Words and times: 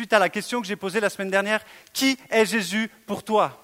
suite 0.00 0.14
à 0.14 0.18
la 0.18 0.30
question 0.30 0.62
que 0.62 0.66
j'ai 0.66 0.76
posée 0.76 0.98
la 0.98 1.10
semaine 1.10 1.30
dernière, 1.30 1.62
qui 1.92 2.16
est 2.30 2.46
Jésus 2.46 2.90
pour 3.04 3.22
toi? 3.22 3.62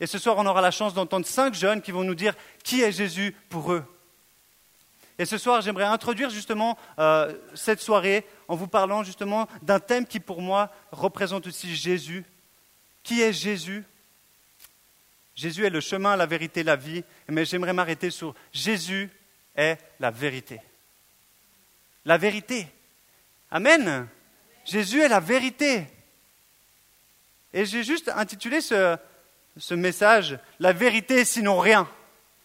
Et 0.00 0.06
ce 0.06 0.18
soir, 0.18 0.36
on 0.38 0.46
aura 0.46 0.62
la 0.62 0.70
chance 0.70 0.94
d'entendre 0.94 1.26
cinq 1.26 1.52
jeunes 1.52 1.82
qui 1.82 1.90
vont 1.90 2.04
nous 2.04 2.14
dire 2.14 2.34
qui 2.64 2.80
est 2.80 2.90
Jésus 2.90 3.36
pour 3.50 3.70
eux. 3.70 3.84
Et 5.18 5.26
ce 5.26 5.36
soir, 5.36 5.60
j'aimerais 5.60 5.84
introduire 5.84 6.30
justement 6.30 6.78
euh, 6.98 7.36
cette 7.54 7.80
soirée 7.80 8.26
en 8.46 8.56
vous 8.56 8.66
parlant 8.66 9.02
justement 9.02 9.46
d'un 9.60 9.78
thème 9.78 10.06
qui 10.06 10.20
pour 10.20 10.40
moi 10.40 10.70
représente 10.90 11.46
aussi 11.46 11.76
Jésus. 11.76 12.24
Qui 13.02 13.20
est 13.20 13.34
Jésus? 13.34 13.84
Jésus 15.34 15.66
est 15.66 15.70
le 15.70 15.80
chemin, 15.80 16.16
la 16.16 16.24
vérité, 16.24 16.62
la 16.62 16.76
vie, 16.76 17.04
mais 17.28 17.44
j'aimerais 17.44 17.74
m'arrêter 17.74 18.08
sur 18.08 18.34
Jésus 18.54 19.10
est 19.54 19.76
la 20.00 20.10
vérité. 20.10 20.62
La 22.06 22.16
vérité. 22.16 22.68
Amen. 23.50 24.08
Jésus 24.68 25.00
est 25.00 25.08
la 25.08 25.20
vérité. 25.20 25.86
Et 27.54 27.64
j'ai 27.64 27.82
juste 27.82 28.10
intitulé 28.14 28.60
ce, 28.60 28.98
message 29.70 30.38
La 30.60 30.74
vérité 30.74 31.24
sinon 31.24 31.58
rien. 31.58 31.88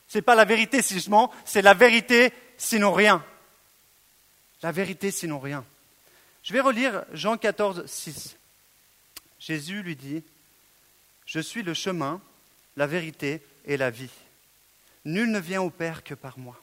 Ce 0.08 0.18
n'est 0.18 0.22
pas 0.22 0.36
la 0.36 0.46
vérité 0.46 0.82
si 0.82 1.00
je 1.00 1.10
mens, 1.10 1.32
c'est 1.44 1.62
la 1.62 1.74
vérité 1.74 2.32
sinon 2.58 2.94
rien. 2.94 3.24
La 4.62 4.72
vérité 4.72 5.12
sinon 5.12 5.40
rien. 5.40 5.66
Je 6.44 6.54
vais 6.54 6.62
relire 6.62 7.04
Jean 7.12 7.36
14, 7.36 7.86
6. 7.86 8.38
Jésus 9.40 9.84
lui 9.84 9.98
dit 9.98 10.24
Je 11.26 11.42
suis 11.42 11.62
le 11.62 11.74
chemin, 11.74 12.22
la 12.78 12.88
vérité 12.88 13.42
et 13.66 13.76
la 13.76 13.90
vie. 13.90 14.12
Nul 15.04 15.30
ne 15.30 15.40
vient 15.40 15.62
au 15.62 15.70
Père 15.70 16.06
que 16.06 16.14
par 16.14 16.40
moi. 16.40 16.58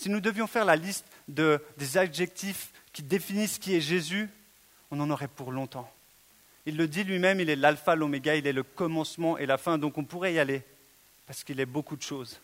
Si 0.00 0.08
nous 0.08 0.20
devions 0.20 0.46
faire 0.46 0.64
la 0.64 0.76
liste 0.76 1.04
de, 1.28 1.62
des 1.76 1.98
adjectifs 1.98 2.70
qui 2.90 3.02
définissent 3.02 3.58
qui 3.58 3.76
est 3.76 3.82
Jésus, 3.82 4.30
on 4.90 4.98
en 4.98 5.10
aurait 5.10 5.28
pour 5.28 5.52
longtemps. 5.52 5.92
Il 6.64 6.78
le 6.78 6.88
dit 6.88 7.04
lui-même, 7.04 7.38
il 7.38 7.50
est 7.50 7.56
l'alpha, 7.56 7.94
l'oméga, 7.94 8.34
il 8.34 8.46
est 8.46 8.54
le 8.54 8.62
commencement 8.62 9.36
et 9.36 9.44
la 9.44 9.58
fin, 9.58 9.76
donc 9.76 9.98
on 9.98 10.04
pourrait 10.04 10.32
y 10.32 10.38
aller, 10.38 10.62
parce 11.26 11.44
qu'il 11.44 11.60
est 11.60 11.66
beaucoup 11.66 11.96
de 11.96 12.02
choses. 12.02 12.40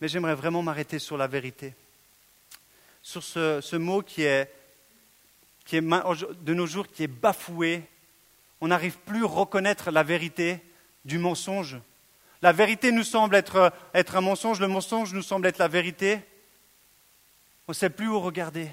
Mais 0.00 0.06
j'aimerais 0.06 0.36
vraiment 0.36 0.62
m'arrêter 0.62 1.00
sur 1.00 1.16
la 1.16 1.26
vérité, 1.26 1.74
sur 3.02 3.24
ce, 3.24 3.74
mot 3.74 4.02
qui 4.02 4.22
est, 4.22 4.48
qui 5.64 5.78
est 5.78 5.80
de 5.80 6.54
nos 6.54 6.66
jours 6.68 6.86
qui 6.86 7.02
est 7.02 7.08
bafoué. 7.08 7.82
On 8.60 8.68
n'arrive 8.68 8.98
plus 8.98 9.24
à 9.24 9.28
reconnaître 9.28 9.90
la 9.90 10.04
vérité 10.04 10.60
du 11.04 11.18
mensonge. 11.18 11.78
La 12.42 12.50
vérité 12.50 12.90
nous 12.90 13.04
semble 13.04 13.36
être, 13.36 13.72
un 13.94 14.20
mensonge, 14.20 14.58
le 14.58 14.66
mensonge 14.66 15.14
nous 15.14 15.22
semble 15.22 15.46
être 15.46 15.58
la 15.58 15.68
vérité. 15.68 16.18
On 17.68 17.70
ne 17.70 17.74
sait 17.74 17.88
plus 17.88 18.08
où 18.08 18.18
regarder, 18.18 18.68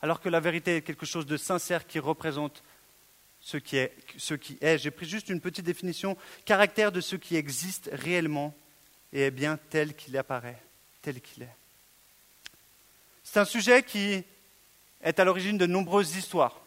alors 0.00 0.20
que 0.20 0.30
la 0.30 0.40
vérité 0.40 0.76
est 0.76 0.82
quelque 0.82 1.04
chose 1.04 1.26
de 1.26 1.36
sincère 1.36 1.86
qui 1.86 1.98
représente 1.98 2.62
ce 3.38 3.58
qui 3.58 3.76
est. 3.76 3.94
Ce 4.16 4.32
qui 4.32 4.56
est. 4.62 4.78
J'ai 4.78 4.90
pris 4.90 5.06
juste 5.06 5.28
une 5.28 5.42
petite 5.42 5.66
définition, 5.66 6.16
caractère 6.46 6.90
de 6.90 7.02
ce 7.02 7.16
qui 7.16 7.36
existe 7.36 7.90
réellement 7.92 8.54
et 9.12 9.24
est 9.24 9.30
bien 9.30 9.58
tel 9.68 9.94
qu'il 9.94 10.16
apparaît, 10.16 10.62
tel 11.02 11.20
qu'il 11.20 11.42
est. 11.42 11.56
C'est 13.22 13.40
un 13.40 13.44
sujet 13.44 13.82
qui 13.82 14.24
est 15.02 15.20
à 15.20 15.24
l'origine 15.24 15.58
de 15.58 15.66
nombreuses 15.66 16.16
histoires, 16.16 16.62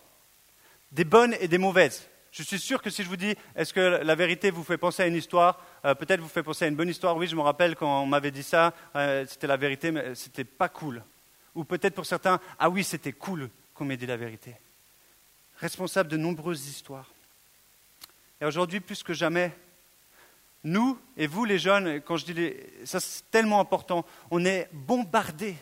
des 0.92 1.06
bonnes 1.06 1.36
et 1.40 1.48
des 1.48 1.58
mauvaises. 1.58 2.09
Je 2.32 2.44
suis 2.44 2.60
sûr 2.60 2.82
que 2.82 2.90
si 2.90 3.04
je 3.04 3.10
vous 3.10 3.18
dis 3.18 3.36
est-ce 3.56 3.74
que 3.74 3.80
la 3.80 4.16
vérité 4.16 4.52
vous 4.52 4.64
fait 4.64 4.78
penser 4.78 5.04
à 5.04 5.08
une 5.08 5.16
histoire, 5.16 5.60
euh, 5.86 5.96
peut-être 5.96 6.22
vous 6.22 6.28
fait 6.28 6.44
penser 6.44 6.66
à 6.66 6.68
une 6.68 6.76
bonne 6.76 6.90
histoire. 6.90 7.18
Oui, 7.18 7.28
je 7.28 7.36
me 7.36 7.42
rappelle 7.42 7.76
quand 7.76 8.04
on 8.04 8.06
m'avait 8.06 8.32
dit 8.32 8.44
ça, 8.44 8.74
euh, 8.96 9.26
c'était 9.28 9.48
la 9.48 9.58
vérité, 9.58 9.92
mais 9.92 10.14
c'était 10.16 10.44
pas 10.44 10.70
cool. 10.70 11.04
Ou 11.56 11.64
peut-être 11.64 11.96
pour 11.96 12.06
certains, 12.06 12.40
ah 12.60 12.70
oui, 12.70 12.84
c'était 12.84 13.14
cool 13.14 13.50
qu'on 13.74 13.86
m'ait 13.86 13.98
dit 13.98 14.06
la 14.06 14.18
vérité. 14.18 14.56
Responsable 15.58 16.10
de 16.10 16.18
nombreuses 16.18 16.68
histoires. 16.68 17.10
Et 18.40 18.46
aujourd'hui, 18.46 18.80
plus 18.80 19.04
que 19.04 19.14
jamais, 19.14 19.52
nous 20.64 21.00
et 21.18 21.28
vous 21.28 21.46
les 21.46 21.60
jeunes, 21.60 22.02
quand 22.02 22.18
je 22.18 22.26
dis 22.26 22.34
les, 22.34 22.70
ça 22.86 23.00
c'est 23.00 23.30
tellement 23.32 23.60
important, 23.60 24.06
on 24.30 24.46
est 24.46 24.70
bombardés, 24.72 25.56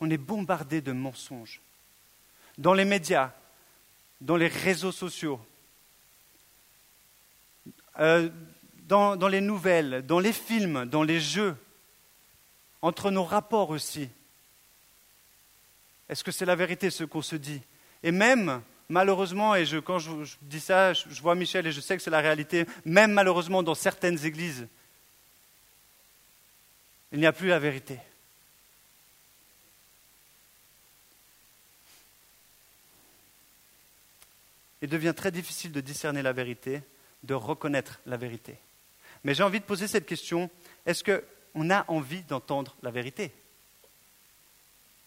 on 0.00 0.10
est 0.10 0.18
bombardés 0.18 0.80
de 0.80 0.92
mensonges. 0.92 1.60
Dans 2.58 2.74
les 2.74 2.84
médias, 2.84 3.32
dans 4.20 4.36
les 4.36 4.48
réseaux 4.48 4.92
sociaux, 4.92 5.40
euh, 8.00 8.28
dans, 8.86 9.28
les 9.28 9.40
nouvelles, 9.40 10.04
dans 10.06 10.18
les 10.18 10.32
films, 10.32 10.84
dans 10.86 11.02
les 11.02 11.20
jeux, 11.20 11.56
entre 12.82 13.10
nos 13.10 13.24
rapports 13.24 13.70
aussi. 13.70 14.08
Est-ce 16.08 16.22
que 16.22 16.32
c'est 16.32 16.44
la 16.44 16.54
vérité 16.54 16.90
ce 16.90 17.04
qu'on 17.04 17.22
se 17.22 17.36
dit? 17.36 17.62
Et 18.02 18.10
même, 18.10 18.60
malheureusement, 18.88 19.54
et 19.54 19.64
je, 19.64 19.78
quand 19.78 19.98
je, 19.98 20.10
dis 20.42 20.60
ça, 20.60 20.92
je, 20.92 21.04
je, 21.10 21.22
vois 21.22 21.34
Michel 21.34 21.66
et 21.66 21.72
je 21.72 21.80
sais 21.80 21.96
que 21.96 22.02
c'est 22.02 22.10
la 22.10 22.20
réalité, 22.20 22.66
même 22.84 23.12
malheureusement 23.12 23.62
dans 23.62 23.74
certaines 23.74 24.24
églises, 24.24 24.66
il 27.12 27.20
n'y 27.20 27.26
a 27.26 27.32
plus 27.32 27.48
la 27.48 27.58
vérité. 27.58 27.98
Il 34.82 34.90
devient 34.90 35.14
très 35.16 35.30
difficile 35.30 35.72
de 35.72 35.80
discerner 35.80 36.20
la 36.20 36.34
vérité, 36.34 36.82
de 37.24 37.34
reconnaître 37.34 38.00
la 38.06 38.16
vérité. 38.16 38.58
Mais 39.24 39.34
j'ai 39.34 39.42
envie 39.42 39.60
de 39.60 39.64
poser 39.64 39.88
cette 39.88 40.06
question, 40.06 40.50
est-ce 40.86 41.02
qu'on 41.02 41.70
a 41.70 41.84
envie 41.88 42.22
d'entendre 42.22 42.76
la 42.82 42.90
vérité? 42.90 43.32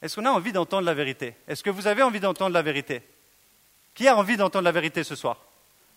Est-ce 0.02 0.16
qu'on 0.16 0.26
a 0.26 0.32
envie 0.32 0.52
d'entendre 0.52 0.86
la 0.86 0.94
vérité? 0.94 1.36
Est-ce 1.48 1.64
que 1.64 1.70
vous 1.70 1.88
avez 1.88 2.04
envie 2.04 2.20
d'entendre 2.20 2.54
la 2.54 2.62
vérité? 2.62 3.02
Qui 3.94 4.08
a 4.08 4.16
envie 4.16 4.38
d'entendre 4.38 4.66
la 4.66 4.72
vérité 4.72 5.04
ce 5.04 5.16
soir? 5.16 5.38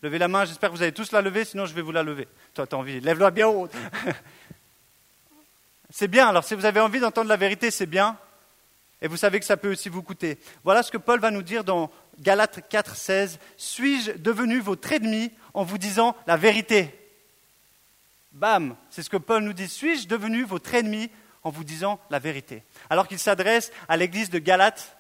Levez 0.03 0.19
la 0.19 0.28
main, 0.28 0.44
j'espère 0.44 0.70
que 0.70 0.76
vous 0.76 0.82
allez 0.82 0.92
tous 0.92 1.12
la 1.12 1.20
lever, 1.20 1.44
sinon 1.44 1.66
je 1.66 1.75
vais 1.75 1.82
vous 1.82 1.92
la 1.92 2.03
lever. 2.03 2.28
Toi, 2.54 2.66
tu 2.66 2.75
as 2.75 2.78
envie, 2.78 3.00
lève-la 3.00 3.30
bien 3.30 3.48
haute. 3.48 3.72
c'est 5.91 6.09
bien, 6.09 6.28
alors 6.28 6.44
si 6.44 6.54
vous 6.54 6.64
avez 6.64 6.80
envie 6.80 7.00
d'entendre 7.00 7.28
la 7.28 7.36
vérité, 7.36 7.70
c'est 7.70 7.86
bien. 7.86 8.16
Et 9.03 9.09
vous 9.09 9.16
savez 9.16 9.41
que 9.41 9.47
ça 9.47 9.56
peut 9.56 9.72
aussi 9.72 9.88
vous 9.88 10.03
coûter. 10.03 10.38
Voilà 10.64 10.82
ce 10.82 10.91
que 10.91 10.98
Paul 10.98 11.20
va 11.20 11.30
nous 11.30 11.42
dire 11.42 11.64
dans 11.64 11.91
Galates 12.20 12.69
4, 12.69 12.97
16. 12.97 13.38
Suis-je 13.56 14.12
devenu 14.12 14.60
votre 14.60 14.92
ennemi 14.92 15.32
en 15.54 15.64
vous 15.64 15.78
disant 15.78 16.14
la 16.26 16.36
vérité? 16.36 16.94
Bam 18.32 18.76
C'est 18.91 19.03
ce 19.03 19.10
que 19.10 19.16
Paul 19.16 19.42
nous 19.42 19.53
dit. 19.53 19.69
Suis-je 19.69 20.06
devenu 20.06 20.44
votre 20.44 20.75
ennemi 20.75 21.10
en 21.42 21.50
vous 21.50 21.64
disant 21.64 21.98
la 22.10 22.19
vérité? 22.19 22.62
Alors 22.88 23.09
qu'il 23.09 23.19
s'adresse 23.19 23.72
à 23.88 23.97
l'église 23.97 24.30
de 24.30 24.38
Galate, 24.38 24.97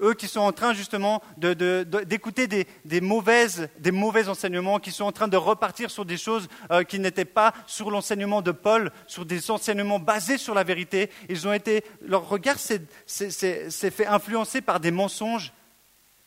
eux 0.00 0.14
qui 0.14 0.28
sont 0.28 0.40
en 0.40 0.52
train 0.52 0.74
justement 0.74 1.22
d'écouter 1.38 2.46
des, 2.46 3.00
mauvaises, 3.00 3.68
mauvais 3.92 4.28
enseignements, 4.28 4.78
qui 4.78 4.92
sont 4.92 5.04
en 5.04 5.12
train 5.12 5.28
de 5.28 5.36
repartir 5.36 5.90
sur 5.90 6.04
des 6.04 6.18
choses 6.18 6.48
euh, 6.70 6.82
qui 6.82 6.98
n'étaient 6.98 7.24
pas 7.24 7.54
sur 7.66 7.90
l'enseignement 7.90 8.42
de 8.42 8.50
Paul, 8.50 8.92
sur 9.06 9.24
des 9.24 9.50
enseignements 9.50 9.98
basés 9.98 10.38
sur 10.38 10.54
la 10.54 10.64
vérité. 10.64 11.10
Ils 11.28 11.48
ont 11.48 11.52
été, 11.52 11.84
leur 12.02 12.28
regard 12.28 12.58
s'est 12.58 12.80
fait 13.06 14.06
influencer 14.06 14.60
par 14.60 14.80
des 14.80 14.90
mensonges. 14.90 15.52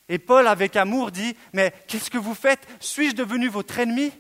Et 0.10 0.18
Paul, 0.18 0.48
avec 0.48 0.76
amour, 0.76 1.12
dit, 1.12 1.36
mais 1.54 1.72
qu'est-ce 1.88 2.10
que 2.10 2.18
vous 2.18 2.34
faites? 2.34 2.68
Suis-je 2.80 3.16
devenu 3.16 3.48
votre 3.48 3.78
ennemi? 3.78 4.12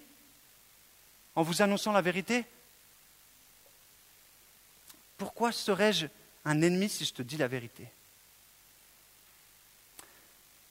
En 1.36 1.42
vous 1.42 1.62
annonçant 1.62 1.92
la 1.92 2.02
vérité? 2.02 2.46
Pourquoi 5.18 5.52
serais-je 5.52 6.06
un 6.46 6.62
ennemi 6.62 6.90
si 6.90 7.06
je 7.06 7.14
te 7.14 7.24
dis 7.24 7.38
la 7.38 7.48
vérité? 7.48 7.88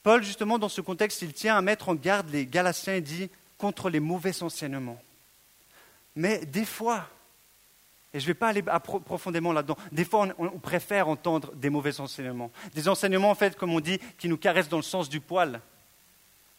Paul, 0.01 0.23
justement, 0.23 0.57
dans 0.57 0.69
ce 0.69 0.79
contexte, 0.79 1.21
il 1.21 1.33
tient 1.33 1.57
à 1.57 1.61
mettre 1.61 1.89
en 1.89 1.95
garde 1.95 2.29
les 2.29 2.45
Galatiens 2.45 2.95
et 2.95 3.01
dit 3.01 3.29
contre 3.57 3.89
les 3.89 3.99
mauvais 3.99 4.41
enseignements. 4.41 5.01
Mais 6.15 6.45
des 6.45 6.65
fois, 6.65 7.09
et 8.13 8.19
je 8.19 8.23
ne 8.23 8.27
vais 8.27 8.33
pas 8.33 8.47
aller 8.47 8.63
profondément 9.05 9.53
là-dedans, 9.53 9.77
des 9.91 10.05
fois 10.05 10.27
on, 10.39 10.59
préfère 10.59 11.07
entendre 11.07 11.53
des 11.55 11.69
mauvais 11.69 11.99
enseignements. 11.99 12.51
Des 12.73 12.87
enseignements, 12.89 13.29
en 13.29 13.35
fait, 13.35 13.55
comme 13.55 13.71
on 13.71 13.79
dit, 13.79 13.99
qui 14.17 14.27
nous 14.27 14.37
caressent 14.37 14.69
dans 14.69 14.77
le 14.77 14.83
sens 14.83 15.09
du 15.09 15.19
poil. 15.19 15.61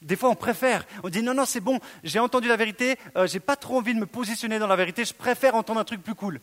Des 0.01 0.17
fois, 0.17 0.31
on 0.31 0.35
préfère. 0.37 0.87
On 1.03 1.09
dit 1.09 1.23
non, 1.23 1.35
non, 1.35 1.45
c'est 1.45 1.61
bon, 1.61 1.81
j'ai 2.05 2.21
entendu 2.21 2.47
la 2.47 2.57
vérité, 2.57 2.97
euh, 3.17 3.27
je 3.27 3.35
n'ai 3.35 3.41
pas 3.41 3.57
trop 3.57 3.79
envie 3.79 3.95
de 3.95 3.99
me 3.99 4.07
positionner 4.07 4.59
dans 4.59 4.69
la 4.69 4.77
vérité, 4.77 5.05
je 5.05 5.13
préfère 5.13 5.57
entendre 5.57 5.81
un 5.81 5.85
truc 5.85 6.03
plus 6.03 6.15
cool. 6.15 6.41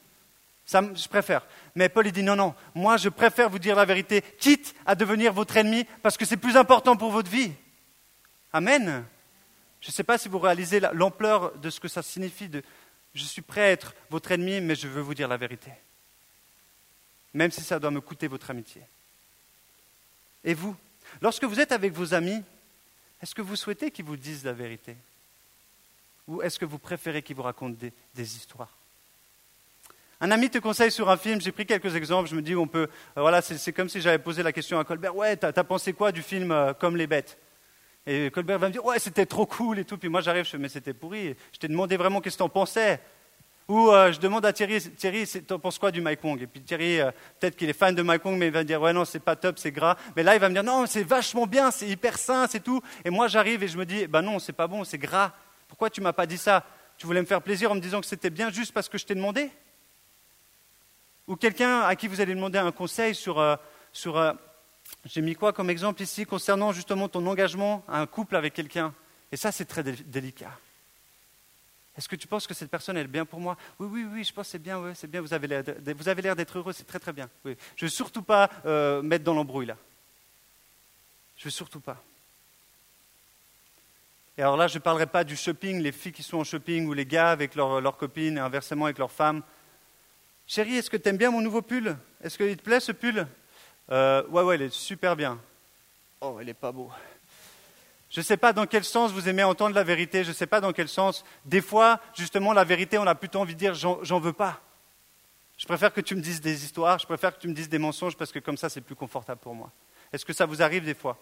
Ça, 0.65 0.81
je 0.93 1.07
préfère. 1.07 1.47
Mais 1.75 1.87
Paul, 1.87 2.05
il 2.07 2.11
dit 2.11 2.23
non, 2.23 2.35
non, 2.35 2.53
moi, 2.75 2.97
je 2.97 3.07
préfère 3.07 3.49
vous 3.49 3.59
dire 3.59 3.77
la 3.77 3.85
vérité, 3.85 4.21
quitte 4.39 4.75
à 4.85 4.95
devenir 4.95 5.31
votre 5.31 5.55
ennemi, 5.55 5.85
parce 6.03 6.17
que 6.17 6.25
c'est 6.25 6.35
plus 6.35 6.57
important 6.57 6.97
pour 6.97 7.11
votre 7.11 7.31
vie. 7.31 7.53
Amen. 8.51 9.05
Je 9.79 9.89
ne 9.89 9.93
sais 9.93 10.03
pas 10.03 10.17
si 10.17 10.27
vous 10.27 10.39
réalisez 10.39 10.81
l'ampleur 10.93 11.57
de 11.59 11.69
ce 11.69 11.79
que 11.79 11.87
ça 11.87 12.01
signifie 12.01 12.49
de 12.49 12.61
je 13.17 13.23
suis 13.23 13.41
prêt 13.41 13.61
à 13.61 13.71
être 13.71 13.93
votre 14.09 14.31
ennemi, 14.31 14.61
mais 14.61 14.75
je 14.75 14.87
veux 14.87 15.01
vous 15.01 15.13
dire 15.13 15.27
la 15.27 15.37
vérité. 15.37 15.71
Même 17.33 17.51
si 17.51 17.61
ça 17.61 17.79
doit 17.79 17.91
me 17.91 18.01
coûter 18.01 18.27
votre 18.27 18.49
amitié. 18.51 18.81
Et 20.43 20.53
vous, 20.53 20.75
lorsque 21.21 21.43
vous 21.43 21.59
êtes 21.59 21.71
avec 21.71 21.93
vos 21.93 22.13
amis, 22.13 22.41
est-ce 23.21 23.35
que 23.35 23.41
vous 23.41 23.55
souhaitez 23.55 23.91
qu'ils 23.91 24.05
vous 24.05 24.17
disent 24.17 24.45
la 24.45 24.53
vérité? 24.53 24.95
Ou 26.27 26.41
est-ce 26.41 26.59
que 26.59 26.65
vous 26.65 26.79
préférez 26.79 27.21
qu'ils 27.21 27.35
vous 27.35 27.43
racontent 27.43 27.77
des 28.15 28.35
histoires? 28.35 28.77
Un 30.19 30.31
ami 30.31 30.49
te 30.49 30.57
conseille 30.57 30.91
sur 30.91 31.09
un 31.09 31.17
film, 31.17 31.39
j'ai 31.39 31.51
pris 31.51 31.65
quelques 31.65 31.95
exemples, 31.95 32.27
je 32.29 32.35
me 32.35 32.41
dis, 32.41 32.55
on 32.55 32.67
peut, 32.67 32.87
euh, 33.17 33.21
voilà, 33.21 33.41
c'est 33.41 33.71
comme 33.71 33.87
si 33.87 34.01
j'avais 34.01 34.17
posé 34.17 34.41
la 34.41 34.51
question 34.51 34.79
à 34.79 34.83
Colbert, 34.83 35.15
ouais, 35.15 35.37
t'as 35.37 35.51
as 35.55 35.63
pensé 35.63 35.93
quoi 35.93 36.11
du 36.11 36.23
film 36.23 36.51
euh, 36.51 36.73
Comme 36.73 36.97
les 36.97 37.05
bêtes? 37.05 37.37
Et 38.09 38.31
Colbert 38.31 38.57
va 38.57 38.67
me 38.67 38.71
dire, 38.71 38.85
ouais, 38.85 38.99
c'était 38.99 39.25
trop 39.25 39.45
cool 39.45 39.79
et 39.79 39.85
tout, 39.85 39.97
puis 39.97 40.07
moi 40.07 40.21
j'arrive, 40.21 40.45
je 40.45 40.55
mais 40.55 40.69
c'était 40.69 40.93
pourri, 40.93 41.35
je 41.51 41.59
t'ai 41.59 41.67
demandé 41.67 41.97
vraiment 41.97 42.21
qu'est-ce 42.21 42.37
que 42.37 42.43
t'en 42.43 42.49
pensais. 42.49 43.01
Ou 43.67 43.89
euh, 43.91 44.13
je 44.13 44.19
demande 44.19 44.45
à 44.45 44.53
Thierry, 44.53 44.79
Thierry, 44.79 45.27
t'en 45.45 45.59
penses 45.59 45.77
quoi 45.77 45.91
du 45.91 45.99
Mike 45.99 46.23
Wong? 46.23 46.41
Et 46.41 46.47
puis 46.47 46.61
Thierry, 46.61 46.99
peut-être 47.37 47.57
qu'il 47.57 47.69
est 47.69 47.73
fan 47.73 47.93
de 47.93 48.01
Mike 48.01 48.23
Wong, 48.23 48.37
mais 48.37 48.47
il 48.47 48.53
va 48.53 48.59
me 48.59 48.63
dire, 48.63 48.81
ouais, 48.81 48.93
non, 48.93 49.03
c'est 49.03 49.19
pas 49.19 49.35
top, 49.35 49.59
c'est 49.59 49.71
gras. 49.71 49.97
Mais 50.15 50.23
là, 50.23 50.35
il 50.35 50.39
va 50.39 50.47
me 50.47 50.53
dire, 50.53 50.63
non, 50.63 50.85
c'est 50.85 51.03
vachement 51.03 51.45
bien, 51.45 51.69
c'est 51.69 51.89
hyper 51.89 52.17
sain, 52.17 52.47
c'est 52.49 52.63
tout. 52.63 52.81
Et 53.03 53.09
moi, 53.09 53.27
j'arrive 53.27 53.61
et 53.61 53.67
je 53.67 53.77
me 53.77 53.85
dis, 53.85 54.07
ben 54.07 54.21
non, 54.21 54.39
c'est 54.39 54.53
pas 54.53 54.67
bon, 54.67 54.85
c'est 54.85 54.97
gras. 54.97 55.33
Pourquoi 55.67 55.89
tu 55.89 55.99
m'as 55.99 56.13
pas 56.13 56.25
dit 56.25 56.37
ça? 56.37 56.63
Tu 56.97 57.05
voulais 57.05 57.19
me 57.19 57.25
faire 57.25 57.41
plaisir 57.41 57.69
en 57.73 57.75
me 57.75 57.81
disant 57.81 57.99
que 57.99 58.07
c'était 58.07 58.29
bien 58.29 58.49
juste 58.51 58.73
parce 58.73 58.87
que 58.87 58.97
je 58.97 59.05
t'ai 59.05 59.15
demandé? 59.15 59.51
Ou 61.27 61.35
quelqu'un 61.35 61.81
à 61.81 61.93
qui 61.97 62.07
vous 62.07 62.21
allez 62.21 62.35
demander 62.35 62.57
un 62.57 62.71
conseil 62.71 63.13
sur, 63.13 63.37
euh, 63.37 63.57
sur 63.91 64.17
euh, 64.17 64.31
j'ai 65.05 65.21
mis 65.21 65.35
quoi 65.35 65.53
comme 65.53 65.69
exemple 65.69 66.01
ici, 66.01 66.25
concernant 66.25 66.71
justement 66.71 67.07
ton 67.07 67.25
engagement 67.27 67.83
à 67.87 68.01
un 68.01 68.05
couple 68.05 68.35
avec 68.35 68.53
quelqu'un? 68.53 68.93
Et 69.31 69.37
ça, 69.37 69.51
c'est 69.51 69.65
très 69.65 69.83
délicat. 69.83 70.51
Est-ce 71.97 72.07
que 72.07 72.15
tu 72.15 72.27
penses 72.27 72.45
que 72.45 72.53
cette 72.53 72.69
personne 72.69 72.95
est 72.97 73.05
bien 73.05 73.25
pour 73.25 73.39
moi? 73.39 73.57
Oui, 73.79 73.87
oui, 73.89 74.05
oui, 74.11 74.23
je 74.23 74.31
pense 74.31 74.45
que 74.47 74.51
c'est 74.51 74.59
bien, 74.59 74.93
c'est 74.93 75.09
bien, 75.09 75.21
vous 75.21 75.33
avez 75.33 75.47
l'air 76.21 76.35
d'être 76.35 76.57
heureux, 76.57 76.71
c'est 76.71 76.85
très 76.85 76.99
très 76.99 77.11
bien. 77.11 77.27
Je 77.43 77.49
ne 77.49 77.55
veux 77.81 77.89
surtout 77.89 78.21
pas 78.21 78.49
euh, 78.65 79.01
mettre 79.01 79.23
dans 79.23 79.33
l'embrouille 79.33 79.65
là. 79.65 79.77
Je 81.37 81.41
ne 81.41 81.45
veux 81.45 81.51
surtout 81.51 81.79
pas. 81.79 82.01
Et 84.37 84.43
alors 84.43 84.57
là, 84.57 84.67
je 84.67 84.75
ne 84.77 84.83
parlerai 84.83 85.07
pas 85.07 85.23
du 85.23 85.35
shopping, 85.35 85.81
les 85.81 85.91
filles 85.91 86.11
qui 86.11 86.21
sont 86.21 86.37
en 86.37 86.43
shopping 86.43 86.85
ou 86.85 86.93
les 86.93 87.07
gars 87.07 87.31
avec 87.31 87.55
leurs 87.55 87.97
copines 87.97 88.37
et 88.37 88.41
inversement 88.41 88.85
avec 88.85 88.99
leurs 88.99 89.11
femmes. 89.11 89.41
Chérie, 90.45 90.75
est-ce 90.75 90.91
que 90.91 90.97
tu 90.97 91.09
aimes 91.09 91.17
bien 91.17 91.31
mon 91.31 91.41
nouveau 91.41 91.63
pull? 91.63 91.97
Est-ce 92.21 92.37
qu'il 92.37 92.55
te 92.55 92.61
plaît 92.61 92.79
ce 92.79 92.91
pull? 92.91 93.27
Euh, 93.91 94.23
Ouais, 94.27 94.43
ouais, 94.43 94.55
il 94.55 94.61
est 94.63 94.73
super 94.73 95.15
bien. 95.15 95.39
Oh, 96.21 96.37
il 96.39 96.45
n'est 96.45 96.53
pas 96.53 96.71
beau. 96.71 96.91
Je 98.09 98.21
ne 98.21 98.25
sais 98.25 98.37
pas 98.37 98.53
dans 98.53 98.65
quel 98.65 98.83
sens 98.83 99.11
vous 99.11 99.27
aimez 99.27 99.43
entendre 99.43 99.75
la 99.75 99.83
vérité, 99.83 100.23
je 100.23 100.29
ne 100.29 100.33
sais 100.33 100.47
pas 100.47 100.61
dans 100.61 100.71
quel 100.71 100.87
sens. 100.87 101.25
Des 101.45 101.61
fois, 101.61 101.99
justement, 102.15 102.53
la 102.53 102.63
vérité, 102.63 102.97
on 102.97 103.05
a 103.05 103.15
plutôt 103.15 103.39
envie 103.39 103.53
de 103.53 103.59
dire 103.59 103.73
j'en 103.75 104.19
veux 104.19 104.33
pas. 104.33 104.61
Je 105.57 105.65
préfère 105.65 105.91
que 105.91 106.01
tu 106.01 106.15
me 106.15 106.21
dises 106.21 106.39
des 106.39 106.63
histoires, 106.63 106.99
je 106.99 107.05
préfère 107.05 107.35
que 107.35 107.41
tu 107.41 107.47
me 107.47 107.53
dises 107.53 107.69
des 107.69 107.79
mensonges 107.79 108.15
parce 108.15 108.31
que 108.31 108.39
comme 108.39 108.57
ça, 108.57 108.69
c'est 108.69 108.81
plus 108.81 108.95
confortable 108.95 109.41
pour 109.41 109.55
moi. 109.55 109.71
Est-ce 110.13 110.25
que 110.25 110.33
ça 110.33 110.45
vous 110.45 110.61
arrive 110.61 110.85
des 110.85 110.93
fois? 110.93 111.17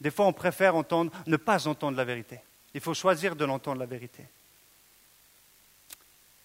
Des 0.00 0.10
fois, 0.10 0.26
on 0.26 0.32
préfère 0.32 0.74
entendre, 0.74 1.12
ne 1.26 1.36
pas 1.36 1.68
entendre 1.68 1.96
la 1.96 2.04
vérité. 2.04 2.40
Il 2.74 2.80
faut 2.80 2.94
choisir 2.94 3.36
de 3.36 3.44
l'entendre 3.44 3.78
la 3.78 3.86
vérité. 3.86 4.24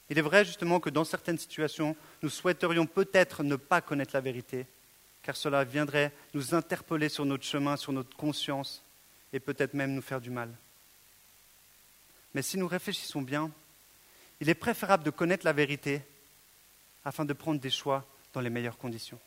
Il 0.09 0.17
est 0.17 0.21
vrai 0.21 0.45
justement 0.45 0.79
que 0.79 0.89
dans 0.89 1.03
certaines 1.03 1.37
situations, 1.37 1.95
nous 2.21 2.29
souhaiterions 2.29 2.85
peut-être 2.85 3.43
ne 3.43 3.55
pas 3.55 3.81
connaître 3.81 4.11
la 4.13 4.21
vérité, 4.21 4.65
car 5.23 5.35
cela 5.35 5.63
viendrait 5.63 6.13
nous 6.33 6.53
interpeller 6.55 7.09
sur 7.09 7.25
notre 7.25 7.43
chemin, 7.43 7.75
sur 7.75 7.91
notre 7.91 8.15
conscience, 8.15 8.83
et 9.33 9.39
peut-être 9.39 9.73
même 9.73 9.93
nous 9.93 10.01
faire 10.01 10.21
du 10.21 10.29
mal. 10.29 10.53
Mais 12.33 12.41
si 12.41 12.57
nous 12.57 12.67
réfléchissons 12.67 13.21
bien, 13.21 13.51
il 14.39 14.49
est 14.49 14.55
préférable 14.55 15.03
de 15.03 15.09
connaître 15.09 15.45
la 15.45 15.53
vérité 15.53 16.01
afin 17.03 17.25
de 17.25 17.33
prendre 17.33 17.59
des 17.59 17.69
choix 17.69 18.05
dans 18.33 18.41
les 18.41 18.49
meilleures 18.49 18.77
conditions. 18.77 19.19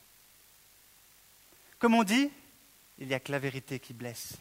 Comme 1.79 1.95
on 1.95 2.05
dit, 2.05 2.31
il 2.99 3.09
n'y 3.09 3.15
a 3.15 3.21
que 3.21 3.33
la 3.33 3.39
vérité 3.39 3.81
qui 3.81 3.95
blesse. 3.95 4.35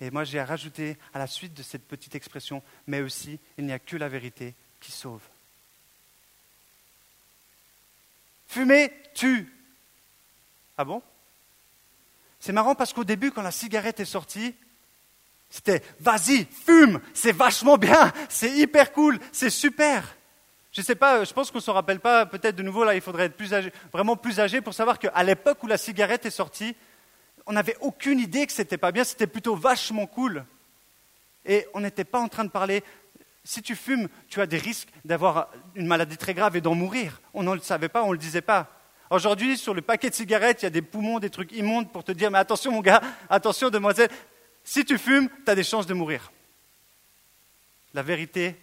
Et 0.00 0.10
moi 0.10 0.24
j'ai 0.24 0.38
à 0.38 0.44
rajouter 0.44 0.98
à 1.14 1.18
la 1.18 1.26
suite 1.26 1.54
de 1.54 1.62
cette 1.62 1.86
petite 1.86 2.14
expression, 2.14 2.62
mais 2.86 3.00
aussi, 3.00 3.38
il 3.56 3.64
n'y 3.64 3.72
a 3.72 3.78
que 3.78 3.96
la 3.96 4.08
vérité 4.08 4.54
qui 4.80 4.92
sauve. 4.92 5.22
Fumer 8.48 8.92
tue. 9.14 9.52
Ah 10.78 10.84
bon? 10.84 11.02
C'est 12.38 12.52
marrant 12.52 12.74
parce 12.74 12.92
qu'au 12.92 13.04
début, 13.04 13.30
quand 13.30 13.42
la 13.42 13.50
cigarette 13.50 14.00
est 14.00 14.04
sortie, 14.04 14.54
c'était 15.48 15.82
vas-y, 16.00 16.44
fume, 16.44 17.00
c'est 17.14 17.32
vachement 17.32 17.78
bien, 17.78 18.12
c'est 18.28 18.50
hyper 18.50 18.92
cool, 18.92 19.18
c'est 19.32 19.50
super. 19.50 20.16
Je 20.72 20.80
ne 20.82 20.84
sais 20.84 20.94
pas, 20.94 21.24
je 21.24 21.32
pense 21.32 21.50
qu'on 21.50 21.58
ne 21.58 21.62
se 21.62 21.70
rappelle 21.70 22.00
pas, 22.00 22.26
peut-être 22.26 22.56
de 22.56 22.62
nouveau, 22.62 22.84
là, 22.84 22.94
il 22.94 23.00
faudrait 23.00 23.24
être 23.24 23.36
plus 23.36 23.54
âgé, 23.54 23.72
vraiment 23.92 24.16
plus 24.16 24.40
âgé 24.40 24.60
pour 24.60 24.74
savoir 24.74 24.98
qu'à 24.98 25.22
l'époque 25.22 25.62
où 25.62 25.66
la 25.66 25.78
cigarette 25.78 26.26
est 26.26 26.30
sortie, 26.30 26.76
on 27.46 27.52
n'avait 27.52 27.76
aucune 27.80 28.18
idée 28.18 28.46
que 28.46 28.52
c'était 28.52 28.76
pas 28.76 28.92
bien, 28.92 29.04
c'était 29.04 29.26
plutôt 29.26 29.56
vachement 29.56 30.06
cool. 30.06 30.44
Et 31.46 31.66
on 31.74 31.80
n'était 31.80 32.04
pas 32.04 32.18
en 32.18 32.28
train 32.28 32.44
de 32.44 32.50
parler 32.50 32.82
si 33.44 33.62
tu 33.62 33.76
fumes, 33.76 34.08
tu 34.28 34.40
as 34.40 34.46
des 34.46 34.58
risques 34.58 34.88
d'avoir 35.04 35.48
une 35.76 35.86
maladie 35.86 36.16
très 36.16 36.34
grave 36.34 36.56
et 36.56 36.60
d'en 36.60 36.74
mourir. 36.74 37.20
On 37.32 37.44
ne 37.44 37.54
le 37.54 37.60
savait 37.60 37.88
pas, 37.88 38.02
on 38.02 38.08
ne 38.08 38.12
le 38.12 38.18
disait 38.18 38.40
pas. 38.40 38.75
Aujourd'hui, 39.10 39.56
sur 39.56 39.74
le 39.74 39.82
paquet 39.82 40.10
de 40.10 40.14
cigarettes, 40.14 40.62
il 40.62 40.64
y 40.64 40.68
a 40.68 40.70
des 40.70 40.82
poumons, 40.82 41.18
des 41.18 41.30
trucs 41.30 41.52
immondes 41.52 41.90
pour 41.90 42.02
te 42.02 42.12
dire, 42.12 42.30
mais 42.30 42.38
attention 42.38 42.72
mon 42.72 42.80
gars, 42.80 43.00
attention 43.28 43.70
demoiselle, 43.70 44.10
si 44.64 44.84
tu 44.84 44.98
fumes, 44.98 45.28
tu 45.44 45.50
as 45.50 45.54
des 45.54 45.62
chances 45.62 45.86
de 45.86 45.94
mourir. 45.94 46.32
La 47.94 48.02
vérité 48.02 48.56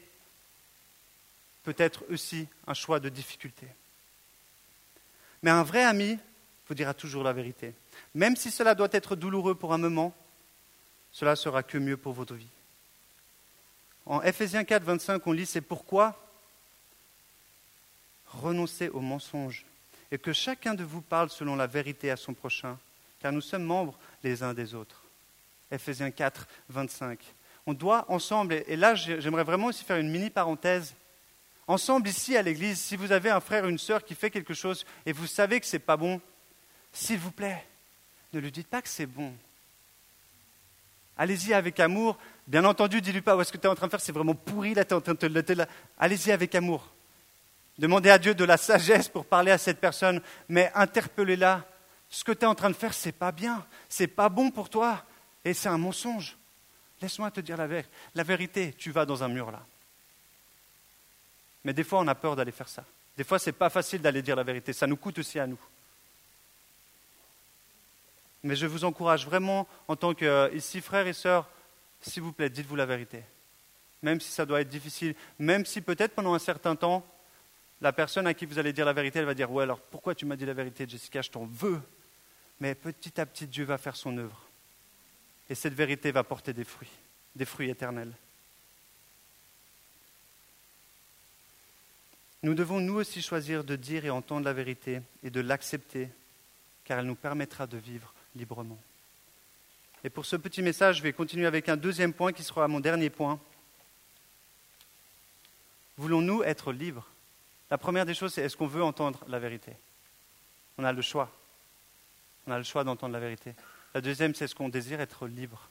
peut 1.64 1.76
être 1.78 2.04
aussi 2.12 2.48
un 2.68 2.74
choix 2.74 3.00
de 3.00 3.08
difficulté. 3.10 3.68
Mais 5.42 5.52
un 5.52 5.64
vrai 5.64 5.84
ami 5.84 6.20
vous 6.68 6.76
dira 6.76 6.94
toujours 6.94 7.24
la 7.24 7.34
vérité. 7.34 7.74
Même 8.14 8.36
si 8.36 8.52
cela 8.52 8.76
doit 8.76 8.90
être 8.92 9.16
douloureux 9.16 9.56
pour 9.56 9.74
un 9.74 9.78
moment, 9.78 10.14
cela 11.12 11.36
sera 11.36 11.64
que 11.64 11.78
mieux 11.78 11.98
pour 11.98 12.14
votre 12.14 12.34
vie. 12.34 12.48
En 14.06 14.22
Ephésiens 14.22 14.66
4, 14.66 14.84
25, 14.84 15.26
on 15.26 15.32
lit 15.32 15.46
C'est 15.46 15.62
pourquoi 15.62 16.20
renoncez 18.28 18.90
au 18.90 19.00
mensonge 19.00 19.66
et 20.14 20.20
que 20.20 20.32
chacun 20.32 20.76
de 20.76 20.84
vous 20.84 21.02
parle 21.02 21.32
selon 21.32 21.56
la 21.56 21.66
vérité 21.66 22.12
à 22.12 22.16
son 22.16 22.36
prochain, 22.36 22.78
car 23.20 23.32
nous 23.32 23.42
sommes 23.42 23.64
membres 23.64 23.98
les 24.24 24.44
uns 24.44 24.54
des 24.54 24.76
autres. 24.76 25.04
Ephésiens 25.72 26.12
4, 26.12 26.48
25. 26.70 27.20
On 27.66 27.74
doit 27.74 28.06
ensemble, 28.10 28.62
et 28.68 28.76
là 28.76 28.94
j'aimerais 28.94 29.44
vraiment 29.44 29.68
aussi 29.68 29.84
faire 29.84 29.98
une 29.98 30.12
mini 30.12 30.30
parenthèse, 30.30 30.94
ensemble 31.66 32.08
ici 32.08 32.38
à 32.38 32.44
l'église, 32.44 32.80
si 32.80 32.96
vous 32.96 33.12
avez 33.12 33.32
un 33.32 33.40
frère 33.40 33.66
ou 33.66 33.70
une 33.70 33.80
sœur 33.80 34.06
qui 34.06 34.14
fait 34.14 34.30
quelque 34.30 34.54
chose 34.54 34.86
et 35.08 35.14
vous 35.14 35.26
savez 35.26 35.60
que 35.60 35.66
ce 35.66 35.78
n'est 35.78 35.80
pas 35.80 35.98
bon, 35.98 36.22
s'il 36.92 37.18
vous 37.18 37.32
plaît, 37.32 37.66
ne 38.34 38.40
lui 38.40 38.52
dites 38.52 38.68
pas 38.68 38.84
que 38.84 38.90
c'est 38.90 39.08
bon. 39.08 39.34
Allez-y 41.18 41.56
avec 41.56 41.80
amour. 41.80 42.20
Bien 42.46 42.66
entendu, 42.66 43.02
dis-lui 43.02 43.22
pas, 43.22 43.44
ce 43.44 43.52
que 43.52 43.58
tu 43.58 43.66
es 43.66 43.70
en 43.70 43.74
train 43.74 43.88
de 43.88 43.92
faire, 43.92 44.02
c'est 44.02 44.12
vraiment 44.12 44.36
pourri, 44.36 44.76
là, 44.76 44.86
tu 44.86 44.92
es 44.92 44.94
en 44.94 45.02
train 45.02 45.14
de 45.14 45.42
te... 45.42 45.54
Allez-y 45.98 46.32
avec 46.32 46.54
amour. 46.54 46.88
Demandez 47.78 48.10
à 48.10 48.20
Dieu 48.20 48.36
de 48.36 48.44
la 48.44 48.58
sagesse 48.58 49.10
pour 49.10 49.26
parler 49.26 49.52
à 49.52 49.58
cette 49.58 49.80
personne, 49.80 50.22
mais 50.48 50.72
interpellez-la. 50.76 51.66
Ce 52.10 52.24
que 52.24 52.32
tu 52.32 52.42
es 52.42 52.46
en 52.46 52.54
train 52.56 52.70
de 52.70 52.76
faire, 52.76 52.94
c'est 52.94 53.12
pas 53.12 53.32
bien, 53.32 53.66
c'est 53.90 54.08
pas 54.08 54.30
bon 54.30 54.52
pour 54.52 54.70
toi, 54.70 55.04
et 55.44 55.54
c'est 55.54 55.70
un 55.70 55.80
mensonge. 55.80 56.38
Laisse-moi 57.02 57.32
te 57.32 57.42
dire 57.42 57.58
la, 57.58 57.68
la 58.14 58.24
vérité, 58.24 58.74
tu 58.78 58.92
vas 58.92 59.06
dans 59.06 59.24
un 59.24 59.28
mur 59.28 59.52
là. 59.52 59.66
Mais 61.64 61.74
des 61.74 61.84
fois, 61.84 62.00
on 62.00 62.08
a 62.08 62.16
peur 62.16 62.36
d'aller 62.36 62.52
faire 62.52 62.70
ça. 62.70 62.84
Des 63.18 63.24
fois, 63.24 63.40
ce 63.40 63.50
n'est 63.50 63.54
pas 63.54 63.70
facile 63.70 64.02
d'aller 64.02 64.22
dire 64.22 64.36
la 64.36 64.44
vérité, 64.44 64.74
ça 64.74 64.86
nous 64.86 64.98
coûte 64.98 65.18
aussi 65.20 65.40
à 65.40 65.48
nous. 65.48 65.60
Mais 68.44 68.56
je 68.56 68.68
vous 68.68 68.84
encourage 68.84 69.26
vraiment, 69.26 69.68
en 69.88 69.96
tant 69.96 70.14
que 70.14 70.54
ici, 70.54 70.82
frères 70.82 71.08
et 71.08 71.14
sœurs, 71.14 71.50
s'il 72.02 72.22
vous 72.22 72.34
plaît, 72.34 72.50
dites-vous 72.50 72.76
la 72.76 72.86
vérité. 72.86 73.24
Même 74.02 74.20
si 74.20 74.32
ça 74.32 74.46
doit 74.46 74.62
être 74.62 74.70
difficile, 74.70 75.16
même 75.40 75.66
si 75.66 75.80
peut-être 75.80 76.14
pendant 76.14 76.34
un 76.34 76.40
certain 76.40 76.76
temps, 76.76 77.06
la 77.84 77.92
personne 77.92 78.28
à 78.28 78.34
qui 78.34 78.46
vous 78.46 78.58
allez 78.58 78.72
dire 78.72 78.86
la 78.86 78.94
vérité, 78.94 79.20
elle 79.20 79.26
va 79.26 79.34
dire 79.34 79.52
Ouais, 79.52 79.64
alors 79.64 79.82
pourquoi 79.82 80.16
tu 80.16 80.26
m'as 80.26 80.38
dit 80.38 80.46
la 80.46 80.54
vérité, 80.54 80.88
Jessica? 80.88 81.22
Je 81.22 81.30
t'en 81.30 81.46
veux. 81.46 81.82
Mais 82.62 82.76
petit 82.76 83.20
à 83.20 83.26
petit, 83.26 83.46
Dieu 83.46 83.66
va 83.66 83.78
faire 83.78 83.98
son 83.98 84.18
œuvre. 84.18 84.48
Et 85.50 85.56
cette 85.56 85.74
vérité 85.74 86.12
va 86.14 86.24
porter 86.24 86.54
des 86.54 86.64
fruits, 86.64 86.92
des 87.36 87.44
fruits 87.44 87.70
éternels. 87.70 88.14
Nous 92.42 92.54
devons 92.54 92.80
nous 92.80 92.96
aussi 92.96 93.22
choisir 93.22 93.66
de 93.66 93.76
dire 93.76 94.06
et 94.06 94.10
entendre 94.10 94.46
la 94.46 94.54
vérité 94.54 95.02
et 95.22 95.30
de 95.30 95.42
l'accepter, 95.42 96.08
car 96.86 97.00
elle 97.00 97.06
nous 97.06 97.16
permettra 97.16 97.68
de 97.68 97.78
vivre 97.78 98.14
librement. 98.34 98.80
Et 100.06 100.10
pour 100.10 100.26
ce 100.26 100.38
petit 100.38 100.62
message, 100.62 100.98
je 100.98 101.04
vais 101.04 101.12
continuer 101.12 101.48
avec 101.48 101.68
un 101.68 101.78
deuxième 101.78 102.14
point 102.14 102.32
qui 102.32 102.44
sera 102.44 102.66
mon 102.70 102.80
dernier 102.80 103.10
point. 103.10 103.42
Voulons-nous 105.98 106.44
être 106.44 106.72
libres? 106.72 107.10
La 107.74 107.80
première 107.80 108.06
des 108.06 108.14
choses, 108.14 108.36
c'est 108.36 108.44
est-ce 108.44 108.56
qu'on 108.56 108.68
veut 108.68 108.84
entendre 108.84 109.26
la 109.28 109.40
vérité? 109.40 109.74
On 110.78 110.84
a 110.84 110.94
le 110.94 111.02
choix. 111.02 111.32
On 112.46 112.52
a 112.52 112.60
le 112.60 112.64
choix 112.64 112.84
d'entendre 112.84 113.14
la 113.14 113.20
vérité. 113.20 113.56
La 113.96 114.02
deuxième, 114.02 114.36
c'est 114.36 114.46
est-ce 114.46 114.54
qu'on 114.54 114.70
désire 114.70 115.02
être 115.02 115.26
libre? 115.26 115.70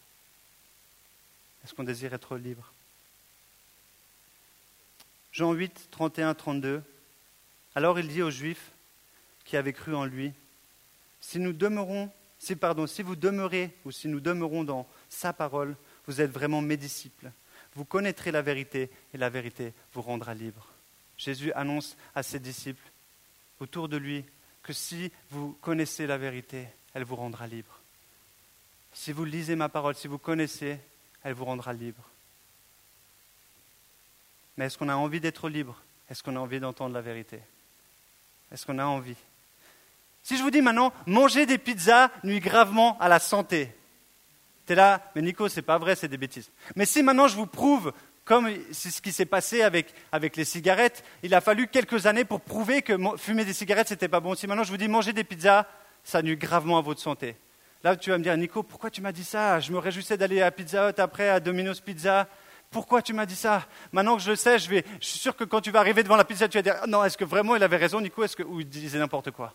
Est-ce 1.62 1.74
qu'on 1.74 1.84
désire 1.84 2.12
être 2.12 2.36
libre? 2.36 2.72
Jean 5.30 5.52
8, 5.52 5.90
31, 5.92 6.34
32. 6.34 6.82
Alors 7.76 8.00
il 8.00 8.08
dit 8.08 8.22
aux 8.22 8.32
Juifs 8.32 8.72
qui 9.44 9.56
avaient 9.56 9.72
cru 9.72 9.94
en 9.94 10.04
lui, 10.04 10.32
si 11.20 11.38
nous 11.38 11.52
demeurons 11.52 12.10
si, 12.40 12.56
pardon, 12.56 12.88
si 12.88 13.02
vous 13.02 13.14
demeurez 13.14 13.70
ou 13.84 13.92
si 13.92 14.08
nous 14.08 14.18
demeurons 14.18 14.64
dans 14.64 14.88
sa 15.08 15.32
parole, 15.32 15.76
vous 16.08 16.20
êtes 16.20 16.32
vraiment 16.32 16.62
mes 16.62 16.76
disciples. 16.76 17.30
Vous 17.76 17.84
connaîtrez 17.84 18.32
la 18.32 18.42
vérité 18.42 18.90
et 19.14 19.18
la 19.18 19.30
vérité 19.30 19.72
vous 19.94 20.02
rendra 20.02 20.34
libre. 20.34 20.71
Jésus 21.16 21.52
annonce 21.52 21.96
à 22.14 22.22
ses 22.22 22.38
disciples 22.38 22.90
autour 23.60 23.88
de 23.88 23.96
lui 23.96 24.24
que 24.62 24.72
si 24.72 25.10
vous 25.30 25.56
connaissez 25.60 26.06
la 26.06 26.18
vérité, 26.18 26.66
elle 26.94 27.04
vous 27.04 27.16
rendra 27.16 27.46
libre. 27.46 27.78
Si 28.92 29.12
vous 29.12 29.24
lisez 29.24 29.56
ma 29.56 29.68
parole, 29.68 29.94
si 29.94 30.08
vous 30.08 30.18
connaissez, 30.18 30.78
elle 31.24 31.34
vous 31.34 31.44
rendra 31.44 31.72
libre. 31.72 32.02
Mais 34.56 34.66
est-ce 34.66 34.76
qu'on 34.76 34.88
a 34.88 34.96
envie 34.96 35.20
d'être 35.20 35.48
libre? 35.48 35.80
Est-ce 36.10 36.22
qu'on 36.22 36.36
a 36.36 36.40
envie 36.40 36.60
d'entendre 36.60 36.94
la 36.94 37.00
vérité? 37.00 37.40
Est-ce 38.50 38.66
qu'on 38.66 38.78
a 38.78 38.84
envie? 38.84 39.16
Si 40.22 40.36
je 40.36 40.42
vous 40.42 40.50
dis 40.50 40.62
maintenant, 40.62 40.92
manger 41.06 41.46
des 41.46 41.58
pizzas 41.58 42.10
nuit 42.22 42.40
gravement 42.40 42.98
à 43.00 43.08
la 43.08 43.18
santé. 43.18 43.74
T'es 44.66 44.74
là, 44.74 45.10
mais 45.14 45.22
Nico, 45.22 45.48
c'est 45.48 45.62
pas 45.62 45.78
vrai, 45.78 45.96
c'est 45.96 46.08
des 46.08 46.18
bêtises. 46.18 46.50
Mais 46.76 46.86
si 46.86 47.02
maintenant 47.02 47.28
je 47.28 47.34
vous 47.34 47.46
prouve, 47.46 47.92
comme 48.24 48.48
c'est 48.70 48.90
ce 48.90 49.02
qui 49.02 49.12
s'est 49.12 49.26
passé 49.26 49.62
avec, 49.62 49.94
les 50.36 50.44
cigarettes, 50.44 51.04
il 51.22 51.34
a 51.34 51.40
fallu 51.40 51.66
quelques 51.66 52.06
années 52.06 52.24
pour 52.24 52.40
prouver 52.40 52.82
que 52.82 52.96
fumer 53.16 53.44
des 53.44 53.52
cigarettes, 53.52 53.88
c'était 53.88 54.08
pas 54.08 54.20
bon. 54.20 54.34
Si 54.34 54.46
maintenant 54.46 54.64
je 54.64 54.70
vous 54.70 54.76
dis 54.76 54.88
manger 54.88 55.12
des 55.12 55.24
pizzas, 55.24 55.66
ça 56.04 56.22
nuit 56.22 56.36
gravement 56.36 56.78
à 56.78 56.80
votre 56.80 57.00
santé. 57.00 57.36
Là, 57.84 57.96
tu 57.96 58.10
vas 58.10 58.18
me 58.18 58.22
dire, 58.22 58.36
Nico, 58.36 58.62
pourquoi 58.62 58.90
tu 58.90 59.00
m'as 59.00 59.10
dit 59.10 59.24
ça? 59.24 59.58
Je 59.58 59.72
me 59.72 59.78
réjouissais 59.78 60.16
d'aller 60.16 60.40
à 60.40 60.52
Pizza 60.52 60.90
Hut 60.90 61.00
après, 61.00 61.28
à 61.28 61.40
Domino's 61.40 61.80
Pizza. 61.80 62.28
Pourquoi 62.70 63.02
tu 63.02 63.12
m'as 63.12 63.26
dit 63.26 63.34
ça? 63.34 63.66
Maintenant 63.90 64.16
que 64.16 64.22
je 64.22 64.30
le 64.30 64.36
sais, 64.36 64.58
je, 64.58 64.70
vais, 64.70 64.84
je 65.00 65.06
suis 65.06 65.18
sûr 65.18 65.34
que 65.34 65.42
quand 65.42 65.60
tu 65.60 65.72
vas 65.72 65.80
arriver 65.80 66.04
devant 66.04 66.16
la 66.16 66.24
pizza, 66.24 66.48
tu 66.48 66.58
vas 66.58 66.62
dire, 66.62 66.76
non, 66.86 67.04
est-ce 67.04 67.18
que 67.18 67.24
vraiment 67.24 67.56
il 67.56 67.62
avait 67.62 67.76
raison, 67.76 68.00
Nico, 68.00 68.22
est-ce 68.22 68.36
que, 68.36 68.44
ou 68.44 68.60
il 68.60 68.68
disait 68.68 68.98
n'importe 68.98 69.32
quoi? 69.32 69.52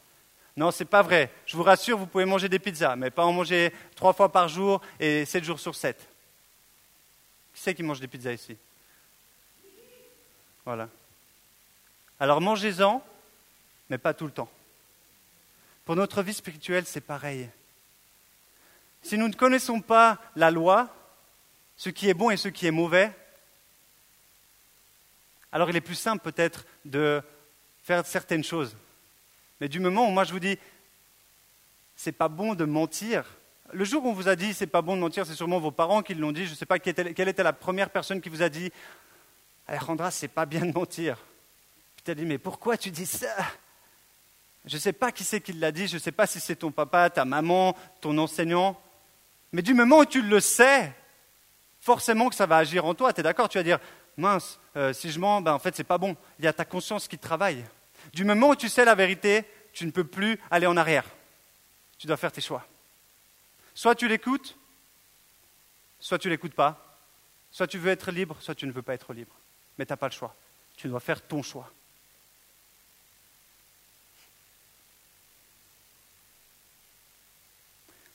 Non, 0.58 0.72
c'est 0.72 0.86
pas 0.86 1.02
vrai. 1.02 1.32
Je 1.46 1.56
vous 1.56 1.64
rassure, 1.64 1.98
vous 1.98 2.06
pouvez 2.06 2.26
manger 2.26 2.50
des 2.50 2.60
pizzas, 2.60 2.98
mais 2.98 3.12
pas 3.12 3.24
en 3.24 3.32
manger 3.32 3.72
trois 3.96 4.12
fois 4.12 4.30
par 4.30 4.50
jour 4.50 4.82
et 5.00 5.24
sept 5.24 5.44
jours 5.44 5.60
sur 5.60 5.74
sept. 5.74 6.10
Qui 7.58 7.64
c'est 7.64 7.74
qui 7.74 7.82
mange 7.82 8.00
des 8.00 8.08
pizzas 8.08 8.34
ici? 8.34 8.56
Voilà. 10.64 10.88
Alors 12.20 12.40
mangez-en, 12.40 13.04
mais 13.90 13.98
pas 13.98 14.14
tout 14.14 14.28
le 14.28 14.32
temps. 14.32 14.50
Pour 15.84 15.96
notre 15.96 16.22
vie 16.22 16.36
spirituelle, 16.36 16.86
c'est 16.86 17.02
pareil. 17.02 17.50
Si 19.02 19.18
nous 19.18 19.28
ne 19.28 19.34
connaissons 19.34 19.82
pas 19.82 20.22
la 20.36 20.52
loi, 20.52 20.96
ce 21.78 21.90
qui 21.90 22.08
est 22.08 22.14
bon 22.14 22.30
et 22.30 22.38
ce 22.38 22.48
qui 22.48 22.68
est 22.68 22.72
mauvais, 22.72 23.12
alors 25.52 25.72
il 25.72 25.76
est 25.76 25.82
plus 25.82 25.96
simple 25.96 26.24
peut-être 26.24 26.64
de 26.86 27.24
faire 27.82 28.06
certaines 28.06 28.44
choses. 28.44 28.78
Mais 29.60 29.68
du 29.68 29.80
moment 29.80 30.08
où 30.08 30.12
moi 30.12 30.26
je 30.26 30.32
vous 30.32 30.40
dis, 30.40 30.60
c'est 31.96 32.12
pas 32.12 32.28
bon 32.28 32.54
de 32.54 32.66
mentir, 32.66 33.26
le 33.74 33.86
jour 33.86 34.06
où 34.06 34.10
on 34.10 34.14
vous 34.14 34.28
a 34.28 34.36
dit 34.36 34.54
c'est 34.54 34.68
pas 34.68 34.82
bon 34.82 34.96
de 34.96 35.02
mentir, 35.02 35.26
c'est 35.26 35.36
sûrement 35.36 35.60
vos 35.60 35.72
parents 35.72 36.02
qui 36.02 36.14
l'ont 36.14 36.32
dit, 36.32 36.46
je 36.46 36.52
ne 36.52 36.56
sais 36.56 36.66
pas 36.66 36.80
quelle 36.80 37.28
était, 37.28 37.44
la 37.44 37.54
première 37.54 37.90
personne 37.90 38.22
qui 38.22 38.30
vous 38.30 38.42
a 38.42 38.50
dit, 38.50 38.72
Alejandra, 39.68 40.12
c'est 40.12 40.28
pas 40.28 40.46
bien 40.46 40.66
de 40.66 40.72
mentir. 40.72 41.18
Puis 41.96 42.04
tu 42.06 42.12
as 42.12 42.16
dit, 42.16 42.26
mais 42.26 42.38
pourquoi 42.38 42.78
tu 42.78 42.90
dis 42.92 43.06
ça? 43.06 43.36
Je 44.66 44.76
ne 44.76 44.82
sais 44.82 44.94
pas 44.94 45.12
qui 45.12 45.24
c'est 45.24 45.42
qui 45.42 45.54
l'a 45.54 45.72
dit, 45.72 45.88
je 45.88 45.96
ne 45.96 46.00
sais 46.00 46.12
pas 46.12 46.28
si 46.28 46.40
c'est 46.40 46.56
ton 46.56 46.72
papa, 46.72 47.10
ta 47.10 47.26
maman, 47.26 47.76
ton 48.02 48.18
enseignant. 48.18 48.80
Mais 49.52 49.62
du 49.62 49.74
moment 49.74 50.00
où 50.00 50.06
tu 50.06 50.22
le 50.22 50.40
sais, 50.40 50.94
forcément 51.80 52.30
que 52.30 52.36
ça 52.36 52.46
va 52.46 52.58
agir 52.58 52.86
en 52.86 52.94
toi. 52.94 53.14
Tu 53.14 53.22
es 53.22 53.24
d'accord? 53.24 53.48
Tu 53.48 53.58
vas 53.58 53.64
dire, 53.64 53.80
mince, 54.18 54.60
euh, 54.76 54.92
si 54.92 55.10
je 55.10 55.20
mens, 55.20 55.42
ben, 55.42 55.54
en 55.54 55.60
fait, 55.60 55.76
c'est 55.76 55.86
pas 55.86 55.98
bon. 55.98 56.16
Il 56.40 56.46
y 56.46 56.48
a 56.48 56.54
ta 56.54 56.66
conscience 56.66 57.08
qui 57.08 57.18
travaille. 57.18 57.64
Du 58.14 58.26
moment 58.26 58.50
où 58.50 58.56
tu 58.56 58.68
sais 58.68 58.84
la 58.84 58.96
vérité, 58.96 59.46
tu 59.72 59.86
ne 59.86 59.92
peux 59.92 60.04
plus 60.04 60.40
aller 60.52 60.68
en 60.68 60.76
arrière. 60.76 61.06
Tu 61.98 62.08
dois 62.08 62.18
faire 62.18 62.32
tes 62.32 62.42
choix. 62.42 62.66
Soit 63.78 63.94
tu 63.94 64.08
l'écoutes, 64.08 64.58
soit 66.00 66.18
tu 66.18 66.30
l'écoutes 66.30 66.56
pas. 66.56 66.98
Soit 67.52 67.68
tu 67.68 67.78
veux 67.78 67.92
être 67.92 68.10
libre, 68.10 68.36
soit 68.40 68.56
tu 68.56 68.66
ne 68.66 68.72
veux 68.72 68.82
pas 68.82 68.96
être 68.96 69.14
libre. 69.14 69.36
Mais 69.78 69.86
tu 69.86 69.94
n'as 69.94 69.98
pas 69.98 70.08
le 70.08 70.14
choix. 70.14 70.36
Tu 70.76 70.88
dois 70.88 71.00
faire 71.00 71.22
ton 71.22 71.44
choix. 71.44 71.72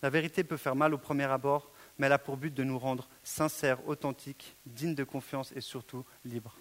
La 0.03 0.11
vérité 0.11 0.43
peut 0.43 0.57
faire 0.57 0.75
mal 0.75 0.95
au 0.95 0.99
premier 0.99 1.31
abord, 1.31 1.71
mais 1.97 2.09
elle 2.09 2.13
a 2.13 2.19
pour 2.19 2.37
but 2.37 2.53
de 2.53 2.65
nous 2.65 2.81
rendre 2.81 3.07
sincères, 3.23 3.87
authentiques, 3.87 4.57
dignes 4.67 4.97
de 4.97 5.05
confiance 5.05 5.53
et 5.53 5.61
surtout 5.61 6.05
libres. 6.25 6.57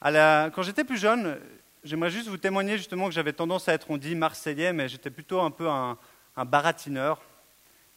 quand 0.00 0.62
j'étais 0.62 0.84
plus 0.84 0.98
jeune, 0.98 1.40
j'aimerais 1.84 2.10
juste 2.10 2.28
vous 2.28 2.36
témoigner 2.36 2.76
justement 2.76 3.06
que 3.08 3.14
j'avais 3.14 3.32
tendance 3.32 3.68
à 3.68 3.74
être, 3.74 3.90
on 3.90 3.96
dit, 3.96 4.14
marseillais, 4.14 4.72
mais 4.72 4.88
j'étais 4.88 5.10
plutôt 5.10 5.40
un 5.40 5.50
peu 5.50 5.68
un, 5.68 5.96
baratineur. 6.44 7.20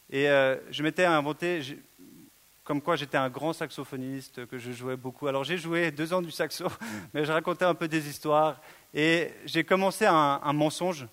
Et 0.09 0.29
euh, 0.29 0.57
je 0.69 0.83
m'étais 0.83 1.05
inventé, 1.05 1.61
comme 2.63 2.81
quoi 2.81 2.95
j'étais 2.95 3.17
un 3.17 3.29
grand 3.29 3.53
saxophoniste, 3.53 4.45
que 4.45 4.57
je 4.57 4.71
jouais 4.71 4.97
beaucoup. 4.97 5.27
Alors 5.27 5.43
j'ai 5.43 5.57
joué 5.57 5.91
deux 5.91 6.13
ans 6.13 6.21
du 6.21 6.31
saxo, 6.31 6.67
mais 7.13 7.25
je 7.25 7.31
racontais 7.31 7.65
un 7.65 7.75
peu 7.75 7.87
des 7.87 8.07
histoires. 8.07 8.61
Et 8.93 9.31
j'ai 9.45 9.63
commencé 9.63 10.05
un 10.05 10.53
mensonge 10.53 11.07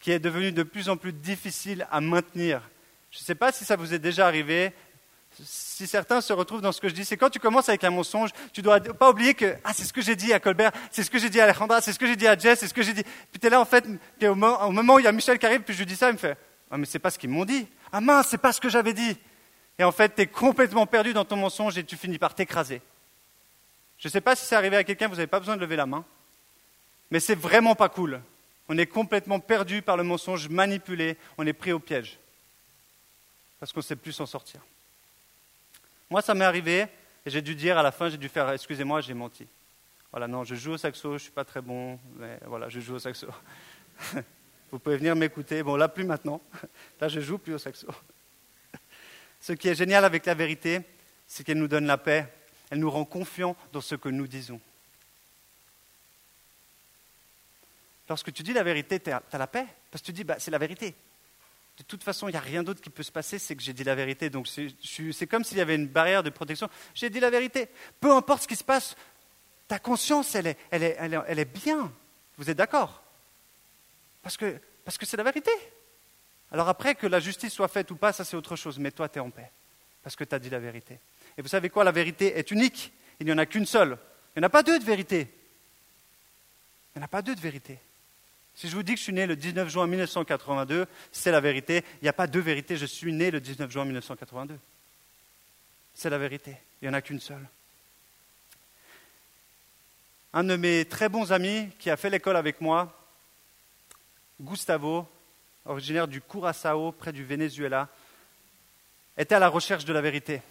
qui 0.00 0.10
est 0.10 0.18
devenu 0.18 0.52
de 0.52 0.62
plus 0.62 0.88
en 0.88 0.96
plus 0.96 1.12
difficile 1.12 1.86
à 1.90 2.00
maintenir. 2.00 2.62
Je 3.10 3.18
ne 3.18 3.24
sais 3.24 3.34
pas 3.34 3.52
si 3.52 3.64
ça 3.64 3.76
vous 3.76 3.94
est 3.94 3.98
déjà 3.98 4.26
arrivé, 4.26 4.72
si 5.44 5.86
certains 5.86 6.20
se 6.20 6.32
retrouvent 6.32 6.60
dans 6.60 6.72
ce 6.72 6.80
que 6.80 6.88
je 6.88 6.94
dis, 6.94 7.04
c'est 7.04 7.16
quand 7.16 7.30
tu 7.30 7.38
commences 7.38 7.68
avec 7.68 7.84
un 7.84 7.90
mensonge, 7.90 8.30
tu 8.52 8.62
dois 8.62 8.80
pas 8.80 9.10
oublier 9.10 9.34
que 9.34 9.56
ah, 9.64 9.72
c'est 9.72 9.84
ce 9.84 9.92
que 9.92 10.00
j'ai 10.00 10.16
dit 10.16 10.32
à 10.32 10.40
Colbert, 10.40 10.72
c'est 10.90 11.02
ce 11.02 11.10
que 11.10 11.18
j'ai 11.18 11.30
dit 11.30 11.40
à 11.40 11.44
Alejandra, 11.44 11.80
c'est 11.80 11.92
ce 11.92 11.98
que 11.98 12.06
j'ai 12.06 12.16
dit 12.16 12.26
à 12.26 12.36
Jess, 12.36 12.60
c'est 12.60 12.68
ce 12.68 12.74
que 12.74 12.82
j'ai 12.82 12.94
dit. 12.94 13.04
Puis 13.04 13.40
tu 13.40 13.46
es 13.46 13.50
là 13.50 13.60
en 13.60 13.64
fait, 13.64 13.84
au, 14.22 14.34
moment, 14.34 14.94
où 14.94 14.98
il 14.98 15.04
y 15.04 15.08
a 15.08 15.12
Michel 15.12 15.38
qui 15.38 15.46
arrive, 15.46 15.60
puis 15.60 15.74
je 15.74 15.78
lui 15.80 15.86
dis 15.86 15.96
ça, 15.96 16.08
il 16.08 16.14
me 16.14 16.18
fait 16.18 16.36
ah, 16.70 16.76
mais 16.76 16.86
c'est 16.86 16.98
pas 16.98 17.10
ce 17.10 17.18
qu'ils 17.18 17.30
m'ont 17.30 17.44
dit. 17.44 17.66
Ah 17.92 18.00
mince, 18.00 18.28
c'est 18.28 18.38
pas 18.38 18.52
ce 18.52 18.60
que 18.60 18.68
j'avais 18.68 18.92
dit. 18.92 19.16
Et 19.78 19.84
en 19.84 19.92
fait, 19.92 20.14
tu 20.14 20.22
es 20.22 20.26
complètement 20.26 20.86
perdu 20.86 21.12
dans 21.12 21.24
ton 21.24 21.36
mensonge 21.36 21.78
et 21.78 21.84
tu 21.84 21.96
finis 21.96 22.18
par 22.18 22.34
t'écraser. 22.34 22.82
Je 23.98 24.08
ne 24.08 24.12
sais 24.12 24.20
pas 24.20 24.36
si 24.36 24.44
c'est 24.44 24.56
arrivé 24.56 24.76
à 24.76 24.84
quelqu'un, 24.84 25.08
vous 25.08 25.14
n'avez 25.14 25.26
pas 25.26 25.40
besoin 25.40 25.56
de 25.56 25.60
lever 25.60 25.76
la 25.76 25.86
main, 25.86 26.04
mais 27.10 27.20
c'est 27.20 27.34
vraiment 27.34 27.74
pas 27.74 27.88
cool. 27.88 28.20
On 28.68 28.76
est 28.76 28.86
complètement 28.86 29.40
perdu 29.40 29.82
par 29.82 29.96
le 29.96 30.02
mensonge 30.02 30.48
manipulé, 30.48 31.16
on 31.38 31.46
est 31.46 31.52
pris 31.52 31.72
au 31.72 31.78
piège. 31.78 32.18
Parce 33.58 33.72
qu'on 33.72 33.80
ne 33.80 33.84
sait 33.84 33.96
plus 33.96 34.12
s'en 34.12 34.26
sortir. 34.26 34.60
Moi, 36.10 36.22
ça 36.22 36.34
m'est 36.34 36.44
arrivé, 36.44 36.86
et 37.26 37.30
j'ai 37.30 37.42
dû 37.42 37.54
dire 37.54 37.76
à 37.76 37.82
la 37.82 37.92
fin, 37.92 38.08
j'ai 38.08 38.16
dû 38.16 38.28
faire, 38.28 38.50
excusez-moi, 38.50 39.00
j'ai 39.00 39.14
menti. 39.14 39.46
Voilà, 40.10 40.26
non, 40.26 40.44
je 40.44 40.54
joue 40.54 40.72
au 40.72 40.78
saxo, 40.78 41.10
je 41.10 41.14
ne 41.14 41.18
suis 41.18 41.30
pas 41.30 41.44
très 41.44 41.60
bon, 41.60 41.98
mais 42.16 42.38
voilà, 42.46 42.68
je 42.68 42.80
joue 42.80 42.94
au 42.94 42.98
saxo. 42.98 43.26
Vous 44.70 44.78
pouvez 44.78 44.96
venir 44.96 45.16
m'écouter. 45.16 45.62
Bon, 45.62 45.76
là, 45.76 45.88
plus 45.88 46.04
maintenant. 46.04 46.40
Là, 47.00 47.08
je 47.08 47.20
joue 47.20 47.38
plus 47.38 47.54
au 47.54 47.58
saxo. 47.58 47.88
Ce 49.40 49.52
qui 49.52 49.68
est 49.68 49.74
génial 49.74 50.04
avec 50.04 50.26
la 50.26 50.34
vérité, 50.34 50.80
c'est 51.26 51.44
qu'elle 51.44 51.58
nous 51.58 51.68
donne 51.68 51.86
la 51.86 51.98
paix. 51.98 52.26
Elle 52.70 52.78
nous 52.78 52.90
rend 52.90 53.04
confiants 53.04 53.56
dans 53.72 53.80
ce 53.80 53.94
que 53.94 54.08
nous 54.08 54.26
disons. 54.26 54.60
Lorsque 58.08 58.32
tu 58.32 58.42
dis 58.42 58.52
la 58.52 58.62
vérité, 58.62 59.00
tu 59.00 59.10
as, 59.10 59.22
la 59.32 59.46
paix, 59.46 59.66
parce 59.90 60.02
que 60.02 60.06
tu 60.06 60.12
dis, 60.12 60.24
bah, 60.24 60.36
c'est 60.38 60.50
la 60.50 60.58
vérité. 60.58 60.94
De 61.78 61.84
toute 61.84 62.02
façon, 62.02 62.28
il 62.28 62.32
n'y 62.32 62.36
a 62.36 62.40
rien 62.40 62.62
d'autre 62.62 62.80
qui 62.80 62.90
peut 62.90 63.04
se 63.04 63.12
passer, 63.12 63.38
c'est 63.38 63.54
que 63.54 63.62
j'ai 63.62 63.72
dit 63.72 63.84
la 63.84 63.94
vérité. 63.94 64.30
Donc 64.30 64.48
c'est 64.48 65.26
comme 65.26 65.44
s'il 65.44 65.58
y 65.58 65.60
avait 65.60 65.76
une 65.76 65.86
barrière 65.86 66.22
de 66.22 66.30
protection. 66.30 66.68
J'ai 66.94 67.08
dit 67.08 67.20
la 67.20 67.30
vérité. 67.30 67.68
Peu 68.00 68.12
importe 68.12 68.42
ce 68.42 68.48
qui 68.48 68.56
se 68.56 68.64
passe, 68.64 68.96
ta 69.68 69.78
conscience, 69.78 70.34
elle 70.34 70.46
est, 70.72 71.44
bien. 71.44 71.92
Vous 72.36 72.50
êtes 72.50 72.56
d'accord? 72.56 73.02
Parce 74.22 74.36
que 74.36 74.60
c'est 75.02 75.16
la 75.16 75.22
vérité. 75.22 75.52
Alors 76.50 76.68
après, 76.68 76.94
que 76.94 77.06
la 77.06 77.20
justice 77.20 77.52
soit 77.52 77.68
faite 77.68 77.90
ou 77.90 77.96
pas, 77.96 78.12
ça 78.12 78.24
c'est 78.24 78.36
autre 78.36 78.56
chose. 78.56 78.78
Mais 78.78 78.90
toi, 78.90 79.08
tu 79.08 79.18
es 79.18 79.20
en 79.20 79.30
paix. 79.30 79.50
Parce 80.02 80.16
que 80.16 80.24
tu 80.24 80.34
as 80.34 80.38
dit 80.38 80.50
la 80.50 80.58
vérité. 80.58 80.98
Et 81.36 81.42
vous 81.42 81.48
savez 81.48 81.68
quoi? 81.68 81.84
La 81.84 81.92
vérité 81.92 82.38
est 82.38 82.50
unique. 82.50 82.92
Il 83.20 83.26
n'y 83.26 83.32
en 83.32 83.38
a 83.38 83.46
qu'une 83.46 83.66
seule. 83.66 83.98
Il 84.34 84.40
n'y 84.40 84.44
en 84.44 84.46
a 84.46 84.50
pas 84.50 84.62
deux 84.62 84.78
de 84.78 84.84
vérité. 84.84 85.28
Il 86.94 86.98
n'y 86.98 87.02
en 87.02 87.04
a 87.04 87.08
pas 87.08 87.22
deux 87.22 87.34
de 87.34 87.40
vérité. 87.40 87.78
Si 88.58 88.68
je 88.68 88.74
vous 88.74 88.82
dis 88.82 88.94
que 88.94 88.98
je 88.98 89.04
suis 89.04 89.12
né 89.12 89.24
le 89.24 89.36
19 89.36 89.68
juin 89.68 89.86
1982, 89.86 90.88
c'est 91.12 91.30
la 91.30 91.38
vérité. 91.40 91.84
Il 92.02 92.06
n'y 92.06 92.08
a 92.08 92.12
pas 92.12 92.26
deux 92.26 92.40
vérités. 92.40 92.76
Je 92.76 92.86
suis 92.86 93.12
né 93.12 93.30
le 93.30 93.40
19 93.40 93.70
juin 93.70 93.84
1982. 93.84 94.58
C'est 95.94 96.10
la 96.10 96.18
vérité. 96.18 96.56
Il 96.82 96.88
n'y 96.88 96.90
en 96.90 96.94
a 96.94 97.00
qu'une 97.00 97.20
seule. 97.20 97.46
Un 100.32 100.42
de 100.42 100.56
mes 100.56 100.84
très 100.86 101.08
bons 101.08 101.30
amis 101.30 101.68
qui 101.78 101.88
a 101.88 101.96
fait 101.96 102.10
l'école 102.10 102.34
avec 102.34 102.60
moi, 102.60 102.92
Gustavo, 104.40 105.08
originaire 105.64 106.08
du 106.08 106.20
Curaçao, 106.20 106.90
près 106.90 107.12
du 107.12 107.24
Venezuela, 107.24 107.88
était 109.16 109.36
à 109.36 109.38
la 109.38 109.48
recherche 109.48 109.84
de 109.84 109.92
la 109.92 110.00
vérité. 110.00 110.42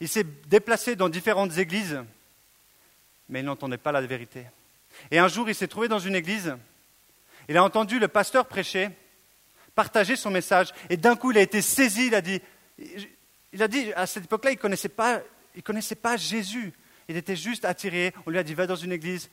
Il 0.00 0.08
s'est 0.10 0.26
déplacé 0.48 0.96
dans 0.96 1.08
différentes 1.08 1.56
églises, 1.56 1.98
mais 3.30 3.40
il 3.40 3.46
n'entendait 3.46 3.78
pas 3.78 3.90
la 3.90 4.02
vérité. 4.02 4.44
Et 5.10 5.18
un 5.18 5.28
jour, 5.28 5.48
il 5.48 5.54
s'est 5.54 5.66
trouvé 5.66 5.88
dans 5.88 5.98
une 5.98 6.14
église 6.14 6.58
il 7.50 7.56
a 7.56 7.64
entendu 7.64 7.98
le 7.98 8.06
pasteur 8.06 8.46
prêcher, 8.46 8.90
partager 9.74 10.14
son 10.14 10.30
message, 10.30 10.68
et 10.88 10.96
d'un 10.96 11.16
coup, 11.16 11.32
il 11.32 11.38
a 11.38 11.40
été 11.40 11.60
saisi, 11.60 12.06
il 12.06 12.14
a 12.14 12.20
dit, 12.20 12.40
il 13.52 13.60
a 13.60 13.66
dit 13.66 13.92
à 13.94 14.06
cette 14.06 14.26
époque-là, 14.26 14.52
il 14.52 14.54
ne 14.54 14.60
connaissait, 14.60 14.88
pas, 14.88 15.20
connaissait 15.64 15.96
pas 15.96 16.16
Jésus. 16.16 16.72
Il 17.08 17.16
était 17.16 17.34
juste 17.34 17.64
attiré, 17.64 18.14
on 18.24 18.30
lui 18.30 18.38
a 18.38 18.44
dit, 18.44 18.54
va 18.54 18.68
dans 18.68 18.76
une 18.76 18.92
église. 18.92 19.30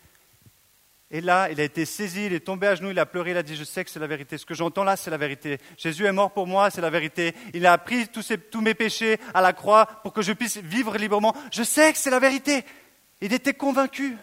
Et 1.12 1.22
là, 1.22 1.52
il 1.52 1.62
a 1.62 1.64
été 1.64 1.86
saisi, 1.86 2.26
il 2.26 2.34
est 2.34 2.40
tombé 2.40 2.66
à 2.66 2.74
genoux, 2.74 2.90
il 2.90 2.98
a 2.98 3.06
pleuré, 3.06 3.32
il 3.32 3.38
a 3.38 3.44
dit, 3.44 3.56
je 3.56 3.64
sais 3.64 3.86
que 3.86 3.92
c'est 3.92 4.00
la 4.00 4.08
vérité. 4.08 4.40
Ce 4.40 4.48
que 4.48 4.56
j'entends 4.56 4.84
là, 4.84 4.98
c'est 4.98 5.12
la 5.12 5.18
vérité. 5.18 5.60
Jésus 5.78 6.06
est 6.06 6.12
mort 6.12 6.32
pour 6.32 6.48
moi, 6.48 6.72
c'est 6.72 6.82
la 6.82 6.90
vérité. 6.90 7.36
Il 7.54 7.68
a 7.68 7.78
pris 7.78 8.08
tous, 8.08 8.34
tous, 8.50 8.62
mes 8.62 8.74
péchés 8.74 9.20
à 9.36 9.42
la 9.42 9.54
croix 9.54 9.86
pour 10.02 10.12
que 10.12 10.24
je 10.24 10.34
puisse 10.34 10.58
vivre 10.58 10.98
librement. 10.98 11.36
Je 11.52 11.62
sais 11.62 11.94
que 11.94 12.00
c'est 12.00 12.10
la 12.10 12.20
vérité. 12.20 12.66
Il 13.22 13.32
était 13.32 13.54
convaincu. 13.54 14.18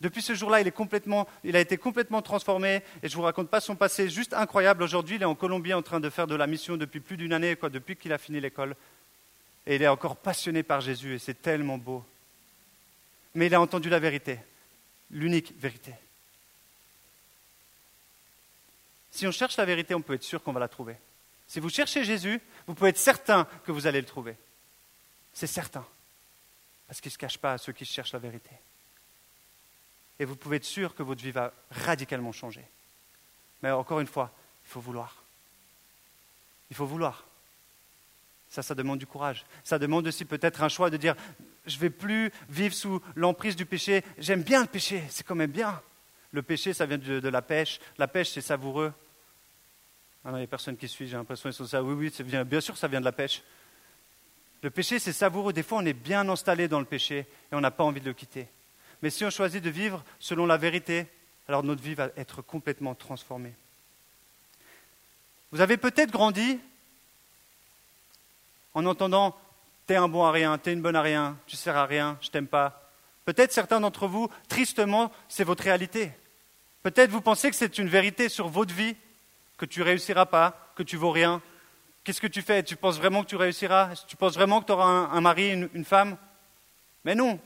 Depuis 0.00 0.20
ce 0.20 0.34
jour-là, 0.34 0.60
il, 0.60 0.72
il, 1.44 1.56
a 1.56 1.60
été 1.60 1.78
complètement 1.78 2.20
transformé. 2.20 2.82
Et 3.02 3.08
je 3.08 3.12
ne 3.12 3.16
vous 3.16 3.22
raconte 3.22 3.48
pas 3.48 3.60
son 3.60 3.76
passé, 3.76 4.10
juste 4.10 4.34
incroyable. 4.34 4.82
Aujourd'hui, 4.82 5.16
il 5.16 5.22
est 5.22 5.26
en 5.26 5.34
Colombie 5.34 5.72
en 5.72 5.82
train 5.82 6.00
de 6.00 6.10
faire 6.10 6.26
de 6.26 6.34
la 6.34 6.46
mission 6.46 6.76
depuis 6.76 7.00
plus 7.00 7.16
d'une 7.16 7.32
année, 7.32 7.56
depuis 7.56 7.96
qu'il 7.96 8.12
a 8.12 8.18
fini 8.18 8.40
l'école. 8.40 8.76
Et 9.66 9.76
il 9.76 9.82
est 9.82 9.88
encore 9.88 10.16
passionné 10.16 10.62
par 10.62 10.80
Jésus, 10.80 11.14
et 11.14 11.18
c'est 11.18 11.40
tellement 11.40 11.78
beau. 11.78 12.04
Mais 13.34 13.46
il 13.46 13.54
a 13.54 13.60
entendu 13.60 13.88
la 13.88 13.98
vérité, 13.98 14.38
l'unique 15.10 15.54
vérité. 15.58 15.92
Si 19.10 19.26
on 19.26 19.32
cherche 19.32 19.56
la 19.56 19.64
vérité, 19.64 19.94
on 19.94 20.02
peut 20.02 20.14
être 20.14 20.22
sûr 20.22 20.42
qu'on 20.42 20.52
va 20.52 20.60
la 20.60 20.68
trouver. 20.68 20.96
Si 21.48 21.58
vous 21.58 21.70
cherchez 21.70 22.04
Jésus, 22.04 22.40
vous 22.66 22.74
pouvez 22.74 22.90
être 22.90 22.98
certain 22.98 23.46
que 23.64 23.72
vous 23.72 23.86
allez 23.86 24.00
le 24.00 24.06
trouver. 24.06 24.36
C'est 25.32 25.46
certain. 25.46 25.86
Parce 26.86 27.00
qu'il 27.00 27.08
ne 27.08 27.14
se 27.14 27.18
cache 27.18 27.38
pas 27.38 27.54
à 27.54 27.58
ceux 27.58 27.72
qui 27.72 27.84
cherchent 27.84 28.12
la 28.12 28.18
vérité. 28.18 28.50
Et 30.18 30.24
vous 30.24 30.36
pouvez 30.36 30.56
être 30.56 30.64
sûr 30.64 30.94
que 30.94 31.02
votre 31.02 31.22
vie 31.22 31.30
va 31.30 31.52
radicalement 31.70 32.32
changer. 32.32 32.64
Mais 33.62 33.70
encore 33.70 34.00
une 34.00 34.06
fois, 34.06 34.32
il 34.64 34.70
faut 34.70 34.80
vouloir. 34.80 35.22
Il 36.70 36.76
faut 36.76 36.86
vouloir. 36.86 37.24
Ça, 38.48 38.62
ça 38.62 38.74
demande 38.74 38.98
du 38.98 39.06
courage. 39.06 39.44
Ça 39.64 39.78
demande 39.78 40.06
aussi 40.06 40.24
peut-être 40.24 40.62
un 40.62 40.68
choix 40.68 40.88
de 40.90 40.96
dire, 40.96 41.14
je 41.66 41.76
ne 41.76 41.80
vais 41.80 41.90
plus 41.90 42.32
vivre 42.48 42.74
sous 42.74 43.02
l'emprise 43.14 43.56
du 43.56 43.66
péché. 43.66 44.04
J'aime 44.18 44.42
bien 44.42 44.62
le 44.62 44.68
péché, 44.68 45.04
c'est 45.10 45.26
quand 45.26 45.34
même 45.34 45.50
bien. 45.50 45.80
Le 46.32 46.42
péché, 46.42 46.72
ça 46.72 46.86
vient 46.86 46.98
de 46.98 47.28
la 47.28 47.42
pêche. 47.42 47.80
La 47.98 48.08
pêche, 48.08 48.30
c'est 48.30 48.40
savoureux. 48.40 48.92
Ah 50.24 50.32
non, 50.32 50.38
il 50.38 50.40
y 50.40 50.44
a 50.44 50.48
personne 50.48 50.76
qui 50.76 50.88
suit, 50.88 51.06
j'ai 51.06 51.16
l'impression 51.16 51.48
qu'ils 51.48 51.56
sont 51.56 51.66
ça. 51.66 51.82
Oui, 51.82 52.10
oui, 52.10 52.24
bien 52.44 52.60
sûr, 52.60 52.76
ça 52.76 52.88
vient 52.88 53.00
de 53.00 53.04
la 53.04 53.12
pêche. 53.12 53.42
Le 54.62 54.70
péché, 54.70 54.98
c'est 54.98 55.12
savoureux. 55.12 55.52
Des 55.52 55.62
fois, 55.62 55.78
on 55.78 55.86
est 55.86 55.92
bien 55.92 56.28
installé 56.28 56.66
dans 56.66 56.80
le 56.80 56.84
péché 56.84 57.18
et 57.18 57.54
on 57.54 57.60
n'a 57.60 57.70
pas 57.70 57.84
envie 57.84 58.00
de 58.00 58.06
le 58.06 58.12
quitter. 58.12 58.48
Mais 59.02 59.10
si 59.10 59.24
on 59.24 59.30
choisit 59.30 59.62
de 59.62 59.70
vivre 59.70 60.04
selon 60.18 60.46
la 60.46 60.56
vérité, 60.56 61.06
alors 61.48 61.62
notre 61.62 61.82
vie 61.82 61.94
va 61.94 62.08
être 62.16 62.42
complètement 62.42 62.94
transformée. 62.94 63.54
Vous 65.52 65.60
avez 65.60 65.76
peut-être 65.76 66.10
grandi 66.10 66.58
en 68.74 68.84
entendant 68.84 69.36
T'es 69.86 69.94
un 69.94 70.08
bon 70.08 70.24
à 70.24 70.32
rien, 70.32 70.58
t'es 70.58 70.72
une 70.72 70.82
bonne 70.82 70.96
à 70.96 71.02
rien, 71.02 71.38
tu 71.46 71.54
sers 71.54 71.76
à 71.76 71.86
rien, 71.86 72.18
je 72.20 72.28
t'aime 72.28 72.48
pas. 72.48 72.90
Peut-être 73.24 73.52
certains 73.52 73.80
d'entre 73.80 74.08
vous, 74.08 74.28
tristement, 74.48 75.12
c'est 75.28 75.44
votre 75.44 75.62
réalité. 75.62 76.10
Peut-être 76.82 77.10
vous 77.10 77.20
pensez 77.20 77.50
que 77.50 77.56
c'est 77.56 77.78
une 77.78 77.88
vérité 77.88 78.28
sur 78.28 78.48
votre 78.48 78.74
vie 78.74 78.96
que 79.56 79.64
tu 79.64 79.82
réussiras 79.82 80.26
pas, 80.26 80.72
que 80.74 80.82
tu 80.82 80.96
vaux 80.96 81.12
rien. 81.12 81.40
Qu'est-ce 82.02 82.20
que 82.20 82.26
tu 82.26 82.42
fais? 82.42 82.64
Tu 82.64 82.76
penses 82.76 82.98
vraiment 82.98 83.22
que 83.22 83.28
tu 83.28 83.36
réussiras? 83.36 83.94
Tu 84.08 84.16
penses 84.16 84.34
vraiment 84.34 84.60
que 84.60 84.66
tu 84.66 84.72
auras 84.72 84.86
un, 84.86 85.20
mari, 85.20 85.52
une, 85.52 85.68
une 85.72 85.84
femme? 85.84 86.16
Mais 87.04 87.14
non, 87.14 87.38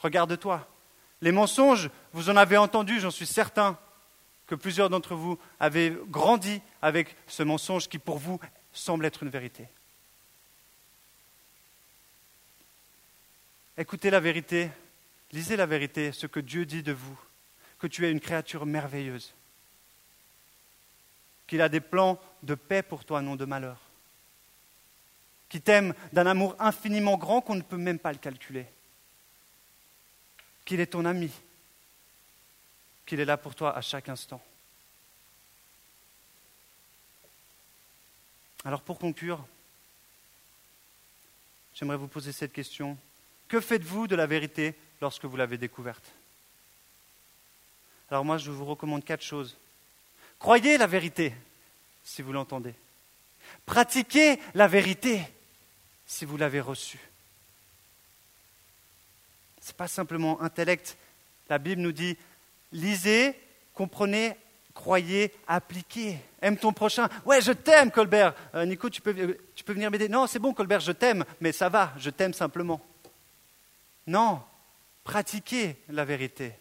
regarde-toi. 0.00 0.66
Les 1.20 1.32
mensonges, 1.32 1.90
vous 2.12 2.30
en 2.30 2.36
avez 2.36 2.56
entendu, 2.56 3.00
j'en 3.00 3.10
suis 3.10 3.26
certain, 3.26 3.78
que 4.46 4.54
plusieurs 4.54 4.88
d'entre 4.88 5.14
vous 5.14 5.38
avez 5.60 5.96
grandi 6.08 6.60
avec 6.80 7.14
ce 7.26 7.42
mensonge 7.42 7.88
qui 7.88 7.98
pour 7.98 8.18
vous 8.18 8.40
semble 8.72 9.04
être 9.04 9.22
une 9.22 9.28
vérité. 9.28 9.68
Écoutez 13.76 14.10
la 14.10 14.20
vérité, 14.20 14.70
lisez 15.32 15.56
la 15.56 15.66
vérité, 15.66 16.12
ce 16.12 16.26
que 16.26 16.40
Dieu 16.40 16.66
dit 16.66 16.82
de 16.82 16.92
vous, 16.92 17.16
que 17.78 17.86
tu 17.86 18.06
es 18.06 18.10
une 18.10 18.20
créature 18.20 18.66
merveilleuse, 18.66 19.34
qu'il 21.46 21.62
a 21.62 21.68
des 21.68 21.80
plans 21.80 22.18
de 22.42 22.54
paix 22.54 22.82
pour 22.82 23.04
toi, 23.04 23.22
non 23.22 23.36
de 23.36 23.44
malheur, 23.44 23.78
qui 25.48 25.60
t'aime 25.60 25.94
d'un 26.12 26.26
amour 26.26 26.56
infiniment 26.58 27.18
grand 27.18 27.40
qu'on 27.40 27.54
ne 27.54 27.62
peut 27.62 27.76
même 27.76 27.98
pas 27.98 28.12
le 28.12 28.18
calculer, 28.18 28.66
qu'il 30.68 30.80
est 30.80 30.86
ton 30.88 31.06
ami, 31.06 31.30
qu'il 33.06 33.20
est 33.20 33.24
là 33.24 33.38
pour 33.38 33.54
toi 33.54 33.74
à 33.74 33.80
chaque 33.80 34.10
instant. 34.10 34.42
Alors 38.66 38.82
pour 38.82 38.98
conclure, 38.98 39.42
j'aimerais 41.74 41.96
vous 41.96 42.06
poser 42.06 42.32
cette 42.32 42.52
question. 42.52 42.98
Que 43.48 43.62
faites-vous 43.62 44.08
de 44.08 44.14
la 44.14 44.26
vérité 44.26 44.74
lorsque 45.00 45.24
vous 45.24 45.38
l'avez 45.38 45.56
découverte? 45.56 46.04
Alors 48.10 48.26
moi, 48.26 48.36
je 48.36 48.50
vous 48.50 48.66
recommande 48.66 49.02
quatre 49.02 49.24
choses. 49.24 49.56
Croyez 50.38 50.76
la 50.76 50.86
vérité, 50.86 51.32
si 52.04 52.20
vous 52.20 52.32
l'entendez. 52.32 52.74
Pratiquez 53.64 54.38
la 54.52 54.68
vérité 54.68 55.22
si 56.04 56.26
vous 56.26 56.36
l'avez 56.36 56.60
reçue. 56.60 57.07
N'est 59.68 59.74
pas 59.74 59.88
simplement 59.88 60.40
intellect. 60.40 60.96
La 61.48 61.58
Bible 61.58 61.82
nous 61.82 61.92
dit 61.92 62.16
lisez, 62.72 63.34
comprenez, 63.74 64.36
croyez, 64.74 65.32
appliquez. 65.46 66.18
Aime 66.40 66.56
ton 66.56 66.72
prochain. 66.72 67.08
Ouais, 67.24 67.40
je 67.40 67.52
t'aime, 67.52 67.90
Colbert. 67.90 68.34
Euh, 68.54 68.64
Nico, 68.64 68.88
tu 68.90 69.00
peux, 69.00 69.36
tu 69.54 69.64
peux 69.64 69.72
venir 69.72 69.90
m'aider 69.90 70.08
Non, 70.08 70.26
c'est 70.26 70.38
bon, 70.38 70.54
Colbert, 70.54 70.80
je 70.80 70.92
t'aime, 70.92 71.24
mais 71.40 71.52
ça 71.52 71.68
va, 71.68 71.92
je 71.98 72.10
t'aime 72.10 72.32
simplement. 72.32 72.80
Non, 74.06 74.40
pratiquez 75.04 75.76
la 75.88 76.04
vérité. 76.04 76.54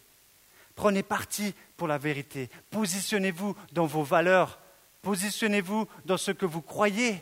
Prenez 0.75 1.03
parti 1.03 1.53
pour 1.75 1.87
la 1.87 1.97
vérité. 1.97 2.49
Positionnez-vous 2.69 3.55
dans 3.71 3.85
vos 3.85 4.03
valeurs 4.03 4.59
Positionnez-vous 5.07 5.87
dans 6.03 6.17
ce 6.17 6.31
que 6.31 6.45
vous 6.45 6.61
croyez, 6.61 7.21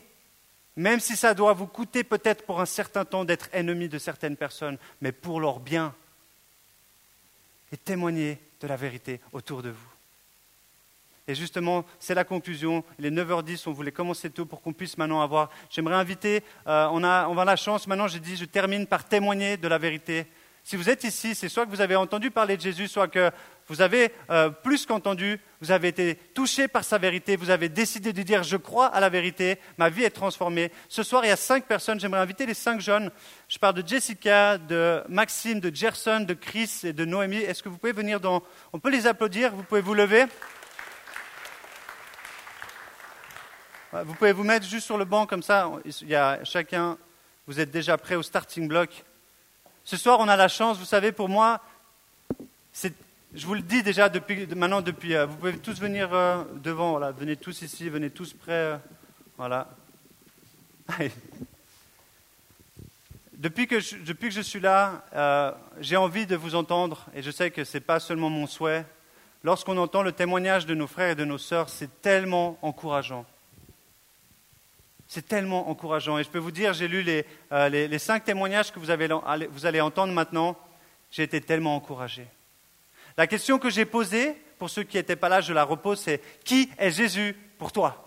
même 0.76 1.00
si 1.00 1.16
ça 1.16 1.34
doit 1.34 1.54
vous 1.54 1.68
coûter 1.68 2.04
peut-être 2.04 2.46
pour 2.46 2.60
un 2.60 2.66
certain 2.66 3.06
temps 3.06 3.26
d'être 3.26 3.50
ennemi 3.54 3.88
de 3.88 3.98
certaines 3.98 4.36
personnes, 4.36 4.78
mais 5.02 5.12
pour 5.12 5.40
leur 5.40 5.60
bien. 5.60 5.94
Et 7.72 7.78
témoignez 7.78 8.40
de 8.62 8.68
la 8.68 8.76
vérité 8.76 9.20
autour 9.32 9.62
de 9.62 9.70
vous. 9.70 9.90
Et 11.28 11.34
justement, 11.34 11.86
c'est 12.00 12.14
la 12.14 12.24
conclusion. 12.24 12.84
Il 13.00 13.06
est 13.06 13.12
9h10, 13.12 13.64
on 13.68 13.72
voulait 13.72 13.92
commencer 13.92 14.30
tôt 14.30 14.46
pour 14.46 14.62
qu'on 14.62 14.74
puisse 14.74 14.98
maintenant 14.98 15.22
avoir. 15.22 15.50
J'aimerais 15.70 15.96
inviter, 15.96 16.44
euh, 16.68 16.88
on, 16.92 17.04
a, 17.04 17.28
on 17.28 17.38
a 17.38 17.46
la 17.46 17.56
chance, 17.56 17.88
maintenant 17.88 18.08
j'ai 18.08 18.20
dit, 18.20 18.36
je 18.36 18.46
termine 18.46 18.86
par 18.86 19.06
témoigner 19.06 19.58
de 19.58 19.68
la 19.68 19.78
vérité. 19.78 20.28
Si 20.64 20.76
vous 20.76 20.90
êtes 20.90 21.04
ici, 21.04 21.36
c'est 21.36 21.50
soit 21.50 21.66
que 21.66 21.72
vous 21.72 21.82
avez 21.82 21.96
entendu 21.96 22.32
parler 22.32 22.58
de 22.58 22.62
Jésus, 22.62 22.88
soit 22.88 23.08
que 23.08 23.32
vous 23.68 23.82
avez 23.82 24.12
euh, 24.30 24.50
plus 24.50 24.86
qu'entendu, 24.86 25.40
vous 25.60 25.72
avez 25.72 25.88
été 25.88 26.16
touché 26.36 26.68
par 26.68 26.84
sa 26.84 27.00
vérité, 27.00 27.36
vous 27.36 27.50
avez 27.50 27.68
décidé 27.68 28.14
de 28.14 28.22
dire 28.22 28.44
je 28.44 28.58
crois 28.58 28.88
à 28.88 29.00
la 29.00 29.10
vérité, 29.10 29.58
ma 29.78 29.90
vie 29.90 30.04
est 30.04 30.12
transformée. 30.12 30.72
Ce 30.88 31.02
soir, 31.02 31.26
il 31.26 31.30
y 31.30 31.32
a 31.32 31.36
cinq 31.36 31.66
personnes, 31.66 32.00
j'aimerais 32.00 32.20
inviter 32.20 32.46
les 32.46 32.54
cinq 32.54 32.80
jeunes. 32.80 33.10
Je 33.50 33.58
parle 33.58 33.74
de 33.74 33.88
Jessica, 33.88 34.60
de 34.60 35.04
Maxime, 35.10 35.60
de 35.60 35.76
Gerson, 35.76 36.20
de 36.22 36.36
Chris 36.36 36.82
et 36.84 36.94
de 36.94 37.06
Noémie. 37.06 37.38
Est-ce 37.38 37.64
que 37.64 37.70
vous 37.70 37.78
pouvez 37.78 37.94
venir 37.94 38.20
dans... 38.20 38.44
On 38.72 38.80
peut 38.80 38.92
les 38.92 39.08
applaudir, 39.08 39.56
vous 39.56 39.64
pouvez 39.64 39.82
vous 39.82 39.96
lever. 39.96 40.26
Vous 44.04 44.14
pouvez 44.14 44.34
vous 44.34 44.44
mettre 44.44 44.68
juste 44.68 44.86
sur 44.86 44.98
le 44.98 45.06
banc 45.06 45.26
comme 45.26 45.42
ça. 45.42 45.72
Il 46.02 46.10
y 46.10 46.16
a 46.16 46.44
chacun, 46.44 46.98
vous 47.48 47.60
êtes 47.60 47.72
déjà 47.72 47.98
prêt 47.98 48.16
au 48.16 48.24
starting 48.24 48.68
block. 48.68 49.06
Ce 49.86 49.98
soir, 49.98 50.20
on 50.20 50.28
a 50.28 50.36
la 50.36 50.50
chance, 50.50 50.78
vous 50.78 50.86
savez, 50.86 51.12
pour 51.12 51.30
moi, 51.30 51.62
je 53.36 53.46
vous 53.46 53.54
le 53.54 53.62
dis 53.62 53.84
déjà 53.84 54.08
depuis, 54.08 54.48
maintenant, 54.56 54.82
depuis, 54.82 55.16
euh, 55.16 55.26
vous 55.26 55.36
pouvez 55.36 55.58
tous 55.58 55.80
venir 55.80 56.14
euh, 56.14 56.44
devant, 56.56 57.00
venez 57.12 57.36
tous 57.36 57.62
ici, 57.62 57.90
venez 57.90 58.10
tous 58.10 58.34
près, 58.34 58.52
euh, 58.54 58.78
voilà. 59.38 59.68
depuis, 63.34 63.68
que 63.68 63.82
je, 63.82 63.98
depuis 63.98 64.30
que 64.30 64.36
je 64.36 64.42
suis 64.42 64.62
là, 64.62 65.58
j'ai 65.82 65.98
envie 65.98 66.26
de 66.26 66.36
vous 66.36 66.56
entendre, 66.56 67.08
et 67.14 67.22
je 67.22 67.32
sais 67.32 67.52
que 67.52 67.66
ce 67.66 67.78
n'est 67.78 67.82
pas 67.82 68.00
seulement 68.00 68.30
mon 68.30 68.48
souhait. 68.48 68.86
Lorsqu'on 69.44 69.78
entend 69.78 70.02
le 70.02 70.14
témoignage 70.14 70.66
de 70.66 70.74
nos 70.74 70.88
frères 70.88 71.12
et 71.12 71.16
de 71.16 71.26
nos 71.26 71.38
sœurs, 71.38 71.70
c'est 71.70 72.02
tellement 72.02 72.58
encourageant. 72.62 73.26
C'est 75.08 75.28
tellement 75.28 75.70
encourageant. 75.70 76.18
Et 76.18 76.24
je 76.24 76.30
peux 76.30 76.40
vous 76.40 76.52
dire, 76.52 76.74
j'ai 76.74 76.88
lu 76.88 77.04
les, 77.04 77.26
euh, 77.52 77.98
cinq 78.00 78.24
témoignages 78.24 78.72
que 78.72 78.80
vous, 78.80 78.88
vous 79.52 79.66
allez 79.66 79.82
entendre 79.82 80.14
maintenant. 80.14 80.58
J'ai 81.12 81.24
été 81.24 81.42
tellement 81.42 81.76
encouragé. 81.76 82.28
La 83.18 83.28
question 83.28 83.60
que 83.60 83.70
j'ai 83.70 83.86
posée, 83.86 84.34
pour 84.58 84.70
ceux 84.70 84.84
qui 84.84 84.98
n'étaient 84.98 85.16
pas 85.16 85.30
là, 85.30 85.42
je 85.42 85.54
la 85.54 85.64
repose, 85.64 86.00
c'est 86.00 86.22
qui 86.44 86.70
est 86.78 86.92
Jésus 86.92 87.36
pour 87.58 87.72
toi? 87.72 88.02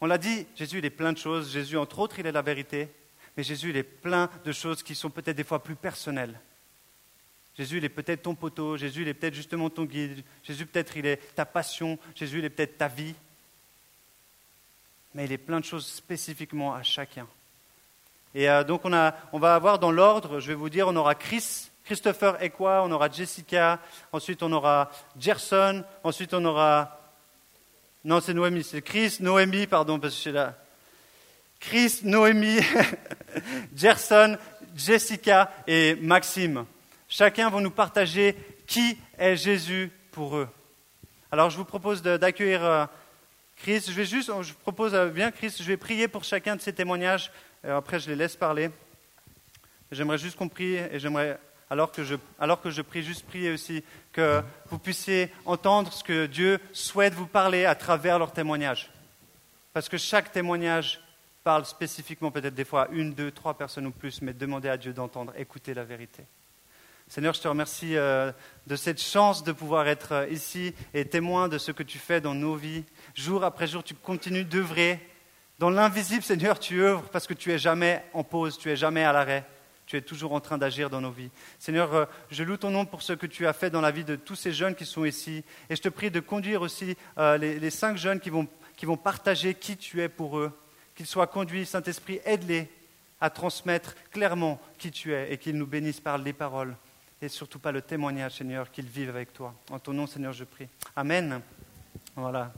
On 0.00 0.06
l'a 0.06 0.18
dit, 0.18 0.46
Jésus, 0.56 0.78
il 0.78 0.84
est 0.84 0.90
plein 0.90 1.12
de 1.12 1.18
choses. 1.18 1.52
Jésus, 1.52 1.76
entre 1.76 1.98
autres, 1.98 2.18
il 2.18 2.26
est 2.26 2.32
la 2.32 2.42
vérité. 2.42 2.88
Mais 3.36 3.42
Jésus, 3.42 3.70
il 3.70 3.76
est 3.76 3.82
plein 3.82 4.30
de 4.44 4.52
choses 4.52 4.82
qui 4.82 4.94
sont 4.94 5.10
peut-être 5.10 5.36
des 5.36 5.44
fois 5.44 5.62
plus 5.62 5.76
personnelles. 5.76 6.38
Jésus, 7.56 7.78
il 7.78 7.84
est 7.84 7.90
peut-être 7.90 8.22
ton 8.22 8.34
poteau. 8.34 8.76
Jésus, 8.76 9.02
il 9.02 9.08
est 9.08 9.14
peut-être 9.14 9.34
justement 9.34 9.70
ton 9.70 9.84
guide. 9.84 10.22
Jésus, 10.42 10.66
peut-être, 10.66 10.96
il 10.96 11.06
est 11.06 11.16
ta 11.34 11.46
passion. 11.46 11.98
Jésus, 12.14 12.38
il 12.38 12.44
est 12.44 12.50
peut-être 12.50 12.76
ta 12.76 12.88
vie 12.88 13.14
mais 15.16 15.24
il 15.24 15.32
est 15.32 15.38
plein 15.38 15.60
de 15.60 15.64
choses 15.64 15.86
spécifiquement 15.86 16.74
à 16.74 16.82
chacun. 16.82 17.26
Et 18.34 18.50
euh, 18.50 18.64
donc 18.64 18.84
on, 18.84 18.92
a, 18.92 19.14
on, 19.32 19.38
va 19.38 19.54
avoir 19.54 19.78
dans 19.78 19.90
l'ordre, 19.90 20.40
je 20.40 20.48
vais 20.48 20.54
vous 20.54 20.68
dire, 20.68 20.86
on 20.88 20.94
aura 20.94 21.14
Chris 21.14 21.70
Christopher 21.86 22.36
quoi 22.50 22.82
On 22.84 22.90
aura 22.90 23.08
Jessica, 23.08 23.78
ensuite 24.12 24.42
on 24.42 24.50
aura 24.50 24.90
Gerson, 25.18 25.84
ensuite 26.02 26.34
on 26.34 26.44
aura... 26.44 27.00
Non, 28.04 28.20
c'est 28.20 28.34
Noémie, 28.34 28.64
c'est 28.64 28.82
Chris, 28.82 29.18
Noémie, 29.20 29.68
pardon, 29.68 30.00
parce 30.00 30.12
que 30.14 30.16
je 30.16 30.22
suis 30.22 30.32
là. 30.32 30.54
Chris, 31.60 32.00
Noémie, 32.02 32.58
Gerson, 33.76 34.36
Jessica 34.74 35.52
et 35.68 35.94
Maxime. 35.94 36.66
Chacun 37.08 37.50
va 37.50 37.60
nous 37.60 37.70
partager 37.70 38.36
qui 38.66 38.98
est 39.16 39.36
Jésus 39.36 39.92
pour 40.10 40.36
eux. 40.36 40.48
Alors 41.30 41.50
je 41.50 41.56
vous 41.56 41.64
propose 41.64 42.02
d'accueillir 42.02 42.64
euh, 42.64 42.86
Chris. 43.56 43.84
Je 43.86 43.92
vais 43.92 44.04
juste, 44.04 44.30
je 44.42 44.54
propose 44.54 44.92
euh, 44.92 45.08
bien 45.08 45.30
Chris, 45.30 45.54
je 45.56 45.64
vais 45.64 45.76
prier 45.76 46.08
pour 46.08 46.24
chacun 46.24 46.56
de 46.56 46.60
ces 46.60 46.72
témoignages. 46.72 47.30
après 47.62 48.00
je 48.00 48.08
les 48.08 48.16
laisse 48.16 48.34
parler. 48.34 48.70
J'aimerais 49.92 50.18
juste 50.18 50.36
qu'on 50.36 50.48
prie 50.48 50.74
et 50.74 50.98
j'aimerais, 50.98 51.38
alors 51.70 51.90
que, 51.90 52.04
je, 52.04 52.14
alors 52.38 52.60
que 52.60 52.70
je 52.70 52.82
prie, 52.82 53.02
juste 53.02 53.26
prier 53.26 53.52
aussi 53.52 53.82
que 54.12 54.42
vous 54.70 54.78
puissiez 54.78 55.32
entendre 55.44 55.92
ce 55.92 56.04
que 56.04 56.26
Dieu 56.26 56.60
souhaite 56.72 57.14
vous 57.14 57.26
parler 57.26 57.64
à 57.64 57.74
travers 57.74 58.18
leurs 58.18 58.32
témoignages. 58.32 58.90
Parce 59.72 59.88
que 59.88 59.98
chaque 59.98 60.32
témoignage 60.32 61.00
parle 61.42 61.64
spécifiquement 61.64 62.30
peut-être 62.30 62.54
des 62.54 62.64
fois 62.64 62.84
à 62.84 62.88
une, 62.90 63.14
deux, 63.14 63.30
trois 63.30 63.54
personnes 63.54 63.86
ou 63.86 63.90
plus, 63.90 64.22
mais 64.22 64.32
demandez 64.32 64.68
à 64.68 64.76
Dieu 64.76 64.92
d'entendre, 64.92 65.32
écouter 65.36 65.74
la 65.74 65.84
vérité. 65.84 66.24
Seigneur, 67.08 67.34
je 67.34 67.40
te 67.40 67.46
remercie 67.46 67.96
euh, 67.96 68.32
de 68.66 68.74
cette 68.74 69.00
chance 69.00 69.44
de 69.44 69.52
pouvoir 69.52 69.86
être 69.86 70.12
euh, 70.12 70.28
ici 70.28 70.74
et 70.92 71.04
témoin 71.04 71.48
de 71.48 71.56
ce 71.56 71.70
que 71.70 71.84
tu 71.84 71.98
fais 71.98 72.20
dans 72.20 72.34
nos 72.34 72.56
vies. 72.56 72.84
Jour 73.14 73.44
après 73.44 73.68
jour, 73.68 73.84
tu 73.84 73.94
continues 73.94 74.44
d'œuvrer. 74.44 74.98
Dans 75.60 75.70
l'invisible, 75.70 76.24
Seigneur, 76.24 76.58
tu 76.58 76.82
œuvres 76.82 77.08
parce 77.10 77.28
que 77.28 77.34
tu 77.34 77.52
es 77.52 77.58
jamais 77.58 78.04
en 78.12 78.24
pause, 78.24 78.58
tu 78.58 78.70
es 78.70 78.76
jamais 78.76 79.04
à 79.04 79.12
l'arrêt. 79.12 79.44
Tu 79.86 79.96
es 79.96 80.02
toujours 80.02 80.32
en 80.32 80.40
train 80.40 80.58
d'agir 80.58 80.90
dans 80.90 81.00
nos 81.00 81.10
vies. 81.10 81.30
Seigneur, 81.58 81.94
euh, 81.94 82.04
je 82.30 82.42
loue 82.42 82.56
ton 82.56 82.70
nom 82.70 82.84
pour 82.84 83.02
ce 83.02 83.12
que 83.12 83.26
tu 83.26 83.46
as 83.46 83.52
fait 83.52 83.70
dans 83.70 83.80
la 83.80 83.90
vie 83.90 84.04
de 84.04 84.16
tous 84.16 84.34
ces 84.34 84.52
jeunes 84.52 84.74
qui 84.74 84.84
sont 84.84 85.04
ici. 85.04 85.44
Et 85.70 85.76
je 85.76 85.82
te 85.82 85.88
prie 85.88 86.10
de 86.10 86.20
conduire 86.20 86.62
aussi 86.62 86.96
les, 87.16 87.70
cinq 87.70 87.96
jeunes 87.96 88.20
qui 88.20 88.30
vont, 88.30 88.48
qui 88.76 88.84
vont 88.86 88.96
partager 88.96 89.54
qui 89.54 89.76
tu 89.76 90.02
es 90.02 90.08
pour 90.08 90.38
eux 90.38 90.52
qu'ils 90.96 91.06
soient 91.06 91.26
conduits, 91.26 91.66
Saint-Esprit, 91.66 92.20
aide-les 92.24 92.68
à 93.20 93.30
transmettre 93.30 93.94
clairement 94.10 94.60
qui 94.78 94.90
tu 94.90 95.12
es 95.12 95.32
et 95.32 95.38
qu'ils 95.38 95.56
nous 95.56 95.66
bénissent 95.66 96.00
par 96.00 96.18
les 96.18 96.32
paroles 96.32 96.74
et 97.22 97.28
surtout 97.28 97.58
pas 97.58 97.72
le 97.72 97.82
témoignage, 97.82 98.36
Seigneur, 98.36 98.70
qu'ils 98.70 98.86
vivent 98.86 99.10
avec 99.10 99.32
toi. 99.32 99.54
En 99.70 99.78
ton 99.78 99.92
nom, 99.92 100.06
Seigneur, 100.06 100.32
je 100.32 100.44
prie. 100.44 100.68
Amen. 100.96 101.40
Voilà. 102.14 102.52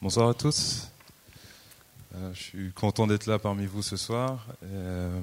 Bonsoir 0.00 0.30
à 0.30 0.34
tous. 0.34 0.88
Euh, 2.14 2.34
je 2.34 2.42
suis 2.42 2.72
content 2.72 3.06
d'être 3.06 3.26
là 3.26 3.38
parmi 3.38 3.66
vous 3.66 3.82
ce 3.82 3.96
soir. 3.96 4.46
Euh, 4.64 5.20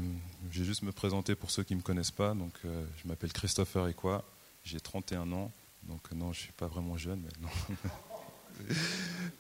je 0.52 0.60
vais 0.60 0.66
juste 0.66 0.84
me 0.84 0.92
présenter 0.92 1.36
pour 1.36 1.52
ceux 1.52 1.64
qui 1.64 1.74
ne 1.74 1.80
me 1.80 1.84
connaissent 1.84 2.12
pas. 2.12 2.34
Donc, 2.34 2.54
euh, 2.66 2.86
je 3.02 3.08
m'appelle 3.08 3.34
Christopher 3.34 3.88
Equa, 3.88 4.24
j'ai 4.64 4.80
31 4.80 5.32
ans. 5.32 5.52
Donc 5.84 6.12
non, 6.12 6.34
je 6.34 6.40
ne 6.40 6.44
suis 6.44 6.54
pas 6.54 6.68
vraiment 6.68 6.98
jeune, 6.98 7.22
mais 7.22 7.32
non. 7.42 7.50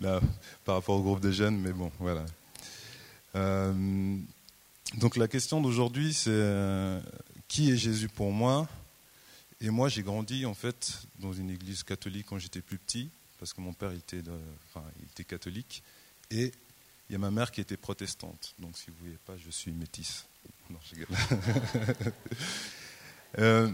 Là, 0.01 0.21
par 0.63 0.75
rapport 0.75 0.97
au 0.97 1.03
groupe 1.03 1.19
des 1.19 1.33
jeunes, 1.33 1.57
mais 1.57 1.73
bon, 1.73 1.91
voilà. 1.99 2.25
Euh, 3.35 4.17
donc 4.95 5.17
la 5.17 5.27
question 5.27 5.62
d'aujourd'hui, 5.62 6.13
c'est 6.13 6.29
euh, 6.31 7.01
qui 7.47 7.71
est 7.71 7.77
Jésus 7.77 8.07
pour 8.07 8.31
moi? 8.31 8.67
Et 9.62 9.69
moi, 9.69 9.89
j'ai 9.89 10.03
grandi 10.03 10.45
en 10.45 10.53
fait 10.53 11.01
dans 11.19 11.33
une 11.33 11.49
église 11.49 11.83
catholique 11.83 12.27
quand 12.29 12.39
j'étais 12.39 12.62
plus 12.62 12.77
petit, 12.77 13.09
parce 13.38 13.53
que 13.53 13.59
mon 13.59 13.73
père 13.73 13.91
était, 13.91 14.23
enfin, 14.69 14.85
il 14.99 15.05
était 15.05 15.25
catholique, 15.25 15.83
et 16.31 16.53
il 17.09 17.13
y 17.13 17.15
a 17.15 17.19
ma 17.19 17.31
mère 17.31 17.51
qui 17.51 17.59
était 17.59 17.77
protestante. 17.77 18.55
Donc 18.59 18.77
si 18.77 18.85
vous 18.88 18.95
ne 18.97 19.01
voyez 19.01 19.17
pas, 19.25 19.35
je 19.38 19.49
suis 19.49 19.71
métisse. 19.71 20.25
Euh, 23.38 23.69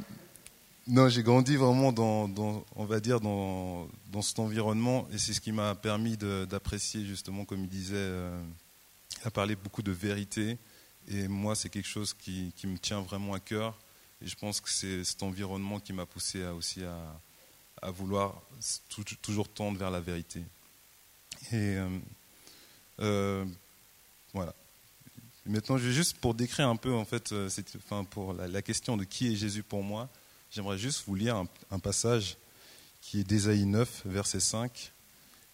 non, 0.86 1.08
j'ai 1.08 1.24
grandi 1.24 1.56
vraiment 1.56 1.94
dans, 1.94 2.66
on 2.76 2.84
va 2.84 3.00
dire, 3.00 3.22
dans, 3.22 3.88
dans 4.12 4.22
cet 4.22 4.38
environnement, 4.38 5.08
et 5.14 5.18
c'est 5.18 5.32
ce 5.32 5.40
qui 5.40 5.54
m'a 5.54 5.74
permis 5.76 6.18
d'apprécier 6.18 7.06
justement, 7.06 7.46
comme 7.46 7.64
il 7.64 7.70
disait, 7.70 7.96
euh, 7.96 8.44
à 9.24 9.32
parler 9.32 9.56
beaucoup 9.56 9.82
de 9.82 9.94
vérité. 9.94 10.58
Et 11.08 11.30
moi, 11.30 11.56
c'est 11.56 11.70
quelque 11.70 11.88
chose 11.88 12.14
qui, 12.14 12.52
me 12.66 12.78
tient 12.78 13.00
vraiment 13.00 13.34
à 13.34 13.40
cœur. 13.40 13.80
Et 14.22 14.28
je 14.28 14.36
pense 14.36 14.60
que 14.60 14.70
c'est 14.70 15.06
cet 15.06 15.24
environnement 15.24 15.80
qui 15.80 15.94
m'a 15.94 16.06
poussé 16.06 16.44
aussi 16.48 16.84
à, 16.84 16.98
à 17.82 17.92
vouloir 17.92 18.42
toujours 19.22 19.48
tendre 19.48 19.78
vers 19.78 19.92
la 19.92 20.02
vérité. 20.02 20.42
Et 21.52 21.78
euh, 21.78 22.00
euh, 23.00 23.46
voilà. 24.34 24.54
Maintenant, 25.48 25.78
juste 25.78 26.18
pour 26.18 26.34
décrire 26.34 26.68
un 26.68 26.76
peu 26.76 26.94
en 26.94 27.06
fait, 27.06 27.34
enfin, 27.78 28.04
pour 28.04 28.34
la, 28.34 28.62
question 28.62 28.98
de 28.98 29.04
qui 29.04 29.32
est 29.32 29.36
Jésus 29.36 29.62
pour 29.62 29.84
moi. 29.84 30.10
J'aimerais 30.50 30.78
juste 30.78 31.04
vous 31.06 31.16
lire 31.16 31.44
un, 31.70 31.80
passage 31.80 32.38
qui 33.02 33.20
est 33.20 33.24
d'Ésaïe 33.24 33.66
9, 33.66 34.04
verset 34.06 34.40
5. 34.40 34.92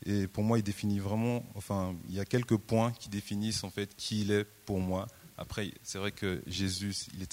Et 0.06 0.28
pour 0.28 0.44
moi, 0.44 0.60
il 0.60 0.64
définit 0.64 1.00
vraiment, 1.00 1.46
enfin, 1.56 1.96
il 2.08 2.16
y 2.16 2.20
a 2.20 2.26
quelques 2.26 2.58
points 2.58 2.92
qui 2.94 3.10
définissent 3.10 3.64
en 3.64 3.70
fait 3.70 3.96
qui 3.96 4.22
il 4.22 4.32
est 4.32 4.46
pour 4.66 4.80
moi. 4.80 5.08
Après, 5.38 5.72
c'est 5.84 5.98
vrai 5.98 6.12
que 6.12 6.42
Jésus, 6.48 6.96
il, 7.20 7.28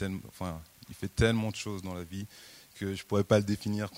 fait 0.95 1.09
tellement 1.09 1.51
de 1.51 1.57
choses 1.57 1.83
dans 1.83 1.95
la 1.95 2.05
vie 2.05 2.27
que 2.75 2.95
je 2.95 3.03
ne 3.03 3.07
pourrais 3.07 3.25
pas 3.25 3.39
le 3.39 3.45
définir 3.45 3.91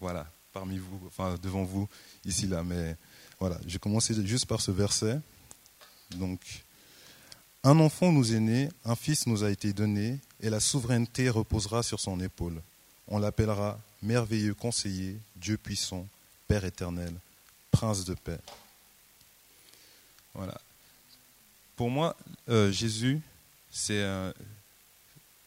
voilà, 0.00 0.30
parmi 0.52 0.78
vous, 0.78 1.00
enfin, 1.06 1.36
devant 1.42 1.64
vous, 1.64 1.88
ici, 2.24 2.46
là. 2.46 2.64
Mais 2.64 2.96
voilà, 3.38 3.58
je 3.66 3.72
vais 3.72 3.78
commencer 3.78 4.14
juste 4.26 4.46
par 4.46 4.60
ce 4.60 4.70
verset. 4.70 5.20
Donc, 6.16 6.64
un 7.64 7.78
enfant 7.80 8.12
nous 8.12 8.34
est 8.34 8.40
né, 8.40 8.68
un 8.84 8.96
fils 8.96 9.26
nous 9.26 9.44
a 9.44 9.50
été 9.50 9.72
donné, 9.72 10.18
et 10.40 10.50
la 10.50 10.60
souveraineté 10.60 11.30
reposera 11.30 11.82
sur 11.82 12.00
son 12.00 12.20
épaule. 12.20 12.60
On 13.08 13.18
l'appellera 13.18 13.78
merveilleux 14.02 14.54
conseiller, 14.54 15.18
Dieu 15.36 15.56
puissant, 15.56 16.06
Père 16.48 16.64
éternel, 16.64 17.14
Prince 17.70 18.04
de 18.04 18.14
paix. 18.14 18.38
Voilà. 20.34 20.60
Pour 21.76 21.90
moi, 21.90 22.16
euh, 22.48 22.70
Jésus, 22.72 23.20
c'est. 23.70 24.04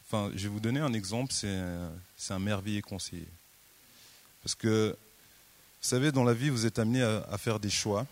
enfin, 0.06 0.32
je 0.36 0.44
vais 0.44 0.50
vous 0.50 0.60
donner 0.60 0.80
un 0.80 0.94
exemple, 0.94 1.34
c'est 1.34 1.54
un, 2.30 2.40
merveilleux 2.40 2.82
conseiller. 2.82 3.28
Parce 4.44 4.56
que, 4.56 4.96
vous 5.82 5.88
savez, 5.88 6.12
dans 6.12 6.24
la 6.24 6.34
vie, 6.34 6.50
vous 6.50 6.66
êtes 6.66 6.80
amené 6.80 7.02
à, 7.04 7.38
faire 7.38 7.60
des 7.60 7.70
choix. 7.70 8.06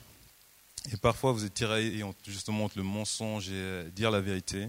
Et 0.91 0.97
parfois, 0.97 1.31
vous 1.31 1.45
êtes 1.45 1.53
tiré 1.53 2.03
justement 2.27 2.65
entre 2.65 2.77
le 2.77 2.83
mensonge 2.83 3.49
et 3.49 3.85
dire 3.95 4.11
la 4.11 4.19
vérité. 4.19 4.63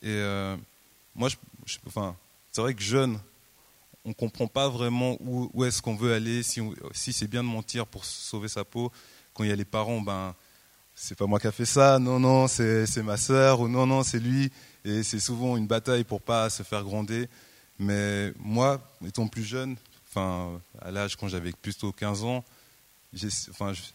Et 0.00 0.06
euh, 0.06 0.56
moi, 1.14 1.28
enfin, 1.86 2.16
c'est 2.52 2.60
vrai 2.60 2.74
que 2.74 2.82
jeune, 2.82 3.20
on 4.04 4.10
ne 4.10 4.14
comprend 4.14 4.46
pas 4.46 4.68
vraiment 4.68 5.18
où, 5.20 5.64
est-ce 5.64 5.82
qu'on 5.82 5.96
veut 5.96 6.14
aller, 6.14 6.42
si, 6.42 6.60
si 6.92 7.12
c'est 7.12 7.26
bien 7.26 7.42
de 7.42 7.48
mentir 7.48 7.86
pour 7.86 8.04
sauver 8.04 8.48
sa 8.48 8.64
peau. 8.64 8.90
Quand 9.34 9.44
il 9.44 9.50
y 9.50 9.52
a 9.52 9.56
les 9.56 9.64
parents, 9.66 10.00
ben, 10.00 10.34
c'est 10.94 11.16
pas 11.16 11.26
moi 11.26 11.38
qui 11.38 11.46
a 11.46 11.52
fait 11.52 11.66
ça, 11.66 11.98
non, 11.98 12.18
non, 12.18 12.48
c'est 12.48 13.02
ma 13.02 13.16
sœur, 13.16 13.60
ou 13.60 13.68
non, 13.68 13.86
non, 13.86 14.02
c'est 14.02 14.18
lui. 14.18 14.50
Et 14.84 15.02
c'est 15.02 15.20
souvent 15.20 15.56
une 15.56 15.66
bataille 15.66 16.04
pour 16.04 16.22
pas 16.22 16.48
se 16.48 16.62
faire 16.62 16.82
gronder. 16.82 17.28
Mais 17.78 18.32
moi, 18.38 18.80
étant 19.06 19.28
plus 19.28 19.44
jeune, 19.44 19.76
enfin, 20.08 20.60
à 20.80 20.90
l'âge 20.90 21.16
quand 21.16 21.28
j'avais 21.28 21.52
plutôt 21.52 21.92
15 21.92 22.24
ans, 22.24 22.44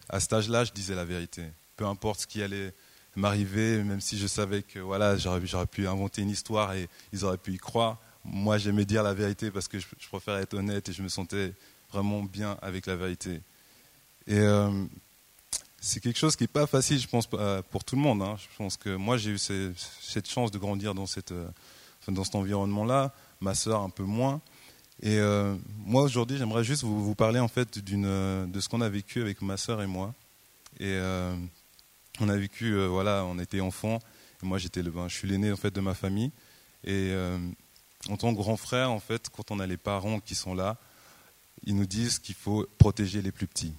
à 0.08 0.20
cet 0.20 0.32
âge-là, 0.32 0.64
je 0.64 0.72
disais 0.72 0.94
la 0.94 1.04
vérité. 1.04 1.44
Peu 1.76 1.86
importe 1.86 2.20
ce 2.20 2.26
qui 2.26 2.42
allait 2.42 2.72
m'arriver, 3.16 3.82
même 3.82 4.00
si 4.00 4.18
je 4.18 4.26
savais 4.26 4.62
que 4.62 4.78
voilà, 4.78 5.16
j'aurais 5.16 5.66
pu 5.66 5.86
inventer 5.86 6.22
une 6.22 6.30
histoire 6.30 6.74
et 6.74 6.88
ils 7.12 7.24
auraient 7.24 7.38
pu 7.38 7.52
y 7.52 7.58
croire 7.58 7.98
moi 8.24 8.58
j'aimais 8.58 8.84
dire 8.84 9.02
la 9.02 9.14
vérité 9.14 9.50
parce 9.50 9.68
que 9.68 9.78
je, 9.78 9.86
préfère 10.10 10.36
être 10.36 10.54
honnête 10.54 10.88
et 10.88 10.92
je 10.92 11.02
me 11.02 11.08
sentais 11.08 11.52
vraiment 11.92 12.22
bien 12.22 12.56
avec 12.62 12.86
la 12.86 12.96
vérité. 12.96 13.40
Et 14.26 14.38
euh, 14.38 14.70
c'est 15.80 16.00
quelque 16.00 16.18
chose 16.18 16.34
qui 16.34 16.44
n'est 16.44 16.48
pas 16.48 16.66
facile, 16.66 16.98
je 16.98 17.06
pense, 17.06 17.28
euh, 17.34 17.62
pour 17.70 17.84
tout 17.84 17.96
le 17.96 18.00
monde. 18.02 18.22
Hein. 18.22 18.36
Je 18.38 18.56
pense 18.56 18.76
que 18.76 18.96
moi 18.96 19.16
j'ai 19.18 19.32
eu 19.32 19.38
cette 19.38 20.28
chance 20.28 20.50
de 20.50 20.58
grandir 20.58 20.94
dans, 20.94 21.04
euh, 21.30 21.48
dans 22.08 22.24
cet 22.24 22.34
environnement-là, 22.34 23.14
ma 23.40 23.54
sœur 23.54 23.82
un 23.82 23.90
peu 23.90 24.04
moins. 24.04 24.40
Et 25.04 25.20
moi 25.84 26.02
aujourd'hui 26.02 26.38
j'aimerais 26.38 26.64
juste 26.64 26.82
vous, 26.82 27.14
parler 27.14 27.38
en 27.38 27.48
fait 27.48 27.78
de 27.78 28.60
ce 28.60 28.68
qu'on 28.68 28.80
a 28.80 28.88
vécu 28.88 29.20
avec 29.20 29.42
ma 29.42 29.56
sœur 29.56 29.82
et 29.82 29.86
moi. 29.86 30.14
Et 30.80 30.98
on 32.20 32.28
a 32.28 32.36
vécu, 32.36 32.74
voilà, 32.86 33.24
on 33.26 33.38
était 33.38 33.60
enfants. 33.60 34.00
Moi 34.42 34.56
j'étais 34.58 34.82
le, 34.82 34.90
ben, 34.90 35.08
je 35.08 35.14
suis 35.14 35.28
l'aîné 35.28 35.52
en 35.52 35.56
fait 35.56 35.74
de 35.74 35.80
ma 35.80 35.92
famille. 35.92 36.32
Et 36.84 37.14
en 38.08 38.16
tant 38.16 38.32
que 38.32 38.38
grand 38.38 38.56
frère, 38.56 38.90
en 38.90 39.00
fait, 39.00 39.28
quand 39.30 39.50
on 39.50 39.60
a 39.60 39.66
les 39.66 39.76
parents 39.76 40.20
qui 40.20 40.34
sont 40.34 40.54
là, 40.54 40.76
ils 41.64 41.74
nous 41.74 41.86
disent 41.86 42.18
qu'il 42.18 42.34
faut 42.34 42.66
protéger 42.78 43.22
les 43.22 43.32
plus 43.32 43.46
petits. 43.46 43.74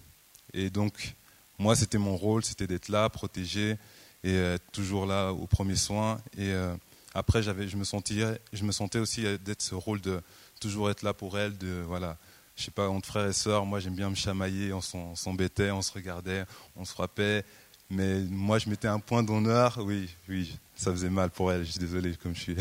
Et 0.54 0.70
donc, 0.70 1.16
moi, 1.60 1.76
c'était 1.76 1.98
mon 1.98 2.16
rôle, 2.16 2.44
c'était 2.44 2.68
d'être 2.68 2.90
là, 2.90 3.10
protéger, 3.10 3.78
et 4.24 4.34
être 4.34 4.72
toujours 4.72 5.06
là 5.06 5.32
au 5.32 5.46
premier 5.46 5.76
soin. 5.76 6.18
Et 6.38 6.50
euh, 6.52 6.76
après, 7.14 7.44
j'avais, 7.44 7.68
je 7.68 7.78
me 7.78 7.84
sentais, 7.84 8.40
je 8.54 8.64
me 8.64 8.72
sentais 8.72 9.00
aussi 9.00 9.24
d'être 9.40 9.62
ce 9.62 9.76
rôle 9.76 10.02
de 10.02 10.22
toujours 10.66 10.90
être 10.90 11.04
là 11.04 11.14
pour 11.14 11.38
elle, 11.38 11.56
de 11.58 11.84
voilà, 11.88 12.18
je 12.56 12.64
sais 12.64 12.72
pas, 12.72 12.90
entre 12.90 13.08
frères 13.08 13.28
et 13.28 13.34
sœurs. 13.34 13.66
Moi, 13.66 13.80
j'aime 13.80 13.96
bien 13.96 14.10
me 14.10 14.16
chamailler, 14.16 14.74
on 14.74 14.82
s'embêtait, 15.16 15.70
on 15.70 15.82
se 15.84 15.92
regardait, 15.94 16.46
on 16.76 16.86
se 16.86 16.92
frappait. 16.92 17.46
Mais 17.92 18.22
moi, 18.22 18.58
je 18.58 18.68
mettais 18.68 18.88
un 18.88 19.00
point 19.00 19.22
d'honneur. 19.22 19.78
Oui, 19.78 20.10
oui, 20.28 20.58
ça 20.76 20.92
faisait 20.92 21.10
mal 21.10 21.30
pour 21.30 21.52
elle. 21.52 21.66
Je 21.66 21.72
suis 21.72 21.80
désolé, 21.80 22.16
comme 22.16 22.34
je 22.36 22.42
suis. 22.42 22.58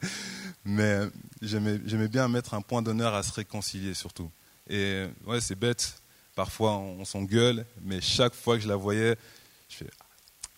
mais 0.66 1.00
j'aimais 1.40 2.08
bien 2.08 2.28
mettre 2.28 2.52
un 2.52 2.60
point 2.60 2.82
d'honneur 2.82 3.14
à 3.14 3.22
se 3.22 3.32
réconcilier 3.32 3.94
surtout. 3.94 4.30
Et 4.68 5.06
ouais, 5.26 5.40
c'est 5.40 5.58
bête. 5.58 5.94
Parfois, 6.34 6.76
on 6.76 7.04
s'engueule, 7.04 7.64
mais 7.82 8.00
chaque 8.00 8.34
fois 8.34 8.56
que 8.56 8.62
je 8.62 8.68
la 8.68 8.76
voyais, 8.76 9.16
je 9.68 9.76
fais, 9.76 9.90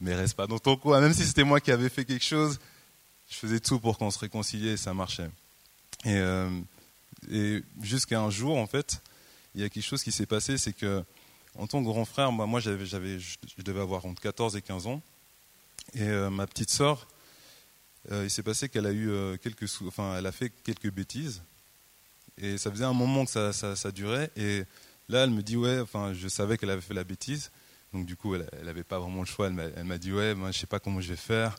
mais 0.01 0.14
reste 0.14 0.35
pas 0.35 0.47
dans 0.47 0.59
ton 0.59 0.77
coin. 0.77 1.01
Même 1.01 1.14
si 1.14 1.25
c'était 1.25 1.45
moi 1.45 1.61
qui 1.61 1.71
avais 1.71 1.88
fait 1.88 2.05
quelque 2.05 2.25
chose, 2.25 2.59
je 3.31 3.37
faisais 3.37 3.61
tout 3.61 3.81
pour 3.81 3.99
qu'on 3.99 4.11
se 4.11 4.18
réconcilie 4.18 4.68
et 4.68 4.77
ça 4.77 4.92
marchait. 4.92 5.31
Et, 6.05 6.16
euh, 6.16 6.51
et 7.31 7.63
jusqu'à 7.81 8.21
un 8.21 8.31
jour, 8.31 8.57
en 8.57 8.67
fait, 8.67 9.03
il 9.55 9.61
y 9.61 9.65
a 9.65 9.69
quelque 9.69 9.85
chose 9.85 10.03
qui 10.03 10.13
s'est 10.13 10.27
passé, 10.27 10.59
c'est 10.59 10.73
que 10.73 11.05
en 11.57 11.67
tant 11.67 11.81
que 11.81 11.87
grand 11.87 12.05
frère, 12.05 12.33
moi, 12.33 12.61
j'avais, 12.61 12.87
je 12.87 13.63
devais 13.63 13.81
avoir 13.81 14.07
entre 14.07 14.23
14 14.23 14.57
et 14.57 14.63
15 14.63 14.87
ans, 14.87 15.03
et 15.95 16.03
euh, 16.03 16.31
ma 16.31 16.47
petite 16.47 16.71
sœur, 16.71 17.07
euh, 18.11 18.25
il 18.25 18.31
s'est 18.31 18.43
passé 18.43 18.69
qu'elle 18.69 18.87
a 18.87 18.93
eu 18.93 19.39
quelques, 19.39 19.69
enfin, 19.87 20.17
elle 20.19 20.27
a 20.27 20.33
fait 20.33 20.51
quelques 20.65 20.91
bêtises, 20.91 21.43
et 22.39 22.57
ça 22.57 22.71
faisait 22.71 22.85
un 22.85 22.95
moment 22.95 23.25
que 23.27 23.31
ça, 23.31 23.53
ça, 23.53 23.93
durait, 23.93 24.31
et 24.37 24.65
là, 25.09 25.25
elle 25.25 25.31
me 25.31 25.43
dit 25.43 25.57
ouais, 25.57 25.81
enfin, 25.81 26.15
je 26.15 26.29
savais 26.29 26.57
qu'elle 26.57 26.71
avait 26.71 26.81
fait 26.81 26.95
la 26.95 27.05
bêtise, 27.05 27.51
donc 27.93 28.07
du 28.07 28.17
coup, 28.17 28.35
elle 28.35 28.49
n'avait 28.65 28.85
pas 28.85 28.99
vraiment 28.99 29.21
le 29.21 29.27
choix. 29.27 29.49
Elle 29.49 29.85
m'a 29.85 29.99
dit 29.99 30.13
ouais, 30.13 30.35
moi, 30.35 30.51
je 30.51 30.59
sais 30.59 30.67
pas 30.67 30.81
comment 30.81 31.01
je 31.01 31.09
vais 31.09 31.17
faire. 31.17 31.57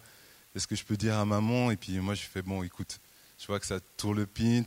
Est-ce 0.56 0.68
que 0.68 0.76
je 0.76 0.84
peux 0.84 0.98
dire 0.98 1.18
à 1.18 1.26
maman? 1.26 1.72
Et 1.72 1.78
puis 1.78 2.00
moi, 2.00 2.16
je 2.16 2.22
fais 2.22 2.42
bon, 2.42 2.64
écoute, 2.64 3.00
je 3.40 3.48
vois 3.48 3.60
que 3.60 3.66
ça 3.66 3.80
tourne 3.98 4.18
le 4.18 4.26
pin, 4.26 4.64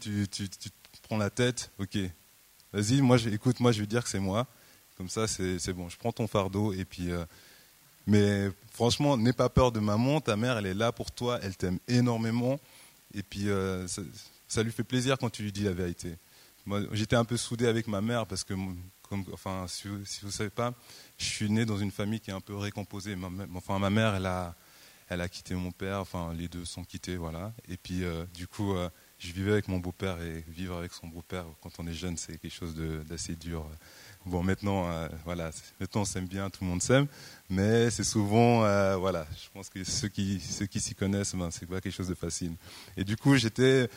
prends 1.07 1.19
la 1.19 1.31
tête, 1.31 1.71
ok. 1.79 1.99
Vas-y, 2.73 3.01
moi, 3.01 3.17
écoute, 3.33 3.61
moi, 3.61 3.73
je 3.73 3.81
vais 3.81 3.87
dire 3.87 4.03
que 4.03 4.09
c'est 4.09 4.21
moi. 4.21 4.47
Comme 4.97 5.09
ça, 5.09 5.27
c'est 5.27 5.73
bon. 5.73 5.89
Je 5.89 5.97
prends 5.97 6.13
ton 6.13 6.27
fardeau 6.27 6.73
et 6.73 6.85
puis. 6.85 7.11
Euh, 7.11 7.25
mais 8.07 8.51
franchement, 8.71 9.17
n'aie 9.17 9.33
pas 9.33 9.49
peur 9.49 9.73
de 9.73 9.81
maman. 9.81 10.21
Ta 10.21 10.37
mère, 10.37 10.59
elle 10.59 10.67
est 10.67 10.75
là 10.75 10.93
pour 10.93 11.11
toi. 11.11 11.39
Elle 11.43 11.57
t'aime 11.57 11.79
énormément. 11.89 12.61
Et 13.15 13.23
puis, 13.23 13.49
euh, 13.49 13.87
ça, 14.49 14.63
lui 14.63 14.73
fait 14.73 14.85
plaisir 14.85 15.19
quand 15.19 15.31
tu 15.31 15.43
lui 15.43 15.53
dis 15.53 15.65
la 15.65 15.73
vérité. 15.73 16.17
Moi, 16.67 16.83
j'étais 16.93 17.17
un 17.17 17.25
peu 17.25 17.37
soudé 17.37 17.67
avec 17.67 17.89
ma 17.89 18.01
mère 18.01 18.27
parce 18.27 18.45
que, 18.45 18.55
enfin, 19.33 19.67
si 19.69 19.89
vous 19.89 19.99
ne 19.99 20.31
savez 20.31 20.51
pas, 20.51 20.75
je 21.19 21.25
suis 21.25 21.51
né 21.51 21.65
dans 21.65 21.79
une 21.79 21.91
famille 21.91 22.21
qui 22.21 22.31
est 22.31 22.35
un 22.35 22.41
peu 22.41 22.57
récomposée. 22.57 23.17
Ma, 23.17 23.29
enfin, 23.55 23.79
ma 23.79 23.91
mère, 23.91 24.15
elle 24.15 24.27
a, 24.27 24.55
elle 25.09 25.21
a 25.21 25.29
quitté 25.29 25.55
mon 25.55 25.73
père. 25.73 26.01
Enfin, 26.01 26.33
les 26.35 26.49
deux 26.49 26.65
sont 26.65 26.85
quittés, 26.85 27.17
voilà. 27.17 27.53
Et 27.69 27.77
puis, 27.77 28.05
euh, 28.05 28.25
du 28.35 28.47
coup, 28.47 28.75
je 29.19 29.33
vivais 29.33 29.53
avec 29.53 29.69
mon 29.69 29.79
beau-père 29.79 30.21
et 30.21 30.45
vivre 30.49 30.77
avec 30.77 30.93
son 30.93 31.07
beau-père 31.07 31.45
quand 31.63 31.71
on 31.79 31.87
est 31.87 31.95
jeune, 31.95 32.17
c'est 32.17 32.39
quelque 32.39 32.55
chose 32.55 32.75
d'assez 33.09 33.35
dur. 33.35 33.67
Bon, 34.27 34.43
maintenant, 34.43 34.91
euh, 34.91 35.09
voilà, 35.25 35.51
maintenant 35.79 36.03
on 36.03 36.05
s'aime 36.05 36.27
bien, 36.27 36.51
tout 36.51 36.65
le 36.65 36.71
monde 36.71 36.83
s'aime, 36.83 37.07
mais 37.49 37.91
c'est 37.91 38.05
souvent, 38.05 38.61
voilà, 38.99 39.27
je 39.43 39.49
pense 39.53 39.69
que 39.69 39.85
ceux 39.85 40.09
qui, 40.09 40.41
ceux 40.41 40.67
qui 40.67 40.81
s'y 40.81 40.95
connaissent, 40.95 41.35
ben, 41.35 41.51
c'est 41.51 41.67
pas 41.67 41.81
quelque 41.81 41.95
chose 41.95 42.09
de 42.09 42.15
facile. 42.15 42.53
Et 42.97 43.05
du 43.05 43.17
coup, 43.17 43.37
j'étais, 43.37 43.89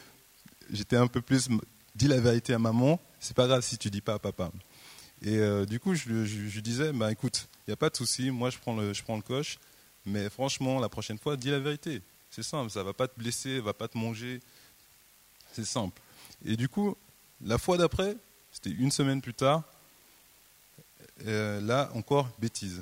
j'étais 0.72 0.98
un 0.98 1.08
peu 1.08 1.22
plus, 1.22 1.50
dis 1.96 2.08
la 2.08 2.20
vérité 2.20 2.54
à 2.54 2.60
maman, 2.60 3.00
c'est 3.20 3.36
pas 3.36 3.48
grave 3.48 3.62
si 3.62 3.78
tu 3.78 3.90
dis 3.90 4.02
pas 4.02 4.16
à 4.16 4.20
papa. 4.20 4.52
Et 5.22 5.38
euh, 5.38 5.66
du 5.66 5.80
coup, 5.80 5.96
je, 5.96 6.26
je, 6.26 6.60
disais, 6.62 6.94
bah, 6.94 7.12
écoute, 7.12 7.48
il 7.68 7.72
n'y 7.72 7.74
a 7.74 7.78
pas 7.78 7.90
de 7.90 7.98
souci, 7.98 8.32
moi 8.32 8.50
je 8.50 8.58
prends, 8.58 8.76
le, 8.76 8.94
je 8.94 9.04
prends 9.04 9.18
le 9.18 9.22
coche, 9.22 9.58
mais 10.06 10.30
franchement, 10.30 10.80
la 10.80 10.90
prochaine 10.90 11.18
fois, 11.18 11.36
dis 11.36 11.50
la 11.50 11.60
vérité. 11.60 12.02
C'est 12.30 12.44
simple, 12.44 12.70
ça 12.70 12.84
va 12.84 12.94
pas 12.94 13.08
te 13.08 13.20
blesser, 13.20 13.60
va 13.60 13.74
pas 13.74 13.88
te 13.88 13.98
manger. 13.98 14.40
C'est 15.54 15.66
simple. 15.66 16.02
Et 16.46 16.56
du 16.56 16.70
coup, 16.70 16.96
la 17.42 17.58
fois 17.58 17.78
d'après, 17.78 18.16
c'était 18.52 18.72
une 18.72 18.92
semaine 18.92 19.22
plus 19.22 19.34
tard, 19.34 19.64
euh, 21.26 21.60
là 21.62 21.90
encore, 21.94 22.30
bêtise. 22.40 22.82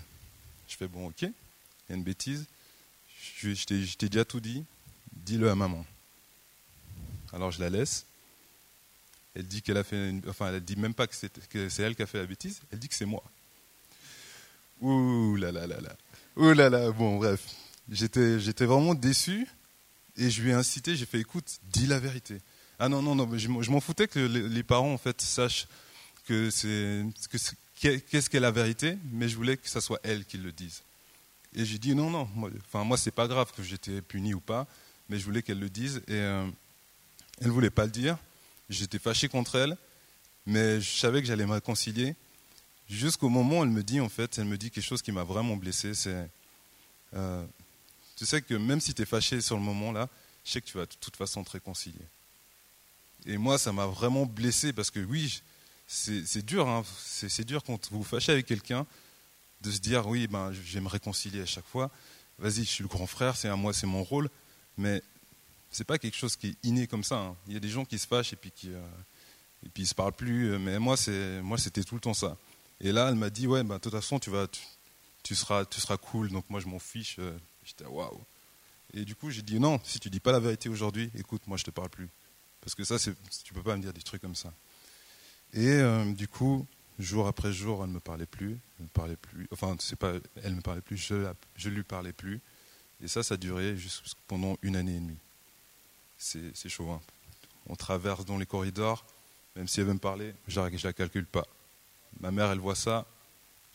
Je 0.67 0.75
fais, 0.75 0.87
bon, 0.87 1.07
ok, 1.07 1.21
il 1.21 1.31
y 1.89 1.93
a 1.93 1.95
une 1.95 2.03
bêtise, 2.03 2.45
je, 3.37 3.65
t'ai 3.65 4.09
déjà 4.09 4.25
tout 4.25 4.39
dit, 4.39 4.63
dis-le 5.13 5.49
à 5.49 5.55
maman. 5.55 5.85
Alors 7.33 7.51
je 7.51 7.59
la 7.59 7.69
laisse, 7.69 8.05
elle 9.35 9.45
dit 9.45 9.61
qu'elle 9.61 9.77
a 9.77 9.83
fait, 9.83 10.13
enfin, 10.27 10.51
elle 10.51 10.61
dit 10.61 10.75
même 10.75 10.93
pas 10.93 11.05
que 11.05 11.15
c'est, 11.15 11.79
elle 11.79 11.95
qui 11.95 12.01
a 12.01 12.07
fait 12.07 12.17
la 12.17 12.25
bêtise. 12.25 12.61
Elle 12.71 12.79
dit 12.79 12.87
que 12.87 12.95
c'est 12.95 13.05
moi. 13.05 13.23
Ouh 14.81 15.35
là 15.35 15.51
là 15.51 15.67
là 15.67 15.79
là. 15.79 15.95
Ouh 16.37 16.53
là 16.53 16.69
là. 16.69 16.91
Bon, 16.91 17.17
bref. 17.17 17.45
J'étais 17.89 18.65
vraiment 18.65 18.95
déçu 18.95 19.47
et 20.17 20.31
je 20.31 20.41
lui 20.41 20.49
ai 20.49 20.53
incité. 20.53 20.95
J'ai 20.95 21.05
fait, 21.05 21.19
écoute, 21.19 21.59
dis 21.71 21.85
la 21.85 21.99
vérité. 21.99 22.41
Ah 22.79 22.89
non 22.89 23.01
non 23.01 23.15
non, 23.15 23.37
je, 23.37 23.49
m'en 23.49 23.81
foutais 23.81 24.07
que 24.07 24.19
les, 24.19 24.63
parents 24.63 24.93
en 24.93 24.97
fait 24.97 25.19
sachent 25.21 25.67
qu'est-ce 26.27 28.29
qu'est 28.29 28.39
la 28.39 28.51
vérité, 28.51 28.97
mais 29.11 29.27
je 29.27 29.35
voulais 29.35 29.57
que 29.57 29.67
ce 29.67 29.79
soit 29.79 29.99
elle 30.03 30.25
qui 30.25 30.37
le 30.37 30.51
dise. 30.51 30.83
Et 31.55 31.65
j'ai 31.65 31.79
dit 31.79 31.95
non 31.95 32.11
non. 32.11 32.29
Moi, 32.35 32.51
enfin 32.65 32.83
moi 32.83 32.97
c'est 32.97 33.11
pas 33.11 33.27
grave 33.27 33.51
que 33.55 33.63
j'étais 33.63 34.01
puni 34.01 34.35
ou 34.35 34.39
pas, 34.39 34.67
mais 35.09 35.17
je 35.17 35.25
voulais 35.25 35.41
qu'elle 35.41 35.59
le 35.59 35.69
dise 35.69 35.97
et 36.07 36.13
euh, 36.13 36.47
elle 37.41 37.49
voulait 37.49 37.71
pas 37.71 37.85
le 37.85 37.91
dire. 37.91 38.17
J'étais 38.69 38.99
fâché 38.99 39.27
contre 39.27 39.55
elle, 39.55 39.75
mais 40.45 40.79
je 40.79 40.97
savais 40.97 41.21
que 41.21 41.27
j'allais 41.27 41.45
me 41.45 41.53
réconcilier. 41.53 42.15
Jusqu'au 42.89 43.29
moment 43.29 43.59
où 43.59 43.63
elle 43.63 43.69
me 43.69 43.83
dit, 43.83 43.99
en 43.99 44.07
fait, 44.07 44.37
elle 44.37 44.45
me 44.45 44.57
dit 44.57 44.71
quelque 44.71 44.83
chose 44.83 45.01
qui 45.01 45.11
m'a 45.11 45.23
vraiment 45.23 45.57
blessé, 45.57 45.93
c'est, 45.93 46.29
euh, 47.15 47.45
tu 48.15 48.25
sais 48.25 48.41
que 48.41 48.53
même 48.53 48.79
si 48.79 48.93
tu 48.93 49.01
es 49.01 49.05
fâché 49.05 49.41
sur 49.41 49.57
le 49.57 49.61
moment 49.61 49.91
là, 49.91 50.07
je 50.45 50.51
sais 50.51 50.61
que 50.61 50.67
tu 50.67 50.77
vas 50.77 50.85
de 50.85 50.95
toute 50.99 51.15
façon 51.15 51.43
te 51.43 51.51
réconcilier. 51.51 52.05
Et 53.25 53.37
moi, 53.37 53.57
ça 53.57 53.73
m'a 53.73 53.85
vraiment 53.85 54.25
blessé 54.25 54.73
parce 54.73 54.91
que 54.91 54.99
oui, 54.99 55.41
c'est 55.87 56.45
dur, 56.45 56.67
hein, 56.67 56.83
c'est 56.97 57.45
dur 57.45 57.63
quand 57.63 57.91
vous 57.91 57.99
vous 57.99 58.03
fâchez 58.03 58.31
avec 58.31 58.45
quelqu'un 58.45 58.85
de 59.61 59.71
se 59.71 59.79
dire 59.79 60.07
oui, 60.07 60.27
ben, 60.27 60.51
je 60.51 60.73
vais 60.73 60.81
me 60.81 60.87
réconcilier 60.87 61.41
à 61.41 61.45
chaque 61.45 61.65
fois. 61.65 61.89
Vas-y, 62.39 62.63
je 62.63 62.69
suis 62.69 62.83
le 62.83 62.89
grand 62.89 63.07
frère, 63.07 63.35
c'est 63.35 63.47
à 63.47 63.55
moi, 63.55 63.73
c'est 63.73 63.87
mon 63.87 64.03
rôle. 64.03 64.29
Mais 64.77 65.01
c'est 65.71 65.83
pas 65.83 65.97
quelque 65.97 66.15
chose 66.15 66.35
qui 66.35 66.49
est 66.49 66.55
inné 66.63 66.87
comme 66.87 67.03
ça. 67.03 67.17
Hein. 67.17 67.35
Il 67.47 67.53
y 67.53 67.57
a 67.57 67.59
des 67.59 67.69
gens 67.69 67.85
qui 67.85 67.97
se 67.97 68.07
fâchent 68.07 68.33
et 68.33 68.35
puis 68.35 68.51
qui 68.51 68.69
euh, 68.71 69.85
se 69.85 69.95
parlent 69.95 70.13
plus. 70.13 70.53
Euh, 70.53 70.59
mais 70.59 70.79
moi, 70.79 70.97
c'était 70.97 71.83
tout 71.83 71.95
le 71.95 72.01
temps 72.01 72.13
ça. 72.13 72.37
Et 72.79 72.91
là, 72.91 73.09
elle 73.09 73.15
m'a 73.15 73.29
dit 73.29 73.47
ouais, 73.47 73.63
bah, 73.63 73.75
de 73.75 73.81
toute 73.81 73.93
façon, 73.93 74.19
tu 74.19 74.29
vas, 74.29 74.47
tu, 75.23 75.35
seras, 75.35 75.65
tu 75.65 75.81
seras 75.81 75.97
cool. 75.97 76.29
Donc 76.29 76.45
moi, 76.49 76.59
je 76.59 76.67
m'en 76.67 76.79
fiche. 76.79 77.15
Euh. 77.19 77.37
J'étais 77.63 77.85
waouh. 77.85 78.21
Et 78.93 79.03
du 79.03 79.15
coup, 79.15 79.29
j'ai 79.29 79.41
dit 79.41 79.59
non. 79.59 79.79
Si 79.83 79.99
tu 79.99 80.09
dis 80.09 80.19
pas 80.19 80.31
la 80.31 80.39
vérité 80.39 80.69
aujourd'hui, 80.69 81.11
écoute, 81.15 81.41
moi, 81.47 81.57
je 81.57 81.63
te 81.63 81.71
parle 81.71 81.89
plus. 81.89 82.07
Parce 82.67 82.75
que 82.75 82.83
ça, 82.83 82.99
tu 82.99 83.53
peux 83.53 83.63
pas 83.63 83.77
me 83.77 83.81
dire 83.81 83.93
des 83.93 84.01
trucs 84.01 84.21
comme 84.21 84.35
ça. 84.35 84.51
Et 85.53 85.81
du 86.15 86.27
coup, 86.27 86.67
jour 86.99 87.25
après 87.25 87.53
jour, 87.53 87.81
elle 87.81 87.91
me 87.91 88.01
parlait 88.01 88.25
plus. 88.25 88.59
Elle 88.77 88.83
me 88.83 88.89
parlait 88.89 89.15
plus. 89.15 89.47
Enfin, 89.53 89.77
c'est 89.79 89.95
pas, 89.95 90.15
elle 90.43 90.55
me 90.55 90.59
parlait 90.59 90.81
plus. 90.81 90.97
Je, 90.97 91.31
je 91.55 91.69
lui 91.69 91.83
parlais 91.83 92.11
plus. 92.11 92.41
Et 93.01 93.07
ça, 93.07 93.23
ça 93.23 93.37
juste 93.77 94.17
pendant 94.27 94.57
une 94.63 94.75
année 94.75 94.97
et 94.97 94.99
demie 94.99 95.17
c'est 96.17 96.67
chaud. 96.67 96.89
Hein. 96.89 96.99
On 97.67 97.77
traverse 97.77 98.25
dans 98.25 98.37
les 98.37 98.45
corridors, 98.45 99.05
même 99.55 99.69
si 99.69 99.79
elle 99.79 99.85
veut 99.85 99.93
me 99.93 99.99
parler, 99.99 100.33
je 100.49 100.59
ne 100.59 100.83
la 100.83 100.91
calcule 100.91 101.25
pas. 101.25 101.47
Ma 102.19 102.31
mère, 102.31 102.51
elle 102.51 102.59
voit 102.59 102.75
ça, 102.75 103.05